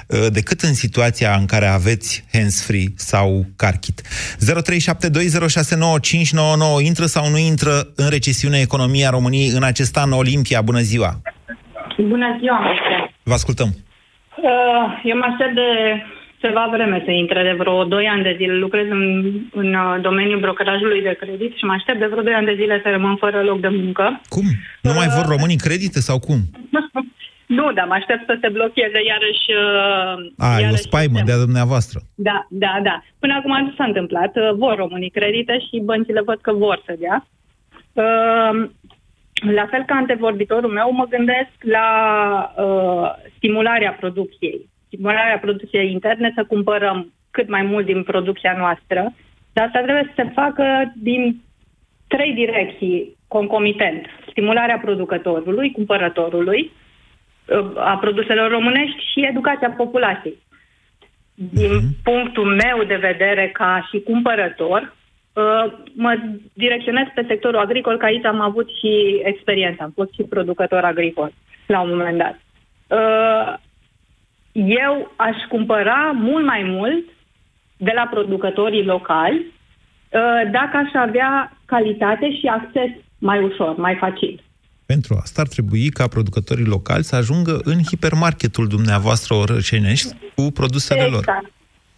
uh, 0.07 0.27
decât 0.31 0.61
în 0.61 0.73
situația 0.73 1.35
în 1.35 1.45
care 1.45 1.67
aveți 1.67 2.23
hands-free 2.31 2.93
sau 2.95 3.45
car 3.55 3.77
kit. 3.77 4.01
0372069599 4.39 6.81
intră 6.81 7.05
sau 7.05 7.29
nu 7.29 7.37
intră 7.37 7.91
în 7.95 8.09
recesiune 8.09 8.59
economia 8.59 9.09
României 9.09 9.49
în 9.49 9.63
acest 9.63 9.97
an 9.97 10.11
Olimpia. 10.11 10.61
Bună 10.61 10.81
ziua! 10.81 11.21
Bună 12.07 12.35
ziua, 12.39 12.59
Moise. 12.59 13.11
Vă 13.23 13.33
ascultăm. 13.33 13.67
Uh, 14.37 15.01
Eu 15.03 15.17
mă 15.17 15.25
aștept 15.29 15.53
de 15.55 15.69
ceva 16.37 16.67
vreme 16.71 17.01
să 17.05 17.11
intre, 17.11 17.43
de 17.43 17.55
vreo 17.57 17.83
2 17.83 18.07
ani 18.07 18.23
de 18.23 18.33
zile. 18.37 18.53
Lucrez 18.53 18.85
în, 18.89 19.03
în 19.51 19.73
uh, 19.73 20.01
domeniul 20.01 20.39
brokerajului 20.39 21.01
de 21.01 21.17
credit 21.19 21.51
și 21.57 21.65
mă 21.65 21.73
aștept 21.73 21.99
de 21.99 22.05
vreo 22.05 22.21
2 22.23 22.33
ani 22.33 22.45
de 22.45 22.55
zile 22.61 22.79
să 22.83 22.89
rămân 22.89 23.15
fără 23.15 23.41
loc 23.41 23.59
de 23.59 23.67
muncă. 23.67 24.21
Cum? 24.29 24.43
Nu 24.81 24.93
mai 24.93 25.07
vor 25.15 25.25
românii 25.35 25.57
credite 25.67 25.99
sau 25.99 26.19
cum? 26.19 26.37
Nu, 27.59 27.71
dar 27.73 27.85
mă 27.87 27.93
aștept 27.93 28.23
să 28.25 28.37
se 28.41 28.49
blocheze 28.49 28.99
iarăși... 29.11 29.47
uh, 29.63 30.45
A, 30.47 30.53
e 30.53 30.57
o 30.57 30.61
iarăși 30.61 30.81
spaimă 30.81 31.19
de-a 31.25 31.37
dumneavoastră. 31.37 31.99
Da, 32.15 32.47
da, 32.49 32.79
da. 32.83 33.03
Până 33.19 33.33
acum 33.33 33.63
nu 33.65 33.73
s-a 33.77 33.83
întâmplat. 33.83 34.35
Uh, 34.35 34.49
Vor 34.55 34.75
românii 34.75 35.09
credite 35.09 35.59
și 35.59 35.79
băncile 35.83 36.21
văd 36.25 36.39
că 36.41 36.51
vor 36.53 36.81
să 36.85 36.95
dea. 36.99 37.27
Uh, 39.45 39.53
La 39.53 39.65
fel 39.65 39.83
ca 39.85 39.95
antevorbitorul 39.95 40.71
meu, 40.71 40.91
mă 40.91 41.05
gândesc 41.05 41.51
la 41.59 41.87
uh, 42.57 43.29
stimularea 43.35 43.91
producției. 43.99 44.69
Stimularea 44.87 45.39
producției 45.39 45.91
interne, 45.91 46.31
să 46.35 46.43
cumpărăm 46.43 47.13
cât 47.31 47.49
mai 47.49 47.61
mult 47.61 47.85
din 47.85 48.03
producția 48.03 48.55
noastră, 48.57 49.13
dar 49.53 49.65
asta 49.65 49.81
trebuie 49.81 50.11
să 50.15 50.21
se 50.23 50.31
facă 50.33 50.93
din 50.95 51.41
trei 52.07 52.33
direcții 52.33 53.17
concomitent. 53.27 54.05
Stimularea 54.29 54.79
producătorului, 54.79 55.71
cumpărătorului, 55.71 56.71
uh, 57.45 57.71
a 57.75 57.97
produselor 57.97 58.51
românești 58.51 59.11
și 59.11 59.25
educația 59.25 59.69
populației. 59.69 60.37
Din 61.33 61.71
punctul 62.03 62.45
meu 62.45 62.83
de 62.83 62.95
vedere 62.95 63.49
ca 63.53 63.87
și 63.91 64.01
cumpărător, 64.01 64.81
uh, 64.81 64.98
mă 65.93 66.19
direcționez 66.53 67.05
pe 67.15 67.25
sectorul 67.27 67.59
agricol, 67.59 67.97
că 67.97 68.05
aici 68.05 68.25
am 68.25 68.41
avut 68.41 68.67
și 68.79 69.21
experiență, 69.23 69.83
am 69.83 69.91
fost 69.95 70.13
și 70.13 70.23
producător 70.23 70.83
agricol 70.83 71.33
la 71.65 71.81
un 71.81 71.89
moment 71.89 72.17
dat. 72.17 72.39
Uh, 72.87 73.53
Eu 74.53 75.11
aș 75.15 75.35
cumpăra 75.49 76.11
mult 76.15 76.45
mai 76.45 76.63
mult 76.63 77.05
de 77.77 77.91
la 77.95 78.07
producătorii 78.11 78.83
locali 78.83 79.37
uh, 79.37 80.51
dacă 80.51 80.77
aș 80.77 80.91
avea 80.93 81.57
calitate 81.65 82.37
și 82.39 82.47
acces 82.47 82.89
mai 83.17 83.43
ușor, 83.43 83.75
mai 83.77 83.95
facil. 83.99 84.43
Pentru 84.85 85.17
asta 85.21 85.41
ar 85.41 85.47
trebui 85.47 85.89
ca 85.89 86.07
producătorii 86.07 86.65
locali 86.65 87.03
să 87.03 87.15
ajungă 87.15 87.59
în 87.63 87.83
hipermarketul 87.83 88.67
dumneavoastră 88.67 89.35
orășenești 89.35 90.15
cu 90.35 90.51
produsele 90.53 91.03
lor. 91.03 91.23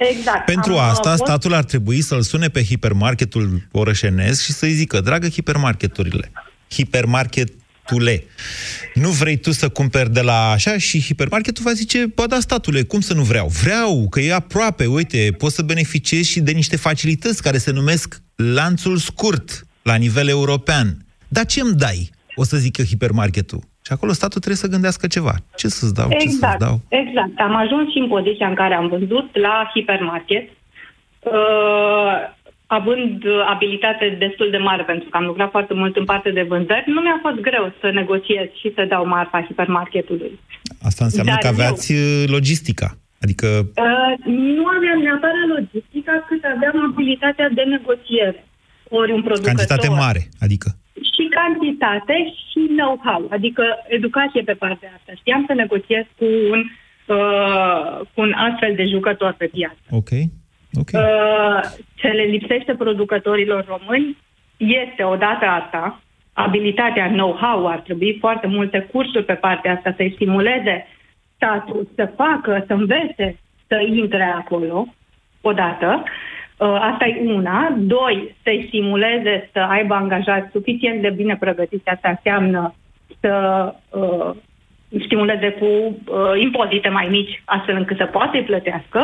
Exact. 0.10 0.18
Exact. 0.20 0.46
Pentru 0.46 0.72
Am, 0.72 0.78
uh, 0.78 0.90
asta, 0.92 1.10
fost- 1.10 1.22
statul 1.24 1.54
ar 1.54 1.64
trebui 1.64 2.02
să-l 2.02 2.22
sune 2.22 2.48
pe 2.48 2.64
hipermarketul 2.64 3.68
orășenesc 3.72 4.44
și 4.44 4.52
să-i 4.52 4.72
zică, 4.74 5.02
dragă 5.02 5.30
hipermarketurile, 5.30 6.32
hipermarketule, 6.70 8.24
nu 8.94 9.10
vrei 9.10 9.38
tu 9.38 9.52
să 9.52 9.70
cumperi 9.70 10.14
de 10.14 10.22
la 10.22 10.50
așa? 10.50 10.78
Și 10.78 11.02
hipermarketul 11.02 11.64
va 11.64 11.74
zice, 11.74 12.06
bă, 12.16 12.26
da, 12.26 12.40
statule, 12.40 12.84
cum 12.84 13.00
să 13.00 13.14
nu 13.14 13.24
vreau? 13.24 13.48
Vreau, 13.48 14.08
că 14.10 14.20
e 14.20 14.34
aproape, 14.34 14.86
uite, 14.86 15.36
poți 15.38 15.56
să 15.56 15.62
beneficiezi 15.62 16.30
și 16.30 16.40
de 16.40 16.52
niște 16.52 16.76
facilități 16.76 17.42
care 17.42 17.58
se 17.58 17.72
numesc 17.72 18.22
lanțul 18.36 18.98
scurt 18.98 19.66
la 19.82 19.96
nivel 19.96 20.28
european. 20.28 21.06
Dar 21.28 21.46
ce 21.46 21.62
îmi 21.62 21.74
dai? 21.74 22.10
O 22.36 22.44
să 22.44 22.58
zică 22.58 22.84
hipermarketul. 22.84 23.70
Și 23.86 23.92
acolo 23.92 24.12
statul 24.12 24.42
trebuie 24.42 24.64
să 24.66 24.74
gândească 24.76 25.08
ceva. 25.08 25.36
Ce 25.56 25.68
să-ți 25.68 25.94
dau, 25.94 26.10
ce 26.10 26.20
să-ți 26.20 26.34
Exact, 26.34 26.60
dau? 26.60 26.80
exact. 26.88 27.36
Am 27.48 27.56
ajuns 27.56 27.92
și 27.92 27.98
în 27.98 28.08
poziția 28.08 28.48
în 28.48 28.56
care 28.56 28.74
am 28.74 28.88
vândut 28.88 29.28
la 29.46 29.72
hipermarket, 29.74 30.50
uh, 31.20 32.16
având 32.80 33.24
uh, 33.24 33.32
abilitate 33.54 34.16
destul 34.26 34.48
de 34.52 34.58
mare, 34.58 34.84
pentru 34.84 35.10
că 35.10 35.18
am 35.18 35.26
lucrat 35.26 35.50
foarte 35.50 35.74
mult 35.74 35.96
în 35.96 36.06
parte 36.06 36.32
de 36.32 36.46
vânzări, 36.52 36.84
nu 36.96 37.02
mi-a 37.02 37.20
fost 37.22 37.40
greu 37.48 37.74
să 37.82 37.88
negociez 37.94 38.48
și 38.60 38.72
să 38.76 38.86
dau 38.94 39.06
marfa 39.06 39.46
hipermarketului. 39.48 40.40
Asta 40.82 41.04
înseamnă 41.04 41.32
Dar 41.32 41.42
că 41.42 41.48
aveați 41.48 41.92
uh, 41.92 42.24
logistica. 42.36 42.90
Adică 43.24 43.48
Uh, 43.88 44.14
nu 44.58 44.66
aveam 44.78 45.00
neapărat 45.08 45.48
logistica, 45.56 46.14
cât 46.28 46.44
aveam 46.56 46.76
abilitatea 46.92 47.50
de 47.50 47.64
negociere. 47.76 48.46
Ori 48.90 49.12
un 49.12 49.22
producător... 49.22 49.54
cantitate 49.54 49.90
mare. 49.90 50.22
Adică 50.40 50.70
și 51.16 51.24
cantitate 51.30 52.34
și 52.50 52.60
know-how, 52.78 53.28
adică 53.30 53.64
educație 53.88 54.42
pe 54.42 54.54
partea 54.54 54.92
asta. 54.98 55.12
Știam 55.16 55.44
să 55.48 55.54
negociez 55.54 56.06
cu 56.18 56.26
un, 56.52 56.62
uh, 57.16 58.00
cu 58.14 58.22
un 58.22 58.32
astfel 58.32 58.76
de 58.76 58.86
jucător 58.86 59.34
pe 59.38 59.48
piață. 59.48 59.82
Ok. 59.90 60.10
Ok. 60.74 60.90
Uh, 60.94 61.60
ce 61.96 62.08
le 62.08 62.24
lipsește 62.24 62.74
producătorilor 62.74 63.66
români 63.68 64.18
este 64.58 65.04
odată 65.04 65.46
asta, 65.46 66.02
abilitatea 66.34 67.08
know-how, 67.08 67.68
ar 67.68 67.80
trebui 67.80 68.18
foarte 68.20 68.48
multe 68.48 68.88
cursuri 68.92 69.26
pe 69.26 69.34
partea 69.34 69.74
asta 69.74 69.94
să-i 69.98 70.14
stimuleze 70.16 70.88
statul 71.36 71.88
să 71.96 72.14
facă, 72.16 72.64
să 72.68 72.74
învețe 72.74 73.40
să 73.68 73.76
intre 73.88 74.24
acolo, 74.24 74.88
odată. 75.42 76.04
Uh, 76.62 76.78
Asta 76.92 77.06
e 77.06 77.32
una. 77.34 77.76
Doi, 77.78 78.36
să-i 78.44 78.66
stimuleze 78.68 79.50
să 79.52 79.60
aibă 79.60 79.94
angajați 79.94 80.52
suficient 80.52 81.02
de 81.02 81.10
bine 81.10 81.38
pregătiți. 81.40 81.88
Asta 81.90 82.10
înseamnă 82.10 82.74
să 83.20 83.34
uh, 83.90 84.30
stimuleze 85.06 85.50
cu 85.52 85.66
uh, 85.66 86.42
impozite 86.42 86.90
mai 86.90 87.08
mici, 87.10 87.42
astfel 87.46 87.76
încât 87.76 87.98
să 87.98 88.06
poată 88.06 88.30
să-i 88.32 88.44
plătească. 88.44 89.00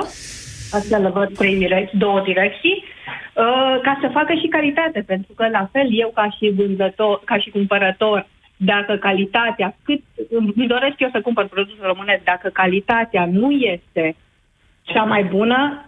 Asta 0.71 0.97
le 0.97 1.09
văd 1.09 1.37
trei 1.37 1.57
direcții, 1.57 1.97
două 1.97 2.21
direcții, 2.21 2.83
uh, 2.83 3.79
ca 3.81 3.97
să 4.01 4.07
facă 4.13 4.33
și 4.33 4.47
calitate, 4.47 5.03
pentru 5.07 5.33
că 5.35 5.47
la 5.51 5.69
fel 5.71 5.87
eu 5.89 6.11
ca 6.13 6.29
și 6.29 6.53
vânzător, 6.55 7.21
ca 7.25 7.37
și 7.37 7.49
cumpărător, 7.49 8.27
dacă 8.57 8.95
calitatea, 8.95 9.75
cât 9.83 10.01
îmi 10.29 10.67
doresc 10.67 10.95
eu 10.97 11.09
să 11.11 11.21
cumpăr 11.21 11.47
produse 11.47 11.79
românesc, 11.81 12.23
dacă 12.23 12.49
calitatea 12.49 13.25
nu 13.31 13.51
este 13.51 14.15
cea 14.81 15.03
mai 15.03 15.23
bună, 15.23 15.86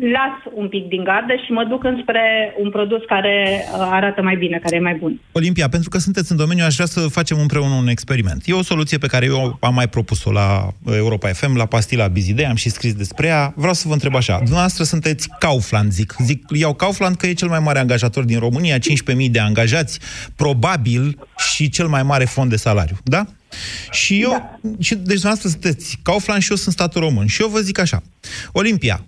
las 0.00 0.52
un 0.54 0.68
pic 0.68 0.88
din 0.88 1.04
gardă 1.04 1.32
și 1.44 1.52
mă 1.52 1.64
duc 1.64 1.84
înspre 1.84 2.54
un 2.58 2.70
produs 2.70 3.02
care 3.06 3.64
uh, 3.72 3.88
arată 3.90 4.22
mai 4.22 4.36
bine, 4.36 4.58
care 4.62 4.76
e 4.76 4.80
mai 4.80 4.94
bun. 4.94 5.20
Olimpia, 5.32 5.68
pentru 5.68 5.88
că 5.88 5.98
sunteți 5.98 6.30
în 6.30 6.36
domeniu, 6.36 6.64
aș 6.64 6.74
vrea 6.74 6.86
să 6.86 7.00
facem 7.00 7.38
împreună 7.40 7.74
un 7.74 7.88
experiment. 7.88 8.42
E 8.44 8.52
o 8.52 8.62
soluție 8.62 8.98
pe 8.98 9.06
care 9.06 9.26
eu 9.26 9.56
am 9.60 9.74
mai 9.74 9.88
propus-o 9.88 10.32
la 10.32 10.68
Europa 10.96 11.28
FM, 11.28 11.56
la 11.56 11.66
pastila 11.66 12.06
Bizidei, 12.06 12.46
am 12.46 12.54
și 12.54 12.68
scris 12.68 12.94
despre 12.94 13.26
ea. 13.26 13.52
Vreau 13.56 13.72
să 13.74 13.88
vă 13.88 13.92
întreb 13.92 14.14
așa. 14.14 14.36
Dumneavoastră 14.36 14.84
sunteți 14.84 15.28
Kaufland, 15.38 15.92
zic. 15.92 16.14
zic 16.18 16.42
iau 16.50 16.74
Kaufland 16.74 17.16
că 17.16 17.26
e 17.26 17.32
cel 17.32 17.48
mai 17.48 17.58
mare 17.58 17.78
angajator 17.78 18.24
din 18.24 18.38
România, 18.38 18.76
15.000 18.78 19.30
de 19.30 19.40
angajați, 19.40 20.00
probabil 20.36 21.18
și 21.36 21.68
cel 21.68 21.86
mai 21.86 22.02
mare 22.02 22.24
fond 22.24 22.50
de 22.50 22.56
salariu. 22.56 22.96
Da? 23.04 23.24
Și 23.90 24.22
eu, 24.22 24.30
da. 24.30 24.58
și, 24.78 24.94
deci 24.94 25.02
dumneavoastră 25.04 25.48
sunteți 25.48 25.98
Kaufland 26.02 26.42
și 26.42 26.50
eu 26.50 26.56
sunt 26.56 26.74
statul 26.74 27.00
român. 27.00 27.26
Și 27.26 27.42
eu 27.42 27.48
vă 27.48 27.58
zic 27.58 27.78
așa, 27.78 28.02
Olimpia, 28.52 29.04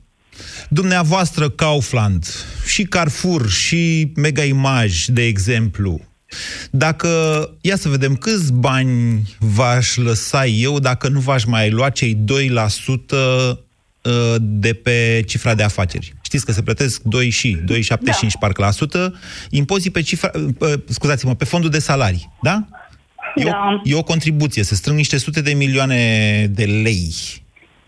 dumneavoastră 0.69 1.49
Kaufland 1.49 2.27
și 2.67 2.83
Carrefour 2.83 3.49
și 3.49 4.13
Mega 4.17 4.43
Image, 4.43 5.13
de 5.13 5.23
exemplu, 5.23 6.01
dacă, 6.71 7.09
ia 7.61 7.77
să 7.77 7.89
vedem, 7.89 8.17
câți 8.17 8.53
bani 8.53 9.23
v-aș 9.39 9.97
lăsa 9.97 10.47
eu 10.47 10.79
dacă 10.79 11.09
nu 11.09 11.21
v-aș 11.21 11.45
mai 11.45 11.71
lua 11.71 11.91
cei 11.91 12.15
2% 12.15 12.19
uh, 13.09 14.35
de 14.41 14.73
pe 14.73 15.23
cifra 15.27 15.55
de 15.55 15.63
afaceri. 15.63 16.15
Știți 16.21 16.45
că 16.45 16.53
se 16.53 16.63
plătesc 16.63 17.03
2 17.03 17.31
și, 17.31 17.57
2,75 17.57 17.97
da. 17.97 18.07
parcă 18.41 18.63
la 18.63 18.71
sută, 18.71 19.15
impozit 19.51 19.93
pe 19.93 20.03
cifra, 20.03 20.31
uh, 20.35 20.73
scuzați-mă, 20.89 21.35
pe 21.35 21.45
fondul 21.45 21.71
de 21.71 21.79
salarii, 21.79 22.33
da? 22.43 22.65
E, 23.35 23.45
da. 23.45 23.51
o, 23.51 23.89
e 23.89 23.95
o 23.95 24.03
contribuție, 24.03 24.63
se 24.63 24.75
strâng 24.75 24.97
niște 24.97 25.17
sute 25.17 25.41
de 25.41 25.53
milioane 25.53 26.47
de 26.55 26.65
lei 26.65 27.15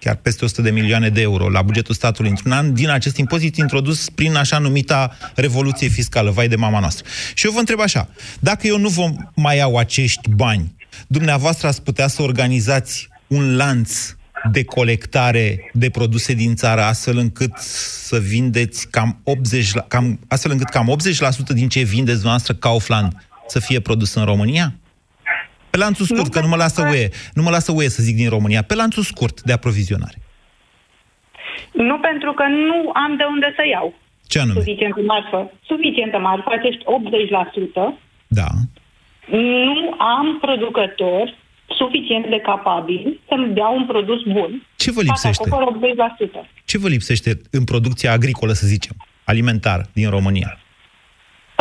chiar 0.01 0.15
peste 0.15 0.45
100 0.45 0.63
de 0.63 0.71
milioane 0.71 1.09
de 1.09 1.21
euro 1.21 1.49
la 1.49 1.63
bugetul 1.63 1.95
statului 1.95 2.31
într-un 2.31 2.53
an, 2.53 2.75
din 2.75 2.89
acest 2.89 3.17
impozit 3.17 3.57
introdus 3.57 4.11
prin 4.11 4.35
așa 4.35 4.59
numita 4.59 5.17
revoluție 5.35 5.89
fiscală, 5.89 6.31
vai 6.31 6.49
de 6.49 6.57
mama 6.57 6.81
noastră. 6.81 7.05
Și 7.35 7.47
eu 7.47 7.53
vă 7.53 7.59
întreb 7.59 7.81
așa, 7.81 8.09
dacă 8.41 8.67
eu 8.67 8.79
nu 8.79 8.89
vom 8.89 9.17
mai 9.35 9.57
iau 9.57 9.77
acești 9.77 10.29
bani, 10.29 10.75
dumneavoastră 11.07 11.69
ați 11.69 11.83
putea 11.83 12.09
să 12.09 12.23
organizați 12.23 13.09
un 13.27 13.57
lanț 13.57 14.15
de 14.53 14.65
colectare 14.65 15.71
de 15.73 15.91
produse 15.91 16.33
din 16.35 16.55
țară, 16.55 16.83
astfel 16.83 17.19
încât 17.19 17.57
să 18.07 18.19
vindeți 18.19 18.89
cam 18.89 19.21
80, 19.23 19.73
cam, 19.89 20.21
astfel 20.29 20.51
încât 20.51 20.69
cam 20.69 20.97
80% 21.51 21.55
din 21.55 21.69
ce 21.69 21.83
vindeți 21.83 22.25
noastră 22.25 22.55
Kaufland 22.55 23.13
să 23.49 23.59
fie 23.59 23.81
produs 23.81 24.15
în 24.15 24.25
România? 24.25 24.75
Pe 25.71 25.77
lanțul 25.77 26.07
scurt, 26.07 26.25
nu 26.25 26.31
că 26.31 26.41
nu 26.41 26.49
mă 26.49 26.57
lasă 26.57 26.89
UE. 26.91 27.09
Nu 27.35 27.43
mă 27.43 27.51
lasă 27.51 27.73
UE 27.73 27.89
să 27.89 28.03
zic 28.03 28.17
din 28.17 28.29
România. 28.29 28.63
Pe 28.63 28.75
lanțul 28.75 29.03
scurt 29.03 29.43
de 29.43 29.53
aprovizionare. 29.53 30.19
Nu 31.73 31.99
pentru 31.99 32.33
că 32.33 32.45
nu 32.69 32.91
am 33.05 33.17
de 33.17 33.25
unde 33.35 33.53
să 33.57 33.63
iau. 33.71 33.95
Ce 34.27 34.39
anume? 34.39 34.61
Suficientă 34.61 35.01
marfă. 35.01 35.53
Suficientă 35.65 36.19
marfă, 36.19 36.51
acești 36.59 36.83
80%. 36.85 37.99
Da. 38.27 38.49
Nu 39.67 39.95
am 39.99 40.39
producători 40.41 41.37
suficient 41.79 42.27
de 42.27 42.41
capabili 42.43 43.21
să-mi 43.29 43.55
dea 43.55 43.69
un 43.69 43.87
produs 43.87 44.23
bun. 44.23 44.67
Ce 44.77 44.91
vă 44.91 45.03
lipsește? 45.03 45.49
80%. 46.45 46.49
Ce 46.65 46.79
vă 46.79 46.89
lipsește 46.89 47.41
în 47.51 47.65
producția 47.65 48.13
agricolă, 48.13 48.53
să 48.53 48.67
zicem, 48.67 48.95
alimentară 49.25 49.85
din 49.93 50.11
România? 50.11 50.59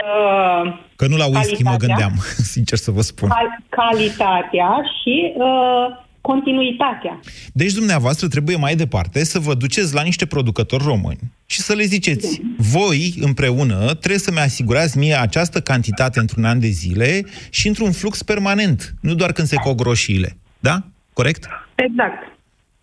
Uh, 0.09 0.79
Că 0.95 1.07
nu 1.07 1.17
la 1.17 1.25
whisky 1.25 1.63
mă 1.63 1.75
gândeam, 1.75 2.13
sincer 2.53 2.77
să 2.77 2.91
vă 2.91 3.01
spun. 3.01 3.29
Cal- 3.29 3.63
calitatea 3.69 4.81
și 5.01 5.33
uh, 5.35 6.05
continuitatea. 6.21 7.19
Deci 7.53 7.71
dumneavoastră 7.73 8.27
trebuie 8.27 8.55
mai 8.55 8.75
departe 8.75 9.23
să 9.23 9.39
vă 9.39 9.53
duceți 9.53 9.93
la 9.93 10.01
niște 10.01 10.25
producători 10.25 10.83
români 10.83 11.19
și 11.45 11.61
să 11.61 11.73
le 11.73 11.83
ziceți, 11.83 12.41
voi 12.57 13.13
împreună 13.19 13.85
trebuie 13.85 14.19
să-mi 14.19 14.39
asigurați 14.39 14.97
mie 14.97 15.13
această 15.13 15.61
cantitate 15.61 16.19
într-un 16.19 16.45
an 16.45 16.59
de 16.59 16.67
zile 16.67 17.25
și 17.49 17.67
într-un 17.67 17.91
flux 17.91 18.23
permanent, 18.23 18.93
nu 19.01 19.13
doar 19.13 19.31
când 19.31 19.47
se 19.47 19.55
cog 19.55 19.81
roșiile. 19.81 20.37
Da? 20.59 20.83
Corect? 21.13 21.47
Exact. 21.75 22.37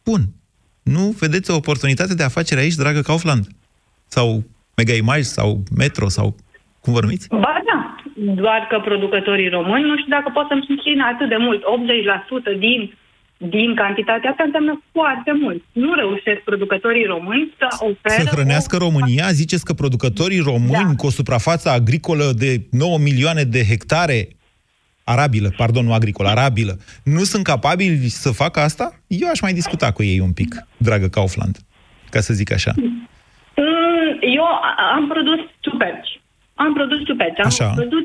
Bun. 0.05 0.29
Nu 0.83 1.15
vedeți 1.19 1.51
o 1.51 1.55
oportunitate 1.55 2.15
de 2.15 2.23
afacere 2.23 2.61
aici, 2.61 2.75
dragă 2.75 3.01
Kaufland? 3.01 3.47
Sau 4.09 4.45
Mega 4.77 4.93
Image, 4.93 5.23
sau 5.23 5.63
Metro, 5.77 6.09
sau 6.09 6.37
cum 6.87 6.95
vă 6.97 7.05
numiți? 7.07 7.27
Ba 7.47 7.57
da, 7.71 7.79
doar 8.43 8.61
că 8.71 8.77
producătorii 8.89 9.49
români, 9.59 9.89
nu 9.91 9.97
știu 10.01 10.13
dacă 10.17 10.29
pot 10.37 10.47
să-mi 10.49 10.67
susțin 10.69 10.99
atât 11.13 11.29
de 11.29 11.39
mult. 11.47 11.61
80% 12.57 12.59
din, 12.59 12.81
din 13.37 13.75
cantitatea 13.75 14.31
asta 14.31 14.43
înseamnă 14.47 14.75
foarte 14.93 15.33
mult. 15.43 15.63
Nu 15.73 15.95
reușesc 15.95 16.41
producătorii 16.51 17.07
români 17.15 17.55
să 17.59 17.67
ofere... 17.89 18.23
Să 18.23 18.35
hrănească 18.35 18.77
o... 18.77 18.79
România? 18.79 19.27
Ziceți 19.43 19.65
că 19.65 19.73
producătorii 19.73 20.43
români 20.53 20.91
da. 20.93 20.99
cu 21.01 21.07
o 21.07 21.17
suprafață 21.19 21.69
agricolă 21.69 22.27
de 22.45 22.51
9 22.71 22.99
milioane 22.99 23.43
de 23.43 23.63
hectare 23.71 24.21
arabilă, 25.05 25.49
pardon, 25.57 25.85
nu 25.85 25.93
agricolă, 25.93 26.29
arabilă, 26.29 26.75
nu 27.05 27.23
sunt 27.33 27.45
capabili 27.45 28.09
să 28.09 28.31
facă 28.31 28.61
asta? 28.61 29.01
Eu 29.07 29.29
aș 29.29 29.41
mai 29.41 29.53
discuta 29.53 29.93
cu 29.93 30.03
ei 30.03 30.21
un 30.21 30.33
pic, 30.33 30.55
dragă 30.77 31.07
Kaufland, 31.07 31.57
ca 32.11 32.21
să 32.21 32.33
zic 32.35 32.53
așa. 32.53 32.73
Mm, 32.77 34.19
eu 34.21 34.45
am 34.97 35.09
produs 35.09 35.39
ciuperci 35.61 36.21
am 36.57 36.73
produs 36.73 37.05
ciuperci. 37.05 37.39
Am 37.39 37.47
Așa. 37.47 37.73
produs 37.75 38.05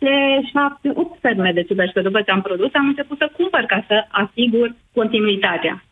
6, 0.00 0.48
7, 0.52 0.92
8 0.94 1.18
ferme 1.20 1.52
de 1.52 1.62
ciuperci. 1.62 1.92
Că 1.92 2.00
după 2.00 2.20
ce 2.20 2.30
am 2.30 2.42
produs, 2.42 2.70
am 2.74 2.86
început 2.86 3.18
să 3.18 3.32
cumpăr 3.36 3.64
ca 3.72 3.84
să 3.88 3.96
asigur 4.08 4.74
continuitatea. 4.94 5.84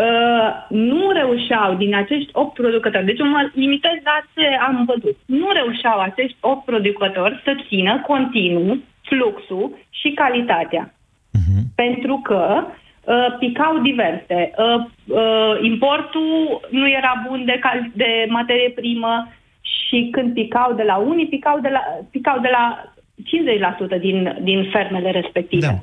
Uh, 0.00 0.50
nu 0.68 1.10
reușeau 1.10 1.74
din 1.74 1.94
acești 1.94 2.30
8 2.32 2.54
producători, 2.54 3.04
deci 3.04 3.18
eu 3.18 3.26
mă 3.26 3.50
limitez 3.54 3.96
la 4.04 4.18
ce 4.34 4.46
am 4.66 4.84
văzut, 4.84 5.16
nu 5.26 5.48
reușeau 5.52 5.98
acești 5.98 6.36
8 6.40 6.64
producători 6.64 7.40
să 7.44 7.52
țină 7.68 8.00
continuu 8.06 8.78
fluxul 9.02 9.78
și 9.90 10.10
calitatea. 10.10 10.94
Uh-huh. 11.38 11.62
Pentru 11.74 12.20
că 12.22 12.64
uh, 13.04 13.36
picau 13.38 13.78
diverse. 13.78 14.50
Uh, 14.56 14.84
uh, 15.06 15.58
importul 15.60 16.60
nu 16.70 16.88
era 16.88 17.24
bun 17.28 17.44
de, 17.44 17.58
cal- 17.60 17.90
de 17.94 18.26
materie 18.28 18.70
primă, 18.70 19.28
și 19.62 20.08
când 20.10 20.34
picau 20.34 20.74
de 20.74 20.82
la 20.82 20.96
unii, 20.96 21.26
picau 21.26 21.60
de 21.60 21.68
la, 21.68 21.80
picau 22.10 22.40
de 22.40 22.48
la 22.48 22.92
50% 23.96 24.00
din, 24.00 24.38
din 24.42 24.68
fermele 24.72 25.10
respective. 25.10 25.66
Da. 25.66 25.82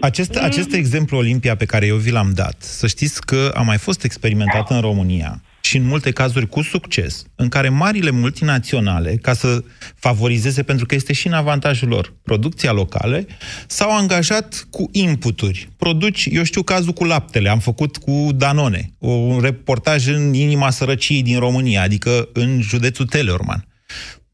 Acest, 0.00 0.36
acest 0.36 0.74
exemplu 0.74 1.16
Olimpia 1.16 1.56
pe 1.56 1.64
care 1.64 1.86
eu 1.86 1.96
vi 1.96 2.10
l-am 2.10 2.30
dat, 2.34 2.56
să 2.58 2.86
știți 2.86 3.26
că 3.26 3.50
a 3.54 3.62
mai 3.62 3.78
fost 3.78 4.04
experimentat 4.04 4.70
în 4.70 4.80
România 4.80 5.40
și 5.60 5.76
în 5.76 5.84
multe 5.84 6.10
cazuri 6.10 6.48
cu 6.48 6.62
succes, 6.62 7.24
în 7.34 7.48
care 7.48 7.68
marile 7.68 8.10
multinaționale, 8.10 9.16
ca 9.16 9.32
să 9.32 9.64
favorizeze, 9.94 10.62
pentru 10.62 10.86
că 10.86 10.94
este 10.94 11.12
și 11.12 11.26
în 11.26 11.32
avantajul 11.32 11.88
lor, 11.88 12.14
producția 12.22 12.72
locale, 12.72 13.26
s-au 13.66 13.96
angajat 13.96 14.66
cu 14.70 14.88
inputuri. 14.92 15.68
Produci, 15.76 16.28
eu 16.30 16.42
știu 16.42 16.62
cazul 16.62 16.92
cu 16.92 17.04
laptele, 17.04 17.48
am 17.48 17.58
făcut 17.58 17.96
cu 17.96 18.28
Danone, 18.34 18.90
un 18.98 19.40
reportaj 19.40 20.06
în 20.06 20.34
inima 20.34 20.70
sărăciei 20.70 21.22
din 21.22 21.38
România, 21.38 21.82
adică 21.82 22.28
în 22.32 22.60
județul 22.60 23.06
Teleorman 23.06 23.64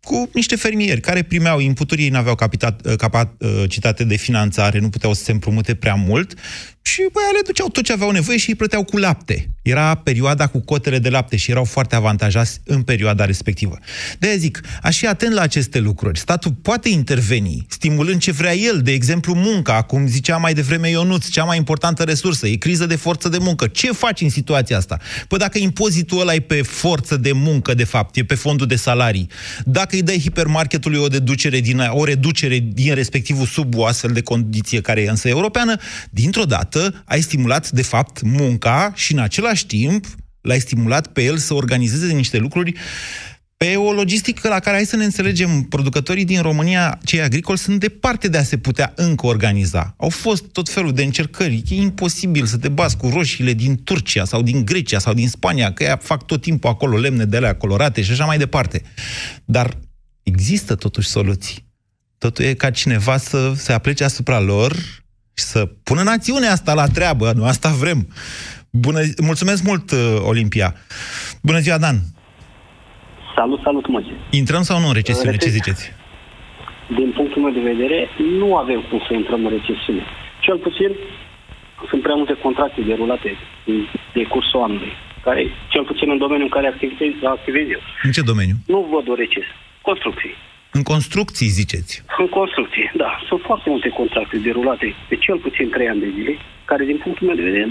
cu 0.00 0.30
niște 0.32 0.56
fermieri 0.56 1.00
care 1.00 1.22
primeau 1.22 1.58
inputuri, 1.58 2.02
ei 2.02 2.08
nu 2.08 2.16
aveau 2.16 2.34
capacitate 2.96 4.04
de 4.04 4.16
finanțare, 4.16 4.78
nu 4.78 4.88
puteau 4.88 5.12
să 5.12 5.22
se 5.22 5.32
împrumute 5.32 5.74
prea 5.74 5.94
mult 5.94 6.34
și 6.86 7.08
băi, 7.12 7.22
le 7.32 7.40
duceau 7.46 7.68
tot 7.68 7.84
ce 7.84 7.92
aveau 7.92 8.10
nevoie 8.10 8.38
și 8.38 8.48
îi 8.48 8.54
plăteau 8.54 8.84
cu 8.84 8.96
lapte. 8.96 9.50
Era 9.62 9.94
perioada 9.94 10.46
cu 10.46 10.60
cotele 10.60 10.98
de 10.98 11.08
lapte 11.08 11.36
și 11.36 11.50
erau 11.50 11.64
foarte 11.64 11.94
avantajați 11.94 12.60
în 12.64 12.82
perioada 12.82 13.24
respectivă. 13.24 13.78
de 14.18 14.36
zic, 14.36 14.60
aș 14.82 14.98
fi 14.98 15.06
atent 15.06 15.32
la 15.32 15.40
aceste 15.40 15.78
lucruri. 15.78 16.18
Statul 16.18 16.52
poate 16.62 16.88
interveni, 16.88 17.66
stimulând 17.68 18.20
ce 18.20 18.32
vrea 18.32 18.54
el, 18.54 18.80
de 18.82 18.92
exemplu 18.92 19.34
munca, 19.34 19.82
cum 19.82 20.06
zicea 20.06 20.36
mai 20.36 20.54
devreme 20.54 20.88
Ionuț, 20.88 21.28
cea 21.28 21.44
mai 21.44 21.56
importantă 21.56 22.02
resursă, 22.02 22.46
e 22.46 22.56
criză 22.56 22.86
de 22.86 22.96
forță 22.96 23.28
de 23.28 23.38
muncă. 23.38 23.66
Ce 23.66 23.92
faci 23.92 24.20
în 24.20 24.30
situația 24.30 24.76
asta? 24.76 24.98
Păi 25.28 25.38
dacă 25.38 25.58
impozitul 25.58 26.20
ăla 26.20 26.34
e 26.34 26.40
pe 26.40 26.62
forță 26.62 27.16
de 27.16 27.32
muncă, 27.32 27.74
de 27.74 27.84
fapt, 27.84 28.16
e 28.16 28.24
pe 28.24 28.34
fondul 28.34 28.66
de 28.66 28.76
salarii, 28.76 29.28
dacă 29.64 29.94
îi 29.94 30.02
dai 30.02 30.18
hipermarketului 30.18 30.98
o 30.98 31.06
reducere 31.06 31.60
din, 31.60 31.78
o 31.90 32.04
reducere 32.04 32.58
din 32.72 32.94
respectivul 32.94 33.46
sub 33.46 33.74
o 33.76 33.84
astfel 33.84 34.10
de 34.10 34.22
condiție 34.22 34.80
care 34.80 35.00
e 35.00 35.08
însă 35.08 35.28
europeană, 35.28 35.76
dintr-o 36.10 36.44
dată 36.44 36.75
dată 36.76 37.02
ai 37.04 37.20
stimulat, 37.20 37.70
de 37.70 37.82
fapt, 37.82 38.22
munca 38.22 38.92
și 38.94 39.12
în 39.12 39.18
același 39.18 39.66
timp 39.66 40.06
l-ai 40.40 40.60
stimulat 40.60 41.06
pe 41.06 41.22
el 41.22 41.36
să 41.36 41.54
organizeze 41.54 42.12
niște 42.12 42.38
lucruri 42.38 42.74
pe 43.56 43.76
o 43.76 43.92
logistică 43.92 44.48
la 44.48 44.58
care, 44.58 44.76
hai 44.76 44.86
să 44.86 44.96
ne 44.96 45.04
înțelegem, 45.04 45.62
producătorii 45.62 46.24
din 46.24 46.42
România, 46.42 46.98
cei 47.04 47.20
agricoli, 47.20 47.58
sunt 47.58 47.80
departe 47.80 48.28
de 48.28 48.38
a 48.38 48.42
se 48.42 48.58
putea 48.58 48.92
încă 48.96 49.26
organiza. 49.26 49.94
Au 49.98 50.08
fost 50.08 50.44
tot 50.44 50.68
felul 50.68 50.92
de 50.92 51.02
încercări. 51.02 51.62
E 51.68 51.74
imposibil 51.74 52.46
să 52.46 52.56
te 52.56 52.68
bați 52.68 52.96
cu 52.96 53.08
roșiile 53.08 53.52
din 53.52 53.82
Turcia 53.84 54.24
sau 54.24 54.42
din 54.42 54.64
Grecia 54.64 54.98
sau 54.98 55.14
din 55.14 55.28
Spania, 55.28 55.72
că 55.72 55.82
ea 55.82 55.96
fac 55.96 56.26
tot 56.26 56.40
timpul 56.40 56.70
acolo 56.70 56.98
lemne 56.98 57.24
de 57.24 57.36
alea 57.36 57.56
colorate 57.56 58.02
și 58.02 58.10
așa 58.10 58.24
mai 58.24 58.38
departe. 58.38 58.82
Dar 59.44 59.78
există 60.22 60.74
totuși 60.74 61.08
soluții. 61.08 61.64
Totul 62.18 62.44
e 62.44 62.54
ca 62.54 62.70
cineva 62.70 63.16
să 63.16 63.52
se 63.56 63.72
aplece 63.72 64.04
asupra 64.04 64.40
lor 64.40 65.04
și 65.38 65.44
să 65.44 65.60
pună 65.88 66.02
națiunea 66.02 66.50
asta 66.52 66.72
la 66.74 66.86
treabă. 66.86 67.32
Nu 67.38 67.44
asta 67.44 67.70
vrem. 67.82 68.00
Bună, 68.70 69.00
mulțumesc 69.30 69.62
mult, 69.70 69.90
uh, 69.90 69.98
Olimpia. 70.32 70.68
Bună 71.42 71.58
ziua, 71.58 71.78
Dan. 71.78 71.96
Salut, 73.36 73.60
salut, 73.62 73.86
Moise. 73.88 74.12
Intrăm 74.30 74.62
sau 74.62 74.80
nu 74.80 74.86
în 74.86 74.94
recesiune? 75.00 75.36
Ce 75.36 75.48
ziceți? 75.58 75.82
Din 76.98 77.10
punctul 77.16 77.42
meu 77.42 77.52
de 77.58 77.68
vedere, 77.72 77.98
nu 78.40 78.56
avem 78.56 78.80
cum 78.90 79.00
să 79.06 79.12
intrăm 79.14 79.40
în 79.44 79.52
recesiune. 79.58 80.02
Cel 80.40 80.58
puțin 80.66 80.90
sunt 81.88 82.02
prea 82.02 82.14
multe 82.20 82.34
contracte 82.42 82.80
derulate 82.80 83.30
de 84.16 84.22
cursul 84.32 84.62
anului, 84.66 84.92
care, 85.26 85.42
cel 85.68 85.84
puțin 85.90 86.10
în 86.10 86.18
domeniul 86.24 86.48
în 86.48 86.54
care 86.56 86.66
activez, 86.66 87.12
activez 87.36 87.66
eu. 87.76 87.82
În 88.06 88.10
ce 88.16 88.22
domeniu? 88.32 88.56
Nu 88.66 88.80
văd 88.92 89.04
o 89.12 89.14
recesiune. 89.22 89.60
Construcții. 89.88 90.34
În 90.76 90.82
construcții, 90.82 91.48
ziceți? 91.60 91.92
În 92.22 92.28
construcții, 92.38 92.90
da. 93.02 93.10
Sunt 93.28 93.40
foarte 93.48 93.68
multe 93.72 93.88
contracte 94.00 94.36
derulate 94.36 94.86
de 95.10 95.16
cel 95.24 95.38
puțin 95.46 95.66
3 95.70 95.88
ani 95.88 96.00
de 96.00 96.10
zile, 96.16 96.32
care, 96.70 96.84
din 96.84 96.98
punctul 97.04 97.26
meu 97.26 97.36
de 97.36 97.42
vedere, 97.42 97.68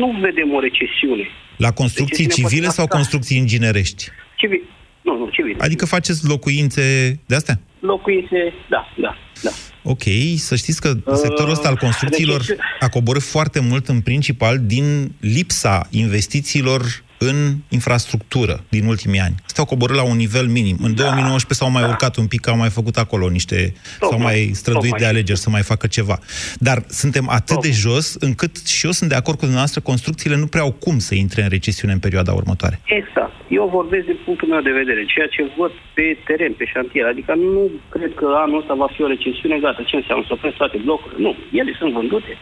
nu 0.00 0.08
vedem 0.26 0.48
o 0.56 0.60
recesiune. 0.66 1.26
La 1.56 1.70
construcții 1.80 2.24
Recesiune 2.24 2.48
civile 2.48 2.66
poate 2.66 2.76
sau 2.78 2.86
sta- 2.86 2.96
construcții 2.98 3.36
inginerești? 3.36 4.02
Civil. 4.40 4.62
Nu, 5.06 5.12
nu, 5.18 5.28
civil. 5.36 5.56
Adică 5.66 5.84
faceți 5.86 6.20
locuințe 6.26 6.84
de 7.26 7.34
astea? 7.34 7.56
Locuințe, 7.80 8.52
da, 8.74 8.82
da, 9.04 9.16
da. 9.42 9.50
Ok, 9.82 10.02
să 10.36 10.56
știți 10.56 10.80
că 10.80 10.88
sectorul 11.14 11.50
ăsta 11.52 11.68
al 11.68 11.76
construcțiilor 11.76 12.36
recesiune- 12.36 12.62
a 12.80 12.88
coborât 12.88 13.22
foarte 13.22 13.60
mult, 13.60 13.88
în 13.88 14.00
principal, 14.00 14.58
din 14.74 15.12
lipsa 15.20 15.86
investițiilor 15.90 16.80
în 17.18 17.54
infrastructură 17.68 18.64
din 18.68 18.86
ultimii 18.86 19.20
ani. 19.20 19.34
Astea 19.44 19.62
au 19.62 19.68
coborât 19.68 19.96
la 19.96 20.02
un 20.02 20.16
nivel 20.16 20.46
minim. 20.46 20.76
În 20.82 20.94
2019 20.94 21.54
s-au 21.54 21.70
mai 21.70 21.82
urcat 21.82 22.16
un 22.16 22.26
pic, 22.26 22.40
că 22.40 22.50
au 22.50 22.56
mai 22.56 22.70
făcut 22.70 22.96
acolo 22.96 23.28
niște... 23.28 23.72
s-au 24.00 24.18
mai 24.18 24.50
străduit 24.52 24.90
tocmai. 24.90 25.00
de 25.00 25.06
alegeri 25.06 25.38
să 25.38 25.50
mai 25.50 25.62
facă 25.62 25.86
ceva. 25.86 26.18
Dar 26.58 26.78
suntem 26.88 27.28
atât 27.28 27.60
de 27.60 27.70
jos, 27.70 28.16
încât 28.20 28.66
și 28.66 28.86
eu 28.86 28.92
sunt 28.92 29.08
de 29.10 29.16
acord 29.16 29.36
cu 29.36 29.44
dumneavoastră, 29.48 29.80
construcțiile 29.80 30.36
nu 30.36 30.46
prea 30.46 30.62
au 30.62 30.72
cum 30.72 30.98
să 30.98 31.14
intre 31.14 31.42
în 31.42 31.48
recesiune 31.48 31.92
în 31.92 31.98
perioada 31.98 32.32
următoare. 32.32 32.80
Exact. 32.84 33.34
Eu 33.48 33.64
vorbesc 33.78 34.04
din 34.06 34.18
punctul 34.24 34.48
meu 34.48 34.60
de 34.60 34.78
vedere, 34.80 35.04
ceea 35.14 35.26
ce 35.26 35.42
văd 35.58 35.72
pe 35.94 36.06
teren, 36.26 36.52
pe 36.52 36.64
șantier. 36.72 37.06
Adică 37.06 37.32
nu 37.34 37.70
cred 37.94 38.12
că 38.20 38.26
anul 38.44 38.60
ăsta 38.60 38.74
va 38.74 38.88
fi 38.94 39.02
o 39.02 39.12
recesiune, 39.14 39.58
gata, 39.58 39.82
ce 39.90 39.96
înseamnă 39.96 40.24
să 40.26 40.32
opresc 40.32 40.56
toate 40.56 40.78
blocurile. 40.84 41.20
Nu, 41.26 41.32
ele 41.60 41.72
sunt 41.78 41.92
vândute, 41.92 42.32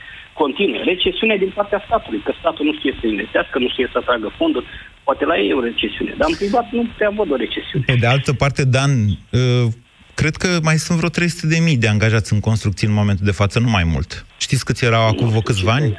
continue. 0.43 0.81
Recesiunea 0.93 1.39
din 1.45 1.53
partea 1.55 1.83
statului, 1.87 2.21
că 2.25 2.33
statul 2.41 2.65
nu 2.65 2.75
știe 2.79 2.93
să 3.01 3.07
investească, 3.07 3.59
nu 3.59 3.69
știe 3.69 3.89
să 3.93 3.99
atragă 3.99 4.29
fonduri. 4.39 4.67
Poate 5.05 5.25
la 5.25 5.39
ei 5.39 5.49
e 5.49 5.61
o 5.61 5.61
recesiune, 5.71 6.15
dar 6.19 6.29
în 6.31 6.37
privat 6.37 6.67
nu 6.71 6.83
prea 6.97 7.11
văd 7.11 7.31
o 7.31 7.37
recesiune. 7.37 7.85
Pe 7.87 7.97
de 8.01 8.07
altă 8.07 8.33
parte, 8.33 8.65
Dan, 8.65 8.91
uh, 9.09 9.67
cred 10.15 10.35
că 10.37 10.49
mai 10.63 10.77
sunt 10.77 10.99
vreo 10.99 11.09
300 11.09 11.47
de 11.47 11.59
mii 11.67 11.77
de 11.77 11.89
angajați 11.89 12.33
în 12.33 12.41
construcții 12.41 12.87
în 12.87 12.95
momentul 12.95 13.25
de 13.25 13.39
față, 13.41 13.59
nu 13.59 13.71
mai 13.71 13.85
mult. 13.85 14.27
Știți 14.39 14.65
câți 14.65 14.85
erau 14.85 15.07
acum 15.09 15.29
vreo 15.29 15.41
câțiva 15.41 15.73
ani? 15.73 15.97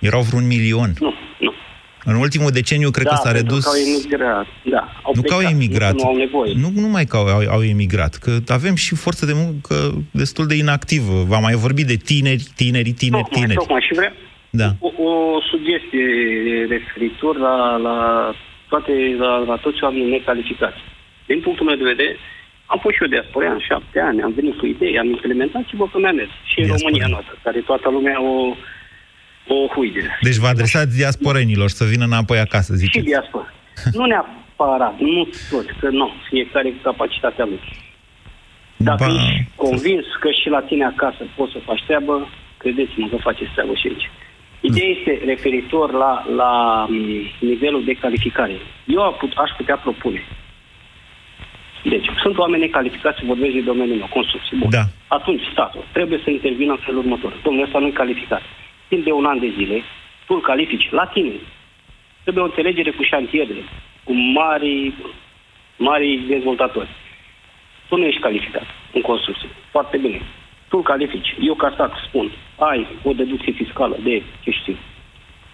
Erau 0.00 0.22
vreun 0.22 0.46
milion. 0.46 0.90
Nu, 0.98 1.14
nu. 1.38 1.52
În 2.04 2.14
ultimul 2.16 2.50
deceniu 2.50 2.90
cred 2.90 3.04
da, 3.04 3.10
că 3.10 3.16
s-a 3.16 3.30
pentru 3.32 3.42
redus... 3.42 3.64
Că 3.64 3.70
au 3.70 3.76
emigrat. 3.96 4.46
Da, 4.74 4.82
au 5.02 5.12
nu 5.14 5.22
că 5.22 5.32
au 5.32 5.38
plecat, 5.38 5.54
emigrat. 5.54 5.92
Nu, 5.92 5.98
că 5.98 6.02
nu 6.04 6.08
au 6.08 6.16
nevoie. 6.16 6.52
Nu 6.56 6.68
numai 6.80 7.04
că 7.04 7.16
au, 7.16 7.26
au, 7.26 7.42
au 7.56 7.62
emigrat, 7.64 8.14
că 8.14 8.30
avem 8.46 8.74
și 8.74 8.94
forță 8.94 9.26
de 9.26 9.32
muncă 9.34 9.74
destul 10.10 10.46
de 10.46 10.54
inactivă. 10.54 11.12
V-am 11.28 11.42
mai 11.42 11.54
vorbit 11.54 11.86
de 11.86 11.96
tineri, 11.96 12.44
tineri, 12.56 12.90
tineri, 12.90 13.22
Tocmai, 13.22 13.40
tineri. 13.40 13.58
tocmai. 13.58 13.80
Și 13.86 13.94
vreau 13.94 14.12
Da. 14.50 14.68
o, 14.78 14.88
o 15.08 15.40
sugestie 15.50 16.06
referitor 16.74 17.34
la, 17.38 17.76
la 17.76 17.96
toate, 18.68 18.92
la, 19.18 19.32
la 19.50 19.56
toți 19.64 19.82
oamenii 19.84 20.10
necalificați. 20.18 20.80
Din 21.26 21.40
punctul 21.40 21.66
meu 21.66 21.76
de 21.76 21.90
vedere, 21.92 22.16
am 22.72 22.78
fost 22.82 22.94
și 22.94 23.02
eu 23.02 23.08
diasporean, 23.14 23.58
șapte 23.68 23.98
ani, 24.08 24.22
am 24.22 24.32
venit 24.38 24.54
cu 24.58 24.66
idei, 24.66 24.98
am 24.98 25.08
implementat 25.16 25.64
și 25.68 25.76
vă 25.80 25.86
că 25.92 25.98
mi-a 25.98 26.12
mers. 26.20 26.32
Și 26.50 26.58
în 26.60 26.68
România 26.76 27.06
noastră, 27.14 27.34
care 27.46 27.60
toată 27.70 27.88
lumea 27.96 28.16
o, 28.30 28.34
o 29.48 29.66
huide. 29.74 30.18
Deci 30.20 30.36
vă 30.36 30.46
adresați 30.46 30.96
diasporenilor 30.96 31.68
să 31.68 31.84
vină 31.84 32.04
înapoi 32.04 32.38
acasă, 32.38 32.72
Și 32.72 32.78
ziceți. 32.78 33.04
diaspora. 33.04 33.52
nu 33.92 34.04
neapărat, 34.04 34.98
nu 34.98 35.28
toți, 35.50 35.72
că 35.80 35.88
nu, 35.90 36.10
fiecare 36.28 36.68
cu 36.70 36.80
capacitatea 36.82 37.44
lui. 37.44 37.60
Dacă 38.76 39.04
Ba, 39.04 39.12
ești 39.12 39.44
convins 39.56 40.04
că 40.20 40.28
și 40.42 40.48
la 40.48 40.60
tine 40.60 40.84
acasă 40.84 41.22
poți 41.36 41.52
să 41.52 41.58
faci 41.64 41.82
treabă, 41.86 42.28
credeți-mă 42.56 43.06
că 43.08 43.16
faceți 43.16 43.50
treabă 43.54 43.74
și 43.74 43.86
aici. 43.86 44.10
Ideea 44.60 44.88
este 44.96 45.12
referitor 45.24 45.92
la, 45.92 46.26
la 46.40 46.52
m, 46.88 46.94
nivelul 47.40 47.84
de 47.84 47.92
calificare. 47.92 48.56
Eu 48.86 49.02
a 49.02 49.10
put, 49.10 49.32
aș 49.36 49.50
putea 49.56 49.76
propune. 49.76 50.22
Deci, 51.84 52.06
sunt 52.22 52.38
oameni 52.38 52.62
necalificați, 52.62 53.24
vorbesc 53.24 53.52
de 53.52 53.60
domeniul 53.60 53.96
meu, 53.96 54.10
construcții. 54.18 54.56
Bun. 54.58 54.70
Da. 54.70 54.84
Atunci, 55.08 55.42
statul 55.52 55.84
trebuie 55.92 56.20
să 56.24 56.30
intervină 56.30 56.70
în 56.72 56.82
felul 56.86 57.00
următor. 57.00 57.32
Domnul 57.42 57.64
ăsta 57.64 57.78
nu 57.78 57.86
e 57.86 57.90
calificat. 57.90 58.42
Timp 58.92 59.04
de 59.04 59.12
un 59.20 59.26
an 59.32 59.38
de 59.46 59.50
zile, 59.58 59.76
tu 60.26 60.32
îl 60.34 60.42
califici 60.50 60.86
la 60.90 61.04
tine. 61.14 61.32
Trebuie 62.22 62.44
o 62.44 62.50
înțelegere 62.50 62.90
cu 62.90 63.02
șantierele, 63.02 63.62
cu 64.04 64.12
mari, 64.38 64.92
mari 65.88 66.24
dezvoltatori. 66.34 66.88
Tu 67.88 67.96
nu 67.96 68.04
ești 68.04 68.20
calificat 68.20 68.66
în 68.96 69.00
construcție. 69.00 69.48
Foarte 69.70 69.96
bine. 69.96 70.20
Tu 70.68 70.76
îl 70.76 70.82
califici. 70.82 71.34
Eu 71.40 71.54
ca 71.54 71.70
stat 71.74 71.92
spun, 72.06 72.26
ai 72.70 72.86
o 73.02 73.12
deducție 73.12 73.52
fiscală 73.52 73.96
de, 74.02 74.22
ce 74.42 74.50
știu, 74.50 74.76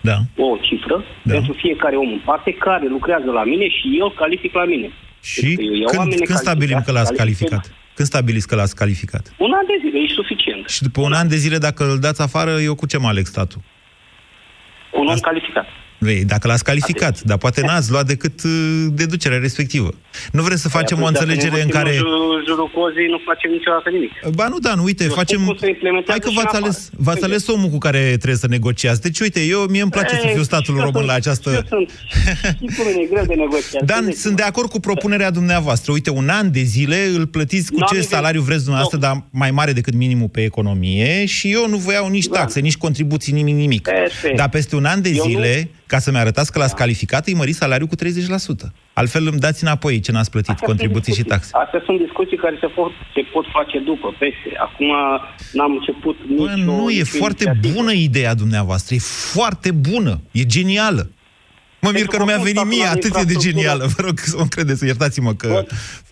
Da. 0.01 0.17
o 0.37 0.57
cifră 0.57 1.05
da. 1.23 1.33
pentru 1.33 1.53
fiecare 1.53 1.97
om 1.97 2.11
în 2.17 2.23
parte 2.25 2.51
care 2.55 2.87
lucrează 2.89 3.31
la 3.31 3.45
mine 3.45 3.69
și 3.69 3.97
eu 3.99 4.07
îl 4.07 4.15
calific 4.23 4.53
la 4.55 4.65
mine. 4.65 4.89
Și 5.23 5.41
Pentru 5.41 5.57
că 5.57 5.63
eu 5.63 5.75
iau 5.75 5.91
când, 5.91 6.01
oameni 6.03 6.27
când 6.29 6.39
stabilim 6.39 6.81
că 6.87 6.93
l-ați 6.93 7.15
calificați, 7.15 7.51
calificat? 7.51 7.88
Când 7.99 8.11
stabiliți 8.11 8.49
că 8.49 8.55
l-ați 8.55 8.77
calificat? 8.83 9.25
Un 9.39 9.53
an 9.53 9.67
de 9.67 9.77
zile 9.83 9.99
e 9.99 10.09
suficient. 10.21 10.69
Și 10.69 10.83
după 10.83 11.01
un 11.01 11.13
an 11.13 11.29
de 11.29 11.37
zile, 11.37 11.59
dacă 11.59 11.83
îl 11.91 11.99
dați 11.99 12.23
afară, 12.23 12.51
eu 12.69 12.75
cu 12.75 12.87
ce 12.87 12.99
mă 12.99 13.09
aleg 13.09 13.27
statul? 13.27 13.61
Un 14.93 15.07
om 15.07 15.19
calificat. 15.19 15.67
Vei, 15.99 16.25
dacă 16.25 16.47
l-ați 16.49 16.65
calificat, 16.65 17.23
dar 17.23 17.39
poate 17.39 17.61
n-ați 17.61 17.91
luat 17.91 18.07
decât 18.07 18.43
uh, 18.45 18.51
deducerea 18.93 19.39
respectivă. 19.39 19.91
Nu 20.33 20.43
vreți 20.43 20.61
să 20.63 20.69
facem 20.69 20.97
o 20.97 21.01
Păi 21.01 21.09
atunci, 21.11 21.19
dacă 21.29 21.31
înțelegere 21.33 21.57
ne 21.57 21.63
în 21.63 21.69
care... 21.79 21.91
învățăm 21.97 22.09
Jurul, 22.19 22.45
jurul 22.49 22.71
cozii 22.75 23.07
nu 23.15 23.19
facem 23.25 23.51
niciodată 23.51 23.89
nimic. 23.91 24.13
Ba 24.39 24.47
nu, 24.49 24.59
Dan, 24.59 24.79
uite, 24.79 25.05
Eu 25.05 25.11
facem... 25.11 25.39
spun 25.41 25.49
cum 25.55 25.57
se 25.67 25.69
implementează 25.69 26.11
Hai 26.11 26.21
că 26.25 26.29
și 26.29 26.37
v-ați 26.41 26.57
în 26.57 26.63
ales, 26.63 26.77
afară. 26.77 27.03
v-ați 27.07 27.25
ales 27.25 27.47
omul 27.55 27.69
cu 27.75 27.79
care 27.87 28.01
trebuie 28.23 28.43
să 28.45 28.47
negociați. 28.57 29.01
Deci, 29.07 29.19
uite, 29.21 29.41
eu, 29.55 29.61
mie 29.75 29.83
îmi 29.83 29.91
place 29.91 30.15
să 30.15 30.27
Ei, 30.27 30.33
fiu 30.35 30.43
statul 30.43 30.75
și 30.75 30.81
eu 30.81 30.87
român 30.87 30.95
sunt- 31.03 31.07
la 31.13 31.15
această... 31.23 31.49
și 31.51 31.57
Eu 31.57 31.65
sunt. 31.75 31.89
Și 32.59 32.67
cu 32.77 32.83
mine 32.89 33.01
e 33.05 33.09
greu 33.13 33.25
de 33.33 33.35
negociat. 33.45 33.83
Dan, 33.93 34.05
sunt 34.25 34.37
de 34.37 34.43
acord 34.43 34.69
cu 34.75 34.81
propunerea 34.81 35.31
dumneavoastră. 35.31 35.93
Uite, 35.93 36.11
un 36.11 36.29
an 36.29 36.47
de 36.53 36.63
zile 36.63 36.99
îl 37.17 37.27
plătiți 37.27 37.71
cu 37.73 37.79
N-am 37.79 37.89
ce 37.89 37.95
nimic. 37.95 38.09
salariu 38.11 38.41
vreți 38.49 38.63
dumneavoastră, 38.65 38.99
dar 39.07 39.25
mai 39.31 39.51
mare 39.51 39.73
decât 39.73 39.95
minimul 39.95 40.29
pe 40.29 40.43
economie 40.43 41.25
și 41.27 41.53
eu 41.53 41.69
nu 41.69 41.77
vă 41.77 41.93
iau 41.93 42.09
nici 42.09 42.29
taxe, 42.29 42.61
nici 42.61 42.77
contribuții, 42.77 43.33
nimic, 43.33 43.55
nimic. 43.55 43.83
Perfect. 43.83 44.37
Dar 44.37 44.49
peste 44.49 44.77
un 44.77 44.85
an 44.85 45.03
de 45.03 45.09
Eu 45.09 45.15
nu- 45.25 45.31
zile, 45.31 45.71
ca 45.93 45.99
să-mi 45.99 46.19
arătați 46.25 46.53
că 46.53 46.59
l-ați 46.59 46.77
calificat, 46.83 47.27
îi 47.27 47.35
mări 47.35 47.53
salariul 47.63 47.89
cu 47.89 47.97
30%. 47.97 48.73
Altfel 48.93 49.27
îmi 49.31 49.39
dați 49.47 49.63
înapoi 49.65 50.01
ce 50.01 50.13
n-ați 50.13 50.31
plătit, 50.31 50.51
Astea 50.51 50.67
sunt 50.67 50.79
contribuții 50.79 51.13
și 51.19 51.23
discuții. 51.23 51.51
taxe. 51.51 51.65
Astea 51.65 51.83
sunt 51.87 51.99
discuții 52.07 52.37
care 52.45 52.57
se 52.61 52.67
pot, 52.67 52.93
se 53.15 53.21
pot 53.33 53.45
face 53.57 53.79
după, 53.79 54.09
peste. 54.19 54.49
Acum 54.67 54.91
n-am 55.53 55.73
început 55.79 56.17
nicio... 56.29 56.43
Bă, 56.45 56.55
nu, 56.71 56.91
e 56.91 56.93
nicio 57.05 57.19
foarte 57.23 57.45
inițiativă. 57.45 57.75
bună 57.75 57.93
ideea 58.09 58.35
dumneavoastră, 58.35 58.95
e 58.95 58.99
foarte 59.37 59.71
bună, 59.91 60.15
e 60.41 60.43
genială. 60.57 61.05
Mă 61.85 61.91
mir 61.91 61.99
Pentru 61.99 62.11
că 62.13 62.17
nu 62.19 62.25
că 62.25 62.29
mi-a 62.31 62.41
cum 62.41 62.49
venit 62.49 62.61
statul 62.61 62.75
mie 62.75 62.87
are 62.89 62.97
atât 62.97 63.11
e 63.11 63.13
de 63.13 63.19
infrastructură- 63.19 63.47
genială. 63.49 63.83
Vă 63.97 64.01
rog 64.09 64.17
să 64.31 64.37
mă 64.43 64.47
credeți, 64.55 64.81
iertați-mă 64.93 65.33
că 65.43 65.49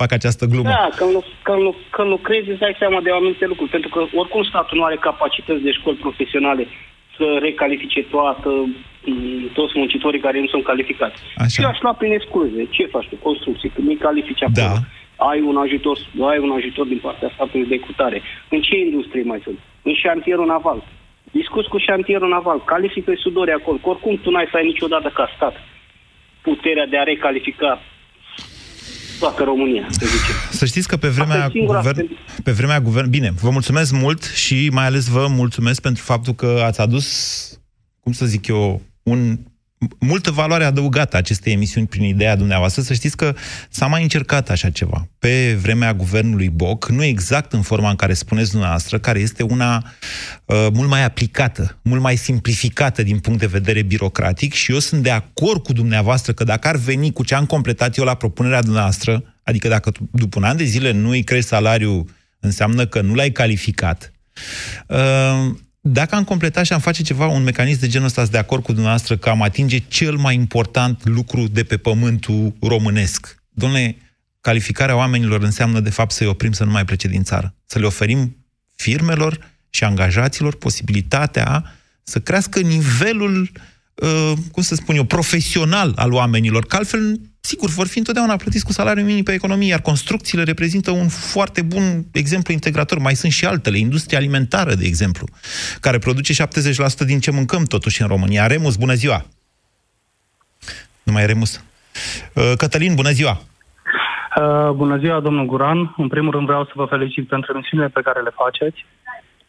fac 0.00 0.10
această 0.18 0.44
glumă. 0.52 0.68
Da, 0.76 0.88
când, 0.98 1.10
lu- 1.16 1.28
când, 1.46 1.60
lu- 1.66 1.76
când 1.96 2.08
lucrezi 2.16 2.48
îți 2.52 2.62
dai 2.64 2.74
seama 2.82 2.98
de 3.06 3.10
anumite 3.18 3.46
lucruri, 3.52 3.70
pentru 3.76 3.90
că 3.94 4.00
oricum 4.20 4.42
statul 4.52 4.76
nu 4.78 4.84
are 4.88 4.98
capacități 5.08 5.62
de 5.66 5.72
școli 5.78 6.02
profesionale 6.06 6.64
să 7.16 7.26
recalifice 7.48 8.00
toată, 8.14 8.48
m, 8.48 8.95
toți 9.59 9.73
muncitorii 9.81 10.21
care 10.27 10.40
nu 10.40 10.47
sunt 10.47 10.64
calificați. 10.64 11.19
Așa. 11.37 11.49
Și 11.49 11.61
eu 11.62 11.69
aș 11.69 11.79
lua 11.81 11.95
prin 12.01 12.12
excluzie. 12.12 12.66
Ce 12.71 12.87
faci 12.95 13.09
tu? 13.11 13.16
Construcții. 13.29 13.73
Când 13.75 13.88
îi 13.88 13.97
califici 14.07 14.42
acolo, 14.42 14.66
Da. 14.66 14.75
ai 15.31 15.40
un 15.51 15.57
ajutor, 15.64 15.97
ai 16.31 16.38
un 16.47 16.53
ajutor 16.59 16.87
din 16.92 17.01
partea 17.07 17.31
statului 17.35 17.66
de 17.73 17.79
cutare. 17.87 18.19
În 18.55 18.61
ce 18.66 18.77
industrie 18.77 19.23
mai 19.33 19.40
sunt? 19.47 19.59
În 19.88 19.95
șantierul 20.03 20.47
naval. 20.47 20.79
Discuți 21.40 21.69
cu 21.69 21.79
șantierul 21.79 22.29
naval, 22.29 22.59
califică 22.64 23.12
sudori 23.25 23.53
acolo, 23.59 23.77
că 23.83 23.88
oricum 23.88 24.14
tu 24.23 24.31
n-ai 24.31 24.49
să 24.51 24.57
ai 24.57 24.66
niciodată 24.73 25.09
ca 25.14 25.33
stat 25.37 25.55
puterea 26.42 26.87
de 26.87 26.99
a 26.99 27.03
recalifica 27.03 27.81
toată 29.19 29.42
România, 29.45 29.87
să 29.90 30.07
zicem. 30.07 30.35
Să 30.51 30.64
știți 30.66 30.88
că 30.88 30.97
pe 30.97 31.09
vremea, 31.09 31.35
Asta 31.35 31.47
e 31.47 31.59
singura 31.59 31.81
guvern, 31.81 32.09
pe 32.45 32.51
vremea 32.51 32.81
guvern... 32.81 33.11
Bine, 33.11 33.31
vă 33.42 33.51
mulțumesc 33.51 33.92
mult 33.92 34.23
și 34.23 34.69
mai 34.73 34.87
ales 34.87 35.09
vă 35.09 35.27
mulțumesc 35.29 35.81
pentru 35.81 36.03
faptul 36.05 36.33
că 36.33 36.62
ați 36.64 36.81
adus, 36.81 37.07
cum 38.01 38.12
să 38.12 38.27
zic 38.27 38.47
eu, 38.47 38.81
un, 39.07 39.38
multă 39.99 40.31
valoare 40.31 40.64
adăugată 40.64 41.16
acestei 41.16 41.53
emisiuni 41.53 41.87
prin 41.87 42.05
ideea 42.05 42.37
dumneavoastră. 42.37 42.83
Să 42.83 42.95
știți 42.95 43.16
că 43.16 43.35
s-a 43.69 43.87
mai 43.87 44.03
încercat 44.03 44.51
așa 44.51 44.71
ceva. 44.71 45.09
Pe 45.19 45.55
vremea 45.61 45.95
guvernului 45.95 46.49
Boc, 46.49 46.88
nu 46.88 47.05
exact 47.05 47.53
în 47.53 47.62
forma 47.62 47.90
în 47.90 47.97
care 47.97 48.14
spuneți 48.14 48.51
dumneavoastră, 48.51 48.99
care 48.99 49.19
este 49.19 49.42
una 49.42 49.95
uh, 50.45 50.66
mult 50.73 50.88
mai 50.88 51.05
aplicată, 51.05 51.79
mult 51.83 52.01
mai 52.01 52.16
simplificată 52.16 53.02
din 53.02 53.19
punct 53.19 53.38
de 53.38 53.46
vedere 53.46 53.83
birocratic 53.83 54.52
și 54.52 54.73
eu 54.73 54.79
sunt 54.79 55.02
de 55.02 55.11
acord 55.11 55.63
cu 55.63 55.73
dumneavoastră 55.73 56.33
că 56.33 56.44
dacă 56.44 56.69
ar 56.69 56.77
veni 56.77 57.13
cu 57.13 57.25
ce 57.25 57.35
am 57.35 57.46
completat 57.46 57.96
eu 57.96 58.04
la 58.04 58.15
propunerea 58.15 58.63
dumneavoastră, 58.63 59.35
adică 59.42 59.69
dacă 59.69 59.90
tu- 59.90 60.09
după 60.13 60.38
un 60.38 60.44
an 60.44 60.57
de 60.57 60.65
zile 60.65 60.90
nu 60.90 61.09
îi 61.09 61.23
crești 61.23 61.48
salariul, 61.48 62.04
înseamnă 62.40 62.87
că 62.87 63.00
nu 63.00 63.15
l-ai 63.15 63.31
calificat, 63.31 64.13
uh, 64.87 65.54
dacă 65.88 66.14
am 66.14 66.24
completat 66.24 66.64
și 66.64 66.72
am 66.72 66.80
face 66.80 67.02
ceva, 67.02 67.26
un 67.26 67.42
mecanism 67.42 67.80
de 67.80 67.88
genul 67.88 68.06
ăsta, 68.06 68.20
sunt 68.20 68.32
de 68.32 68.38
acord 68.38 68.62
cu 68.62 68.72
dumneavoastră 68.72 69.16
că 69.16 69.28
am 69.28 69.42
atinge 69.42 69.78
cel 69.78 70.16
mai 70.16 70.34
important 70.34 71.04
lucru 71.04 71.46
de 71.48 71.64
pe 71.64 71.76
pământul 71.76 72.56
românesc. 72.60 73.42
Domnule, 73.50 73.96
calificarea 74.40 74.96
oamenilor 74.96 75.42
înseamnă, 75.42 75.80
de 75.80 75.90
fapt, 75.90 76.10
să-i 76.10 76.26
oprim 76.26 76.52
să 76.52 76.64
nu 76.64 76.70
mai 76.70 76.84
plece 76.84 77.08
din 77.08 77.22
țară. 77.22 77.54
Să 77.66 77.78
le 77.78 77.87
oferim 77.87 78.37
firmelor 78.76 79.38
și 79.70 79.84
angajaților 79.84 80.56
posibilitatea 80.56 81.74
să 82.02 82.20
crească 82.20 82.60
nivelul 82.60 83.40
uh, 83.40 83.60
cum 84.53 84.63
să 84.63 84.75
spun 84.75 84.97
eu, 84.97 85.05
profesional 85.05 85.92
al 85.97 86.13
oamenilor, 86.13 86.65
că 86.65 86.77
altfel, 86.77 87.17
sigur, 87.40 87.71
vor 87.71 87.87
fi 87.87 87.99
întotdeauna 87.99 88.37
plătiți 88.37 88.65
cu 88.65 88.73
salariu 88.73 89.05
minim 89.05 89.23
pe 89.23 89.33
economie, 89.33 89.69
iar 89.69 89.81
construcțiile 89.81 90.42
reprezintă 90.42 90.90
un 90.90 91.09
foarte 91.09 91.63
bun 91.63 92.05
exemplu 92.13 92.53
integrator. 92.53 92.99
Mai 92.99 93.15
sunt 93.15 93.33
și 93.33 93.47
altele, 93.47 93.79
industria 93.79 94.19
alimentară, 94.19 94.75
de 94.75 94.87
exemplu, 94.87 95.27
care 95.81 95.99
produce 95.99 96.33
70% 96.33 97.07
din 97.07 97.21
ce 97.21 97.31
mâncăm 97.31 97.65
totuși 97.65 98.03
în 98.03 98.09
România. 98.09 98.47
Remus, 98.47 98.77
bună 98.77 98.94
ziua! 98.94 99.25
Nu 101.03 101.13
mai 101.13 101.23
e 101.23 101.27
Remus. 101.27 101.65
Uh, 102.35 102.53
Cătălin, 102.57 102.94
bună 102.94 103.11
ziua! 103.11 103.40
Uh, 104.37 104.71
bună 104.71 104.97
ziua, 104.97 105.21
domnul 105.21 105.47
Guran. 105.47 105.94
În 105.97 106.09
primul 106.09 106.33
rând 106.33 106.47
vreau 106.47 106.65
să 106.65 106.73
vă 106.75 106.85
felicit 106.85 107.29
pentru 107.29 107.53
emisiunile 107.53 107.88
pe 107.88 108.01
care 108.01 108.21
le 108.21 108.31
faceți 108.35 108.85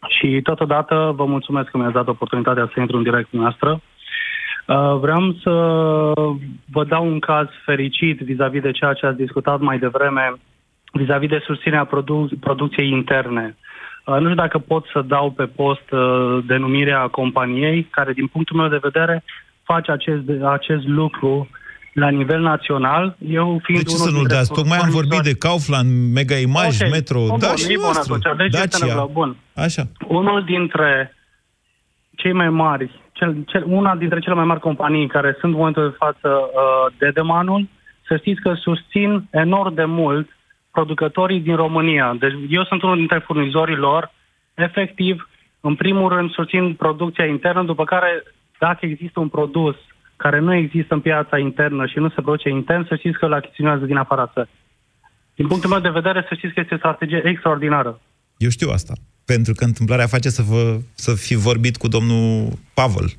și 0.06 0.40
totodată 0.42 1.12
vă 1.14 1.24
mulțumesc 1.24 1.68
că 1.68 1.76
mi-ați 1.76 1.92
dat 1.92 2.08
oportunitatea 2.08 2.70
să 2.74 2.80
intru 2.80 2.96
în 2.96 3.02
direct 3.02 3.28
noastră. 3.30 3.80
Uh, 4.68 4.98
vreau 5.00 5.36
să 5.42 5.52
vă 6.70 6.84
dau 6.88 7.06
un 7.06 7.18
caz 7.18 7.46
fericit 7.64 8.18
vis-a-vis 8.18 8.62
de 8.62 8.70
ceea 8.70 8.92
ce 8.92 9.06
ați 9.06 9.16
discutat 9.16 9.60
mai 9.60 9.78
devreme, 9.78 10.34
vis-a-vis 10.92 11.28
de 11.28 11.42
susținerea 11.46 11.84
produ- 11.84 12.28
producției 12.40 12.90
interne. 12.90 13.56
Uh, 14.06 14.14
nu 14.14 14.22
știu 14.22 14.34
dacă 14.34 14.58
pot 14.58 14.84
să 14.92 15.02
dau 15.06 15.30
pe 15.30 15.44
post 15.44 15.90
uh, 15.90 16.44
denumirea 16.46 17.06
companiei, 17.06 17.88
care 17.90 18.12
din 18.12 18.26
punctul 18.26 18.56
meu 18.56 18.68
de 18.68 18.78
vedere 18.82 19.24
face 19.62 19.90
acest, 19.90 20.22
acest 20.44 20.86
lucru 20.86 21.48
la 21.92 22.08
nivel 22.08 22.40
național. 22.40 23.16
Eu 23.28 23.60
fiind 23.62 23.82
de 23.82 23.90
ce 23.90 23.96
să 23.96 24.10
nu-l 24.10 24.26
dați? 24.26 24.52
Tocmai 24.52 24.78
am 24.78 24.90
vorbit 24.90 25.20
de 25.20 25.34
Kaufland, 25.34 26.12
Mega 26.12 26.36
Image, 26.36 26.76
okay. 26.76 26.90
Metro. 26.90 27.18
Bun, 27.26 27.38
da, 27.38 27.46
bun, 27.46 27.56
și 27.56 27.72
e 27.72 27.76
bun 27.76 27.84
nostru. 27.84 28.14
atunci. 28.14 28.36
Deci 28.36 28.54
este 28.54 28.78
Dacia. 28.78 28.86
nevoie. 28.86 29.10
Bun. 29.12 29.36
Așa. 29.54 29.82
Unul 30.08 30.44
dintre 30.44 31.12
cei 32.16 32.32
mai 32.32 32.50
mari, 32.50 32.90
cel, 33.18 33.44
cel, 33.46 33.64
una 33.66 33.96
dintre 33.96 34.20
cele 34.20 34.34
mai 34.34 34.44
mari 34.44 34.60
companii 34.60 35.06
care 35.06 35.36
sunt 35.40 35.52
în 35.52 35.58
momentul 35.58 35.88
de 35.88 35.96
față 35.98 36.28
uh, 36.28 36.94
de 36.98 37.10
demanul, 37.10 37.68
să 38.06 38.16
știți 38.16 38.40
că 38.40 38.54
susțin 38.54 39.28
enorm 39.30 39.74
de 39.74 39.84
mult 39.84 40.28
producătorii 40.70 41.40
din 41.40 41.56
România. 41.56 42.16
Deci 42.18 42.34
eu 42.48 42.64
sunt 42.64 42.82
unul 42.82 42.96
dintre 42.96 43.18
furnizorii 43.18 43.76
lor, 43.76 44.12
efectiv, 44.54 45.28
în 45.60 45.74
primul 45.74 46.08
rând 46.08 46.30
susțin 46.30 46.74
producția 46.74 47.26
internă, 47.26 47.62
după 47.62 47.84
care 47.84 48.22
dacă 48.58 48.86
există 48.86 49.20
un 49.20 49.28
produs 49.28 49.76
care 50.16 50.38
nu 50.38 50.54
există 50.54 50.94
în 50.94 51.00
piața 51.00 51.38
internă 51.38 51.86
și 51.86 51.98
nu 51.98 52.08
se 52.08 52.20
produce 52.20 52.48
intern, 52.48 52.86
să 52.86 52.96
știți 52.96 53.18
că 53.18 53.24
îl 53.24 53.32
achiziționează 53.32 53.84
din 53.84 53.96
afara 53.96 54.26
țării. 54.26 54.52
Din 55.34 55.46
punctul 55.46 55.70
meu 55.70 55.80
de 55.80 55.98
vedere, 56.00 56.24
să 56.28 56.34
știți 56.34 56.54
că 56.54 56.60
este 56.60 56.74
o 56.74 56.78
strategie 56.78 57.22
extraordinară. 57.24 58.00
Eu 58.36 58.48
știu 58.48 58.68
asta. 58.70 58.92
Pentru 59.34 59.54
că 59.54 59.64
întâmplarea 59.64 60.06
face 60.06 60.30
să, 60.30 60.42
vă, 60.42 60.80
să 60.94 61.14
fi 61.14 61.34
vorbit 61.34 61.76
cu 61.76 61.88
domnul 61.88 62.58
Pavel, 62.74 63.16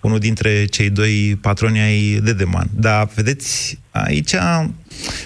unul 0.00 0.18
dintre 0.18 0.64
cei 0.64 0.90
doi 0.90 1.38
patroni 1.40 1.80
ai 1.80 2.20
Dedeman. 2.24 2.68
Dar, 2.74 3.08
vedeți, 3.14 3.78
aici, 3.90 4.34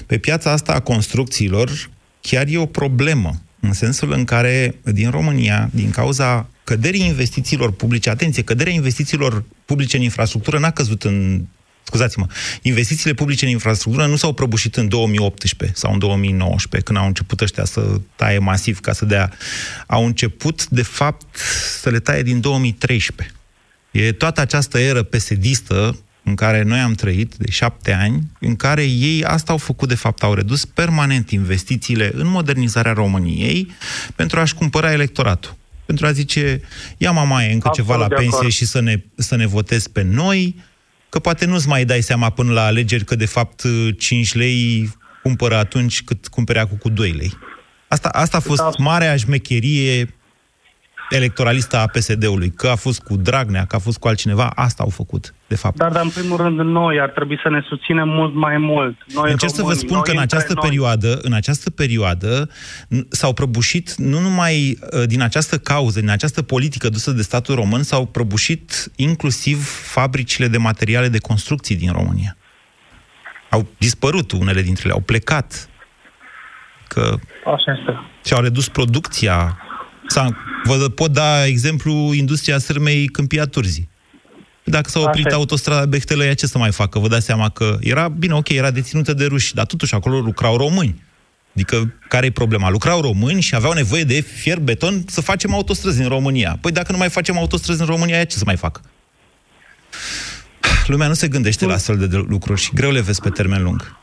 pe 0.06 0.18
piața 0.18 0.50
asta 0.50 0.72
a 0.72 0.80
construcțiilor, 0.80 1.90
chiar 2.20 2.46
e 2.48 2.58
o 2.58 2.66
problemă. 2.66 3.42
În 3.60 3.72
sensul 3.72 4.12
în 4.12 4.24
care, 4.24 4.74
din 4.84 5.10
România, 5.10 5.70
din 5.72 5.90
cauza 5.90 6.48
căderii 6.64 7.06
investițiilor 7.06 7.72
publice, 7.72 8.10
atenție, 8.10 8.42
căderea 8.42 8.72
investițiilor 8.72 9.44
publice 9.64 9.96
în 9.96 10.02
infrastructură 10.02 10.58
n-a 10.58 10.70
căzut 10.70 11.02
în 11.02 11.44
scuzați-mă, 11.90 12.26
investițiile 12.62 13.14
publice 13.14 13.44
în 13.44 13.50
infrastructură 13.50 14.06
nu 14.06 14.16
s-au 14.16 14.32
prăbușit 14.32 14.76
în 14.76 14.88
2018 14.88 15.78
sau 15.78 15.92
în 15.92 15.98
2019, 15.98 16.90
când 16.90 16.98
au 16.98 17.06
început 17.06 17.40
ăștia 17.40 17.64
să 17.64 18.00
taie 18.16 18.38
masiv 18.38 18.80
ca 18.80 18.92
să 18.92 19.04
dea. 19.04 19.32
Au 19.86 20.06
început, 20.06 20.66
de 20.66 20.82
fapt, 20.82 21.36
să 21.80 21.90
le 21.90 21.98
taie 21.98 22.22
din 22.22 22.40
2013. 22.40 23.34
E 23.90 24.12
toată 24.12 24.40
această 24.40 24.78
eră 24.78 25.02
pesedistă 25.02 25.98
în 26.22 26.34
care 26.34 26.62
noi 26.62 26.78
am 26.78 26.92
trăit 26.92 27.34
de 27.34 27.50
șapte 27.50 27.92
ani, 27.92 28.22
în 28.40 28.56
care 28.56 28.82
ei 28.82 29.24
asta 29.24 29.52
au 29.52 29.58
făcut, 29.58 29.88
de 29.88 29.94
fapt, 29.94 30.22
au 30.22 30.34
redus 30.34 30.64
permanent 30.64 31.30
investițiile 31.30 32.10
în 32.14 32.26
modernizarea 32.26 32.92
României 32.92 33.70
pentru 34.16 34.40
a-și 34.40 34.54
cumpăra 34.54 34.92
electoratul. 34.92 35.56
Pentru 35.86 36.06
a 36.06 36.12
zice, 36.12 36.60
ia 36.96 37.10
mamaie 37.10 37.52
încă 37.52 37.68
Absolut 37.68 37.88
ceva 37.88 38.02
la 38.02 38.08
de 38.08 38.14
pensie 38.14 38.36
acord. 38.36 38.52
și 38.52 38.66
să 38.66 38.80
ne, 38.80 39.02
să 39.14 39.36
ne 39.36 39.46
votezi 39.46 39.90
pe 39.90 40.02
noi, 40.02 40.56
că 41.10 41.18
poate 41.18 41.46
nu-ți 41.46 41.68
mai 41.68 41.84
dai 41.84 42.00
seama 42.00 42.30
până 42.30 42.52
la 42.52 42.64
alegeri 42.64 43.04
că, 43.04 43.14
de 43.14 43.26
fapt, 43.26 43.62
5 43.98 44.34
lei 44.34 44.90
cumpără 45.22 45.56
atunci 45.56 46.02
cât 46.02 46.28
cumpere 46.28 46.58
acum 46.58 46.76
cu 46.76 46.88
2 46.88 47.10
lei. 47.10 47.32
Asta, 47.88 48.08
asta 48.08 48.36
a 48.36 48.40
fost 48.40 48.78
marea 48.78 49.16
șmecherie 49.16 50.14
electoralistă 51.10 51.76
a 51.76 51.86
PSD-ului. 51.86 52.50
Că 52.50 52.68
a 52.68 52.74
fost 52.74 53.02
cu 53.02 53.16
Dragnea, 53.16 53.64
că 53.64 53.76
a 53.76 53.78
fost 53.78 53.98
cu 53.98 54.08
altcineva, 54.08 54.46
asta 54.54 54.82
au 54.82 54.88
făcut, 54.88 55.34
de 55.46 55.54
fapt. 55.54 55.76
Dar, 55.76 55.90
dar 55.92 56.02
în 56.02 56.08
primul 56.10 56.36
rând, 56.36 56.58
noi 56.58 57.00
ar 57.00 57.08
trebui 57.08 57.38
să 57.42 57.48
ne 57.48 57.60
susținem 57.68 58.08
mult 58.08 58.34
mai 58.34 58.56
mult. 58.58 58.96
Noi 59.14 59.30
Încerc 59.30 59.50
să 59.52 59.56
vă 59.56 59.60
românii, 59.62 59.80
spun 59.86 59.94
noi 59.96 60.02
că 60.04 60.10
în 60.10 60.18
între 60.18 60.36
această 60.36 60.52
noi. 60.54 60.68
perioadă, 60.68 61.18
în 61.22 61.32
această 61.32 61.70
perioadă 61.70 62.48
n- 62.96 63.08
s-au 63.08 63.32
prăbușit 63.32 63.94
nu 63.94 64.18
numai 64.20 64.78
uh, 64.92 65.02
din 65.06 65.22
această 65.22 65.58
cauză, 65.58 66.00
din 66.00 66.10
această 66.10 66.42
politică 66.42 66.88
dusă 66.88 67.10
de 67.10 67.22
statul 67.22 67.54
român, 67.54 67.82
s-au 67.82 68.06
prăbușit 68.06 68.90
inclusiv 68.96 69.64
fabricile 69.68 70.48
de 70.48 70.58
materiale 70.58 71.08
de 71.08 71.18
construcții 71.18 71.76
din 71.76 71.92
România. 71.92 72.36
Au 73.50 73.66
dispărut 73.78 74.32
unele 74.32 74.62
dintre 74.62 74.82
ele, 74.84 74.92
au 74.92 75.00
plecat. 75.00 75.68
Că 76.88 77.18
Așa 77.44 77.72
este. 77.78 78.00
și-au 78.24 78.42
redus 78.42 78.68
producția. 78.68 79.58
S-a, 80.10 80.36
vă 80.64 80.88
pot 80.88 81.12
da 81.12 81.46
exemplu 81.46 82.12
industria 82.14 82.58
sârmei 82.58 83.06
Câmpia 83.06 83.44
Turzii. 83.44 83.88
Dacă 84.64 84.88
s-a 84.88 84.98
oprit 84.98 85.14
Așa 85.14 85.20
este. 85.20 85.34
autostrada 85.34 85.86
Bechtelăia, 85.86 86.34
ce 86.34 86.46
să 86.46 86.58
mai 86.58 86.72
facă? 86.72 86.98
Vă 86.98 87.08
dați 87.08 87.24
seama 87.24 87.48
că 87.48 87.78
era, 87.80 88.08
bine, 88.08 88.34
ok, 88.34 88.48
era 88.48 88.70
deținută 88.70 89.12
de 89.12 89.24
ruși, 89.24 89.54
dar 89.54 89.66
totuși 89.66 89.94
acolo 89.94 90.18
lucrau 90.18 90.56
români. 90.56 91.02
Adică, 91.54 91.94
care 92.08 92.26
e 92.26 92.30
problema? 92.30 92.70
Lucrau 92.70 93.00
români 93.00 93.40
și 93.40 93.54
aveau 93.54 93.72
nevoie 93.72 94.04
de 94.04 94.20
fier 94.20 94.58
beton 94.58 95.04
să 95.06 95.20
facem 95.20 95.54
autostrăzi 95.54 96.00
în 96.00 96.08
România. 96.08 96.58
Păi 96.60 96.72
dacă 96.72 96.92
nu 96.92 96.98
mai 96.98 97.08
facem 97.08 97.38
autostrăzi 97.38 97.80
în 97.80 97.86
România, 97.86 98.16
ea 98.16 98.26
ce 98.26 98.36
să 98.36 98.42
mai 98.46 98.56
facă? 98.56 98.80
Lumea 100.86 101.08
nu 101.08 101.14
se 101.14 101.28
gândește 101.28 101.66
la 101.66 101.74
astfel 101.74 101.98
de 101.98 102.06
de 102.06 102.16
lucruri 102.16 102.60
și 102.60 102.70
greu 102.74 102.90
le 102.90 103.00
vezi 103.00 103.20
pe 103.20 103.30
termen 103.30 103.62
lung. 103.62 103.96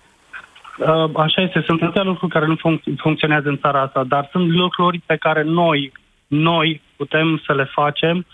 Uh, 0.78 1.10
Așa 1.16 1.42
este, 1.42 1.64
sunt 1.66 1.82
atâtea 1.82 2.04
lucruri 2.04 2.32
care 2.32 2.46
nu 2.46 2.56
func- 2.56 2.98
funcționează 2.98 3.50
în 3.50 3.58
țara 3.58 3.82
asta, 3.82 4.04
dar 4.04 4.28
sunt 4.32 4.50
lucruri 4.50 5.02
pe 5.06 5.16
care 5.16 5.44
noi, 5.44 5.92
noi 6.28 6.82
putem 6.96 7.42
să 7.46 7.54
le 7.54 7.64
facem 7.64 8.26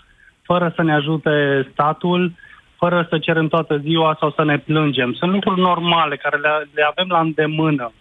fără 0.42 0.72
să 0.74 0.82
ne 0.82 0.94
ajute 0.94 1.66
statul, 1.72 2.32
fără 2.76 3.06
să 3.10 3.18
cerem 3.18 3.48
toată 3.48 3.76
ziua 3.78 4.16
sau 4.20 4.30
să 4.30 4.44
ne 4.44 4.58
plângem. 4.58 5.12
Sunt 5.12 5.32
lucruri 5.32 5.60
normale 5.60 6.16
care 6.16 6.36
le, 6.36 6.48
le 6.74 6.82
avem 6.82 7.08
la 7.08 7.20
îndemână. 7.20 7.92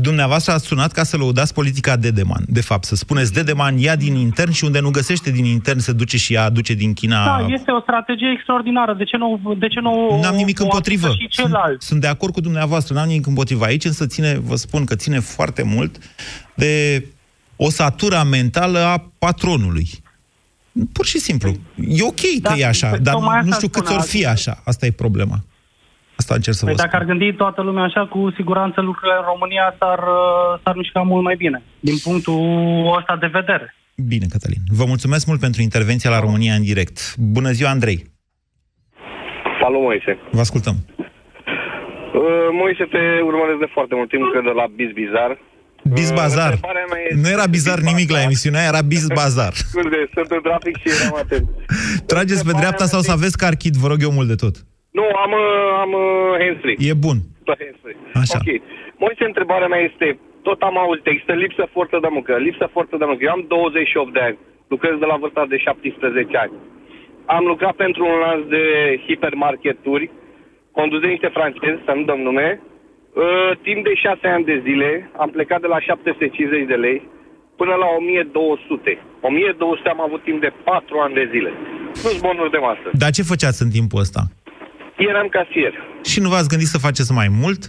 Dumneavoastră 0.00 0.52
ați 0.52 0.66
sunat 0.66 0.92
ca 0.92 1.02
să 1.02 1.16
lăudați 1.16 1.54
politica 1.54 1.96
Dedeman. 1.96 2.44
De 2.48 2.60
fapt, 2.60 2.84
să 2.84 2.94
spuneți 2.94 3.32
Dedeman 3.32 3.78
ia 3.78 3.96
din 3.96 4.14
intern 4.14 4.50
și 4.50 4.64
unde 4.64 4.80
nu 4.80 4.90
găsește 4.90 5.30
din 5.30 5.44
intern 5.44 5.78
se 5.78 5.92
duce 5.92 6.16
și 6.16 6.34
ea 6.34 6.44
aduce 6.44 6.74
din 6.74 6.92
China. 6.92 7.24
Da, 7.24 7.46
este 7.48 7.70
o 7.70 7.80
strategie 7.80 8.30
extraordinară. 8.34 8.94
De 8.94 9.04
ce 9.04 9.16
nu, 9.16 9.56
de 9.58 9.68
ce 9.68 9.80
nu 9.80 10.20
N-am 10.22 10.34
nimic 10.34 10.60
o 10.60 10.62
împotrivă. 10.62 11.06
aplică 11.06 11.24
Și 11.28 11.36
celălalt? 11.36 11.82
Sunt 11.82 12.00
de 12.00 12.06
acord 12.06 12.32
cu 12.32 12.40
dumneavoastră, 12.40 12.94
n-am 12.94 13.06
nimic 13.06 13.26
împotrivă. 13.26 13.64
Aici 13.64 13.84
însă 13.84 14.06
ține, 14.06 14.38
vă 14.38 14.56
spun 14.56 14.84
că 14.84 14.94
ține 14.94 15.18
foarte 15.20 15.62
mult 15.62 15.98
de 16.54 17.04
o 17.56 17.70
satura 17.70 18.22
mentală 18.24 18.78
a 18.78 19.10
patronului. 19.18 19.88
Pur 20.92 21.06
și 21.06 21.18
simplu. 21.18 21.56
E 21.88 22.02
ok 22.02 22.20
Da, 22.40 22.50
că 22.50 22.58
e 22.58 22.66
așa, 22.66 22.88
păi 22.88 22.98
dar 22.98 23.14
tocmai 23.14 23.34
nu 23.34 23.40
asta 23.40 23.54
știu 23.54 23.68
cât 23.68 23.84
spun, 23.84 23.96
ori 23.96 24.06
fi 24.06 24.26
așa. 24.26 24.62
Asta 24.64 24.86
e 24.86 24.90
problema. 24.90 25.44
Asta 26.16 26.34
încerc 26.34 26.56
să 26.56 26.64
Păi 26.64 26.74
vă 26.74 26.78
dacă 26.82 26.96
spun. 26.96 27.00
ar 27.00 27.06
gândi 27.10 27.36
toată 27.36 27.62
lumea 27.62 27.82
așa, 27.84 28.06
cu 28.06 28.32
siguranță 28.38 28.80
lucrurile 28.80 29.16
în 29.20 29.24
România 29.32 29.74
s-ar, 29.78 29.98
uh, 29.98 30.60
s-ar 30.62 30.74
mișca 30.76 31.00
mult 31.00 31.22
mai 31.24 31.36
bine, 31.36 31.62
din 31.80 31.96
punctul 32.02 32.40
ăsta 32.98 33.16
de 33.20 33.26
vedere. 33.26 33.74
Bine, 34.12 34.26
Cătălin. 34.30 34.62
Vă 34.80 34.84
mulțumesc 34.92 35.26
mult 35.26 35.40
pentru 35.40 35.62
intervenția 35.62 36.10
la 36.10 36.20
România 36.20 36.54
în 36.54 36.62
direct. 36.62 36.96
Bună 37.16 37.50
ziua, 37.50 37.70
Andrei. 37.70 37.98
Salut, 39.62 39.80
Moise. 39.80 40.18
Vă 40.30 40.40
ascultăm. 40.40 40.76
Uh, 40.98 42.48
Moise, 42.60 42.84
te 42.94 43.02
urmăresc 43.30 43.58
de 43.64 43.68
foarte 43.76 43.94
mult 43.98 44.08
timp, 44.08 44.22
cred, 44.32 44.42
de 44.50 44.54
la 44.60 44.66
Biz 44.78 44.90
Bizar. 45.00 45.30
Biz 45.96 46.10
Bazar. 46.12 46.52
întrebarea 46.52 46.84
mea 46.92 47.00
este- 47.08 47.20
Nu 47.22 47.28
era 47.36 47.46
bizar 47.56 47.78
nimic 47.90 48.10
la 48.10 48.22
emisiunea 48.22 48.60
aia, 48.60 48.68
era 48.72 48.82
Biz 48.92 49.06
Bazar. 49.18 49.52
Scuze, 49.54 50.00
sunt 50.14 50.30
în 50.36 50.42
trafic 50.42 50.74
și 50.82 50.88
eram 51.00 51.14
atent. 51.22 51.46
Trageți 52.06 52.44
pe 52.44 52.52
dreapta 52.60 52.84
sau 52.84 53.00
să 53.00 53.12
aveți 53.12 53.36
carchid, 53.44 53.74
vă 53.76 53.86
rog 53.88 53.98
eu 54.02 54.10
mult 54.18 54.28
de 54.28 54.34
tot. 54.34 54.54
Nu, 54.98 55.04
am, 55.24 55.32
uh, 55.44 55.82
am 55.84 55.92
uh, 56.04 56.32
hands-free. 56.42 56.76
E 56.90 56.94
bun. 57.06 57.18
Pe 57.48 57.54
hands-free. 57.62 57.98
Așa. 58.22 58.38
Ok. 58.38 58.48
Moise, 59.04 59.24
întrebarea 59.32 59.70
mea 59.72 59.82
este, 59.90 60.06
tot 60.48 60.60
am 60.68 60.76
auzit, 60.84 61.06
există 61.06 61.34
lipsă 61.44 61.64
forță 61.76 61.96
de 62.04 62.10
muncă, 62.16 62.32
lipsă 62.48 62.66
forță 62.76 62.94
de 63.00 63.04
muncă. 63.08 63.22
Eu 63.24 63.34
am 63.36 63.44
28 63.48 64.12
de 64.16 64.22
ani, 64.28 64.38
lucrez 64.72 64.94
de 65.02 65.10
la 65.12 65.16
vârsta 65.22 65.44
de 65.52 65.58
17 65.58 66.36
ani. 66.44 66.54
Am 67.36 67.44
lucrat 67.52 67.74
pentru 67.84 68.02
un 68.12 68.18
lanț 68.24 68.42
de 68.56 68.64
hipermarketuri, 69.06 70.10
condus 70.78 71.00
de 71.00 71.12
niște 71.14 71.30
francezi, 71.36 71.84
să 71.86 71.92
nu 71.94 72.02
dăm 72.10 72.20
nume. 72.28 72.48
Uh, 72.60 73.50
timp 73.66 73.80
de 73.88 73.94
6 73.94 74.26
ani 74.34 74.44
de 74.50 74.56
zile 74.66 75.10
am 75.22 75.30
plecat 75.36 75.60
de 75.60 75.70
la 75.74 75.80
750 75.80 76.66
de 76.72 76.78
lei 76.86 76.98
până 77.60 77.74
la 77.82 77.88
1200. 77.98 78.98
1200 79.20 79.88
am 79.88 80.00
avut 80.06 80.22
timp 80.28 80.40
de 80.40 80.52
4 80.64 80.98
ani 81.04 81.14
de 81.14 81.28
zile. 81.32 81.50
plus 82.02 82.18
bonuri 82.26 82.54
de 82.56 82.60
masă. 82.68 82.86
Dar 83.02 83.10
ce 83.10 83.22
făceați 83.32 83.62
în 83.62 83.70
timpul 83.78 84.00
ăsta? 84.00 84.22
Eram 84.96 85.28
casier. 85.28 85.74
Și 86.04 86.20
nu 86.20 86.28
v-ați 86.28 86.48
gândit 86.48 86.66
să 86.66 86.78
faceți 86.78 87.12
mai 87.12 87.28
mult? 87.42 87.62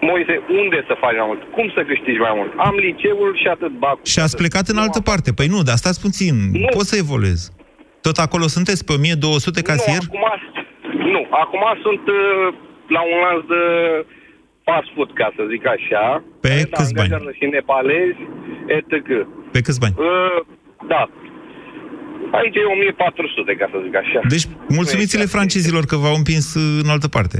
Moise, 0.00 0.34
unde 0.60 0.78
să 0.88 0.94
faci 1.04 1.16
mai 1.20 1.26
mult? 1.30 1.42
Cum 1.56 1.66
să 1.76 1.80
câștigi 1.90 2.18
mai 2.26 2.32
mult? 2.38 2.50
Am 2.56 2.74
liceul 2.86 3.30
și 3.42 3.46
atât 3.54 3.72
bac. 3.84 3.96
Și 4.12 4.18
ați 4.20 4.36
plecat 4.36 4.66
în 4.68 4.78
altă 4.84 5.00
parte. 5.00 5.30
Păi 5.32 5.46
nu, 5.54 5.62
dar 5.68 5.76
stați 5.76 6.00
puțin. 6.00 6.34
Nu. 6.52 6.68
Poți 6.76 6.88
să 6.92 6.96
evoluezi. 7.04 7.44
Tot 8.06 8.16
acolo 8.26 8.46
sunteți 8.56 8.84
pe 8.84 8.92
1200 8.92 9.62
casier? 9.62 10.02
Nu, 10.02 10.06
acum, 10.08 10.24
nu, 11.14 11.22
acum 11.42 11.62
sunt 11.84 12.04
uh, 12.08 12.54
la 12.96 13.00
un 13.10 13.18
lanț 13.24 13.42
de 13.54 13.62
fast 14.66 14.88
food, 14.94 15.10
ca 15.20 15.28
să 15.36 15.42
zic 15.52 15.62
așa. 15.76 16.04
Pe 16.44 16.48
Care 16.48 16.62
câți 16.76 16.94
bani? 16.94 17.08
angajează 17.12 17.30
și 17.38 17.44
nepalezi, 17.56 18.20
etc. 18.76 18.90
Pe 19.54 19.60
câți 19.66 19.80
bani? 19.82 19.94
Uh, 19.98 20.38
da. 20.92 21.02
Aici 22.38 22.56
e 22.60 22.64
1400, 22.64 23.54
ca 23.60 23.66
să 23.72 23.76
zic 23.84 23.94
așa. 24.02 24.20
Deci, 24.34 24.46
mulțumiți-le 24.78 25.26
francezilor 25.36 25.84
că 25.90 25.96
v-au 26.02 26.16
împins 26.20 26.46
uh, 26.54 26.64
în 26.84 26.88
altă 26.94 27.08
parte. 27.16 27.38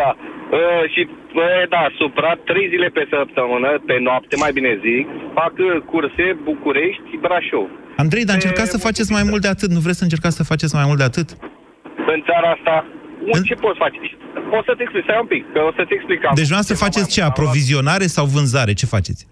Da. 0.00 0.10
Uh, 0.58 0.82
și, 0.92 1.02
uh, 1.08 1.62
da, 1.74 1.82
supra 2.00 2.30
trei 2.50 2.66
zile 2.72 2.88
pe 2.96 3.04
săptămână, 3.14 3.70
pe 3.88 3.96
noapte, 4.08 4.34
mai 4.44 4.52
bine 4.58 4.72
zic, 4.86 5.04
fac 5.38 5.54
uh, 5.58 5.68
curse 5.90 6.26
București, 6.48 7.10
Brașov. 7.24 7.68
Andrei, 8.02 8.24
dar 8.28 8.36
încercați 8.38 8.74
să 8.74 8.84
faceți 8.88 9.10
mai 9.16 9.24
mult 9.30 9.42
de 9.46 9.50
atât. 9.54 9.70
Nu 9.76 9.80
vreți 9.84 9.98
să 10.00 10.04
încercați 10.08 10.36
să 10.40 10.44
faceți 10.52 10.74
mai 10.78 10.86
mult 10.88 10.98
de 11.02 11.08
atât? 11.10 11.28
În 12.14 12.20
țara 12.28 12.48
asta, 12.56 12.74
în... 13.34 13.42
ce 13.48 13.54
poți 13.64 13.78
face? 13.84 13.98
O 14.58 14.60
să-ți 14.66 14.82
explic, 14.84 15.02
stai 15.06 15.22
un 15.24 15.30
pic, 15.34 15.44
că 15.54 15.60
o 15.68 15.72
să-ți 15.76 15.94
explic. 15.96 16.18
Deci 16.38 16.48
dumneavoastră 16.48 16.84
faceți 16.86 17.08
ce? 17.14 17.20
Aprovizionare 17.32 18.06
sau 18.16 18.24
vânzare? 18.36 18.72
Ce 18.80 18.86
faceți? 18.96 19.22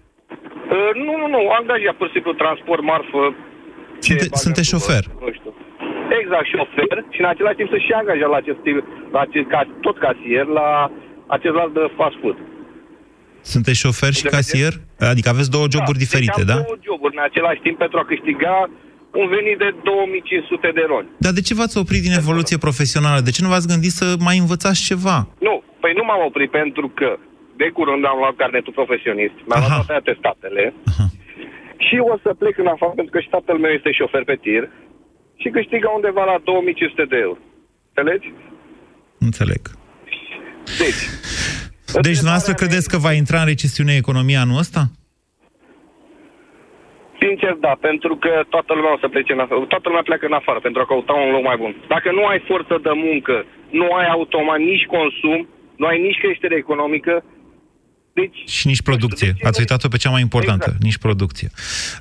Uh, 0.75 0.91
nu, 1.05 1.13
nu, 1.21 1.27
nu, 1.35 1.41
angajat 1.59 1.95
pur 1.99 2.07
și 2.07 2.15
simplu 2.15 2.31
transport, 2.43 2.81
marfă. 2.91 3.21
Sunte, 4.05 4.25
sunteți 4.43 4.69
șofer. 4.73 5.03
Nu 5.23 5.29
știu. 5.37 5.51
Exact, 6.21 6.47
șofer 6.53 6.97
și 7.13 7.19
în 7.23 7.29
același 7.33 7.57
timp 7.59 7.69
să 7.73 7.77
și 7.85 7.91
angajat 8.01 8.29
la 8.33 8.39
acest, 8.43 8.59
tip, 8.65 8.77
la 9.15 9.19
acest 9.27 9.47
ca, 9.53 9.61
tot 9.85 9.97
casier, 10.05 10.45
la 10.59 10.69
acest 11.35 11.55
alt 11.61 11.73
de 11.77 11.83
fast 11.97 12.17
food. 12.21 12.37
Sunteți 13.53 13.79
șofer 13.83 14.13
și 14.19 14.25
casier? 14.35 14.73
Adică 15.13 15.29
aveți 15.29 15.53
două 15.55 15.67
joburi 15.75 15.99
da, 15.99 16.03
diferite, 16.05 16.41
deci 16.41 16.51
da? 16.51 16.55
am 16.57 16.63
două 16.67 16.77
joburi 16.89 17.15
în 17.17 17.23
același 17.29 17.61
timp 17.65 17.77
pentru 17.83 17.97
a 17.99 18.05
câștiga 18.11 18.55
un 19.21 19.27
venit 19.35 19.57
de 19.63 19.69
2500 19.83 20.71
de 20.77 20.83
roni. 20.91 21.09
Dar 21.25 21.33
de 21.37 21.41
ce 21.47 21.53
v-ați 21.59 21.77
oprit 21.81 22.01
din 22.07 22.15
evoluție 22.21 22.57
profesională? 22.67 23.19
De 23.27 23.31
ce 23.35 23.41
nu 23.43 23.51
v-ați 23.53 23.67
gândit 23.71 23.93
să 23.99 24.05
mai 24.27 24.37
învățați 24.43 24.85
ceva? 24.89 25.17
Nu, 25.47 25.55
păi 25.81 25.93
nu 25.99 26.03
m-am 26.07 26.23
oprit 26.29 26.51
pentru 26.61 26.85
că 26.99 27.09
de 27.61 27.67
curând 27.77 28.03
am 28.05 28.17
luat 28.21 28.35
carnetul 28.41 28.73
profesionist, 28.79 29.35
mi-am 29.47 29.61
luat 29.61 29.73
toate 29.79 29.93
atestatele 30.01 30.63
și 31.87 31.97
o 32.13 32.15
să 32.23 32.33
plec 32.41 32.57
în 32.57 32.67
afară 32.67 32.93
pentru 32.95 33.13
că 33.13 33.19
și 33.19 33.29
tatăl 33.29 33.57
meu 33.57 33.71
este 33.71 33.91
șofer 33.91 34.23
pe 34.23 34.35
tir 34.35 34.63
și 35.41 35.49
câștigă 35.49 35.87
undeva 35.95 36.23
la 36.23 36.37
2500 36.43 37.05
de 37.05 37.17
euro. 37.17 37.39
Înțelegi? 37.93 38.27
Înțeleg. 39.27 39.61
Deci, 40.83 41.01
Deci 42.07 42.19
dumneavoastră 42.21 42.53
credeți 42.53 42.89
că 42.89 42.97
va 42.97 43.11
intra 43.13 43.39
în 43.39 43.45
recesiune 43.45 43.93
economia 43.95 44.39
anul 44.39 44.57
ăsta? 44.57 44.81
sincer, 47.25 47.53
da, 47.67 47.73
pentru 47.87 48.13
că 48.23 48.33
toată 48.53 48.71
lumea 48.73 48.93
o 48.93 49.01
să 49.03 49.07
plece 49.07 49.33
în 49.33 49.43
afară, 49.43 49.59
toată 49.73 49.87
lumea 49.89 50.07
pleacă 50.09 50.25
în 50.27 50.39
afară 50.41 50.59
pentru 50.59 50.81
a 50.81 50.89
căuta 50.89 51.13
un 51.13 51.31
loc 51.35 51.43
mai 51.49 51.57
bun. 51.63 51.73
Dacă 51.93 52.09
nu 52.17 52.23
ai 52.31 52.39
forță 52.51 52.75
de 52.87 52.93
muncă, 53.07 53.35
nu 53.79 53.87
ai 53.99 54.07
automat 54.17 54.59
nici 54.71 54.85
consum, 54.95 55.39
nu 55.79 55.85
ai 55.91 55.97
nici 56.07 56.21
creștere 56.23 56.55
economică, 56.63 57.13
deci... 58.13 58.49
Și 58.49 58.67
nici 58.67 58.81
producție. 58.81 59.35
Ați 59.43 59.59
uitat-o 59.59 59.87
pe 59.87 59.97
cea 59.97 60.09
mai 60.09 60.21
importantă. 60.21 60.63
Exact. 60.65 60.83
Nici 60.83 60.97
producție. 60.97 61.51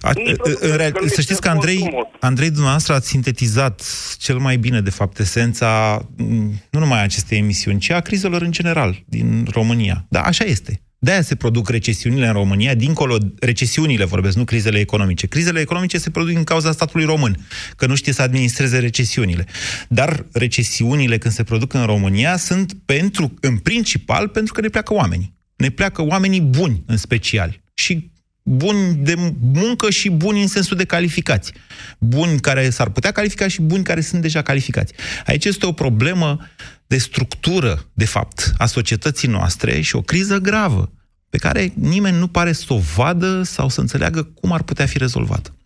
A, 0.00 0.12
Nici 0.14 0.36
producție, 0.36 0.70
în 0.70 0.76
real- 0.76 0.90
că 0.92 0.98
nu 1.00 1.06
să 1.06 1.14
este 1.18 1.22
știți 1.22 1.40
că 1.40 1.48
Andrei, 1.48 1.78
consumul. 1.78 2.10
Andrei, 2.20 2.50
dumneavoastră 2.50 2.94
ați 2.94 3.08
sintetizat 3.08 3.82
cel 4.18 4.38
mai 4.38 4.56
bine, 4.56 4.80
de 4.80 4.90
fapt, 4.90 5.18
esența 5.18 6.00
m, 6.16 6.24
nu 6.70 6.78
numai 6.78 6.98
a 6.98 7.02
acestei 7.02 7.38
emisiuni, 7.38 7.78
ci 7.78 7.90
a 7.90 8.00
crizelor 8.00 8.42
în 8.42 8.50
general 8.50 9.02
din 9.06 9.46
România. 9.50 10.06
Da, 10.08 10.20
așa 10.20 10.44
este. 10.44 10.82
De-aia 11.02 11.22
se 11.22 11.34
produc 11.34 11.68
recesiunile 11.68 12.26
în 12.26 12.32
România, 12.32 12.74
dincolo, 12.74 13.16
recesiunile 13.38 14.04
vorbesc, 14.04 14.36
nu 14.36 14.44
crizele 14.44 14.78
economice. 14.78 15.26
Crizele 15.26 15.60
economice 15.60 15.98
se 15.98 16.10
produc 16.10 16.30
din 16.30 16.44
cauza 16.44 16.72
statului 16.72 17.04
român, 17.04 17.46
că 17.76 17.86
nu 17.86 17.94
știe 17.94 18.12
să 18.12 18.22
administreze 18.22 18.78
recesiunile. 18.78 19.46
Dar 19.88 20.26
recesiunile 20.32 21.18
când 21.18 21.34
se 21.34 21.42
produc 21.42 21.72
în 21.72 21.84
România 21.84 22.36
sunt 22.36 22.72
pentru, 22.84 23.34
în 23.40 23.56
principal 23.56 24.28
pentru 24.28 24.52
că 24.52 24.60
ne 24.60 24.68
pleacă 24.68 24.94
oamenii. 24.94 25.38
Ne 25.60 25.70
pleacă 25.70 26.02
oamenii 26.02 26.40
buni, 26.40 26.82
în 26.86 26.96
special. 26.96 27.60
Și 27.74 28.10
buni 28.42 28.94
de 28.94 29.14
muncă 29.40 29.90
și 29.90 30.10
buni 30.10 30.40
în 30.40 30.46
sensul 30.46 30.76
de 30.76 30.84
calificați. 30.84 31.52
Buni 31.98 32.40
care 32.40 32.70
s-ar 32.70 32.88
putea 32.88 33.10
califica 33.10 33.48
și 33.48 33.60
buni 33.62 33.84
care 33.84 34.00
sunt 34.00 34.22
deja 34.22 34.42
calificați. 34.42 34.92
Aici 35.26 35.44
este 35.44 35.66
o 35.66 35.72
problemă 35.72 36.38
de 36.86 36.98
structură, 36.98 37.86
de 37.92 38.04
fapt, 38.04 38.52
a 38.58 38.66
societății 38.66 39.28
noastre 39.28 39.80
și 39.80 39.96
o 39.96 40.02
criză 40.02 40.38
gravă, 40.38 40.92
pe 41.30 41.38
care 41.38 41.72
nimeni 41.74 42.18
nu 42.18 42.26
pare 42.26 42.52
să 42.52 42.72
o 42.72 42.78
vadă 42.96 43.42
sau 43.42 43.68
să 43.68 43.80
înțeleagă 43.80 44.22
cum 44.22 44.52
ar 44.52 44.62
putea 44.62 44.86
fi 44.86 44.98
rezolvată. 44.98 45.56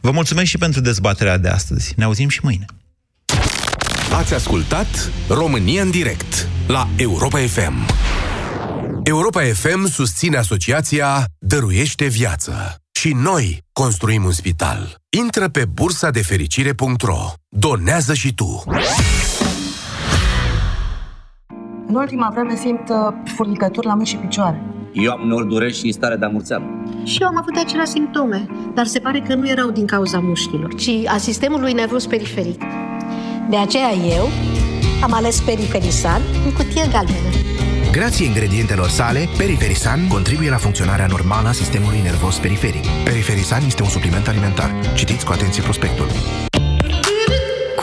Vă 0.00 0.10
mulțumesc 0.10 0.48
și 0.48 0.58
pentru 0.58 0.80
dezbaterea 0.80 1.36
de 1.36 1.48
astăzi. 1.48 1.92
Ne 1.96 2.04
auzim 2.04 2.28
și 2.28 2.40
mâine. 2.42 2.64
Ați 4.12 4.34
ascultat 4.34 5.10
România 5.28 5.82
în 5.82 5.90
direct 5.90 6.48
la 6.66 6.88
Europa 6.96 7.38
FM. 7.38 7.86
Europa 9.06 9.40
FM 9.40 9.86
susține 9.86 10.36
asociația 10.36 11.24
Dăruiește 11.38 12.06
Viață. 12.06 12.52
Și 12.92 13.12
noi 13.22 13.58
construim 13.72 14.24
un 14.24 14.30
spital. 14.30 14.94
Intră 15.22 15.48
pe 15.48 15.64
bursa 15.72 16.10
de 16.10 16.22
fericire.ro. 16.22 17.18
Donează 17.48 18.14
și 18.14 18.34
tu. 18.34 18.62
În 21.86 21.94
ultima 21.94 22.30
vreme 22.32 22.56
simt 22.56 22.88
uh, 22.88 22.96
furnicături 23.34 23.86
la 23.86 23.94
mâini 23.94 24.08
și 24.08 24.16
picioare. 24.16 24.62
Eu 24.92 25.10
am 25.10 25.22
uneori 25.22 25.48
dureri 25.48 25.74
și 25.74 25.92
stare 25.92 26.16
de 26.16 26.24
amurțeală. 26.24 26.64
Și 27.04 27.18
eu 27.20 27.28
am 27.28 27.38
avut 27.38 27.56
aceleași 27.56 27.90
simptome, 27.90 28.48
dar 28.74 28.86
se 28.86 28.98
pare 28.98 29.20
că 29.20 29.34
nu 29.34 29.48
erau 29.48 29.70
din 29.70 29.86
cauza 29.86 30.18
mușchilor, 30.18 30.74
ci 30.74 30.90
a 31.06 31.16
sistemului 31.16 31.72
nervos 31.72 32.06
periferic. 32.06 32.62
De 33.50 33.56
aceea 33.56 33.92
eu 33.92 34.28
am 35.02 35.12
ales 35.12 35.40
Periferisan 35.40 36.20
în 36.44 36.52
cutie 36.52 36.88
galbenă. 36.92 37.53
Grație 37.94 38.26
ingredientelor 38.26 38.88
sale, 38.88 39.28
Periferisan 39.36 40.08
contribuie 40.08 40.50
la 40.50 40.56
funcționarea 40.56 41.06
normală 41.06 41.48
a 41.48 41.52
sistemului 41.52 42.00
nervos 42.00 42.38
periferic. 42.38 42.84
Periferisan 43.04 43.62
este 43.66 43.82
un 43.82 43.88
supliment 43.88 44.28
alimentar. 44.28 44.70
Citiți 44.94 45.24
cu 45.24 45.32
atenție 45.32 45.62
prospectul. 45.62 46.08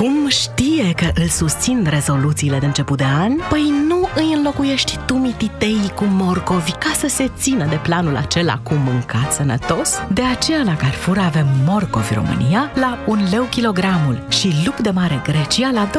Cum 0.01 0.27
știe 0.27 0.93
că 0.95 1.11
îl 1.21 1.27
susțin 1.27 1.87
rezoluțiile 1.89 2.57
de 2.57 2.65
început 2.65 2.97
de 2.97 3.03
an? 3.03 3.35
Păi 3.49 3.73
nu 3.87 4.09
îi 4.15 4.33
înlocuiești 4.33 4.99
tu 5.05 5.13
mititei 5.13 5.91
cu 5.95 6.03
morcovi 6.03 6.71
ca 6.71 6.91
să 6.97 7.07
se 7.07 7.31
țină 7.37 7.65
de 7.65 7.79
planul 7.83 8.15
acela 8.15 8.57
cu 8.57 8.73
mâncat 8.73 9.33
sănătos? 9.33 9.89
De 10.13 10.21
aceea 10.21 10.63
la 10.63 10.75
Carrefour 10.75 11.17
avem 11.17 11.47
morcovi 11.65 12.13
România 12.13 12.71
la 12.75 12.97
1 13.07 13.29
leu 13.29 13.43
kilogramul 13.43 14.25
și 14.29 14.53
lup 14.65 14.79
de 14.79 14.89
mare 14.89 15.21
Grecia 15.23 15.69
la 15.71 15.89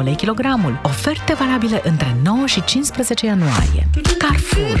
23,99 0.00 0.04
lei 0.04 0.14
kilogramul. 0.14 0.80
Oferte 0.82 1.34
valabile 1.34 1.80
între 1.84 2.16
9 2.22 2.46
și 2.46 2.64
15 2.64 3.26
ianuarie. 3.26 3.88
Carrefour. 4.18 4.80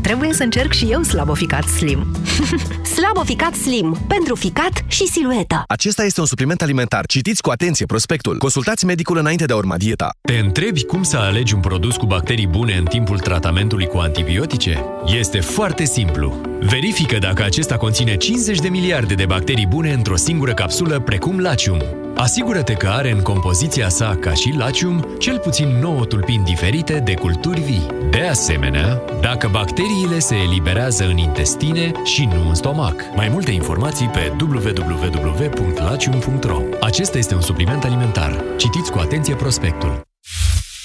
trebuie 0.01 0.33
să 0.33 0.43
încerc 0.43 0.71
și 0.71 0.85
eu 0.85 1.01
Slaboficat 1.01 1.63
Slim. 1.63 2.05
Slaboficat 2.95 3.53
Slim. 3.53 3.97
Pentru 4.07 4.35
ficat 4.35 4.83
și 4.87 5.05
silueta. 5.07 5.63
Acesta 5.67 6.03
este 6.03 6.19
un 6.19 6.25
supliment 6.25 6.61
alimentar. 6.61 7.05
Citiți 7.05 7.41
cu 7.41 7.49
atenție 7.49 7.85
prospectul. 7.85 8.37
Consultați 8.37 8.85
medicul 8.85 9.17
înainte 9.17 9.45
de 9.45 9.53
a 9.53 9.55
urma 9.55 9.77
dieta. 9.77 10.09
Te 10.21 10.37
întrebi 10.37 10.83
cum 10.83 11.03
să 11.03 11.17
alegi 11.17 11.53
un 11.53 11.59
produs 11.59 11.95
cu 11.95 12.05
bacterii 12.05 12.47
bune 12.47 12.73
în 12.77 12.85
timpul 12.85 13.19
tratamentului 13.19 13.85
cu 13.87 13.97
antibiotice? 13.97 14.83
Este 15.05 15.39
foarte 15.39 15.85
simplu. 15.85 16.41
Verifică 16.59 17.17
dacă 17.17 17.43
acesta 17.43 17.77
conține 17.77 18.17
50 18.17 18.59
de 18.59 18.69
miliarde 18.69 19.13
de 19.13 19.25
bacterii 19.25 19.67
bune 19.67 19.91
într-o 19.91 20.15
singură 20.15 20.53
capsulă, 20.53 20.99
precum 20.99 21.39
Lacium. 21.39 21.81
Asigură-te 22.15 22.73
că 22.73 22.87
are 22.87 23.11
în 23.11 23.21
compoziția 23.21 23.89
sa, 23.89 24.17
ca 24.19 24.33
și 24.33 24.53
lacium, 24.57 25.15
cel 25.19 25.39
puțin 25.39 25.67
9 25.67 26.05
tulpini 26.05 26.43
diferite 26.43 26.99
de 26.99 27.13
culturi 27.13 27.61
vii. 27.61 27.87
De 28.11 28.21
asemenea, 28.21 29.01
dacă 29.21 29.47
bacteriile 29.47 30.19
se 30.19 30.35
eliberează 30.35 31.05
în 31.05 31.17
intestine 31.17 31.91
și 32.03 32.25
nu 32.25 32.47
în 32.47 32.55
stomac. 32.55 32.95
Mai 33.15 33.29
multe 33.29 33.51
informații 33.51 34.07
pe 34.07 34.33
www.lacium.ro 34.41 36.61
Acesta 36.81 37.17
este 37.17 37.35
un 37.35 37.41
supliment 37.41 37.83
alimentar. 37.83 38.43
Citiți 38.57 38.91
cu 38.91 38.99
atenție 38.99 39.35
prospectul. 39.35 40.01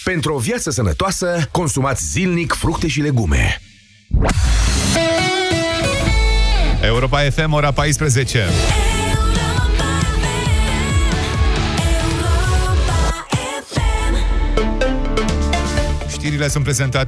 Pentru 0.05 0.35
o 0.35 0.39
viață 0.39 0.71
sănătoasă, 0.71 1.49
consumați 1.51 2.11
zilnic 2.11 2.53
fructe 2.53 2.87
și 2.87 3.01
legume. 3.01 3.61
Europa 6.83 7.19
FM, 7.19 7.53
ora 7.53 7.73
14. 7.73 8.45
Știrile 16.27 16.49
sunt 16.49 16.65
prezentate 16.65 17.05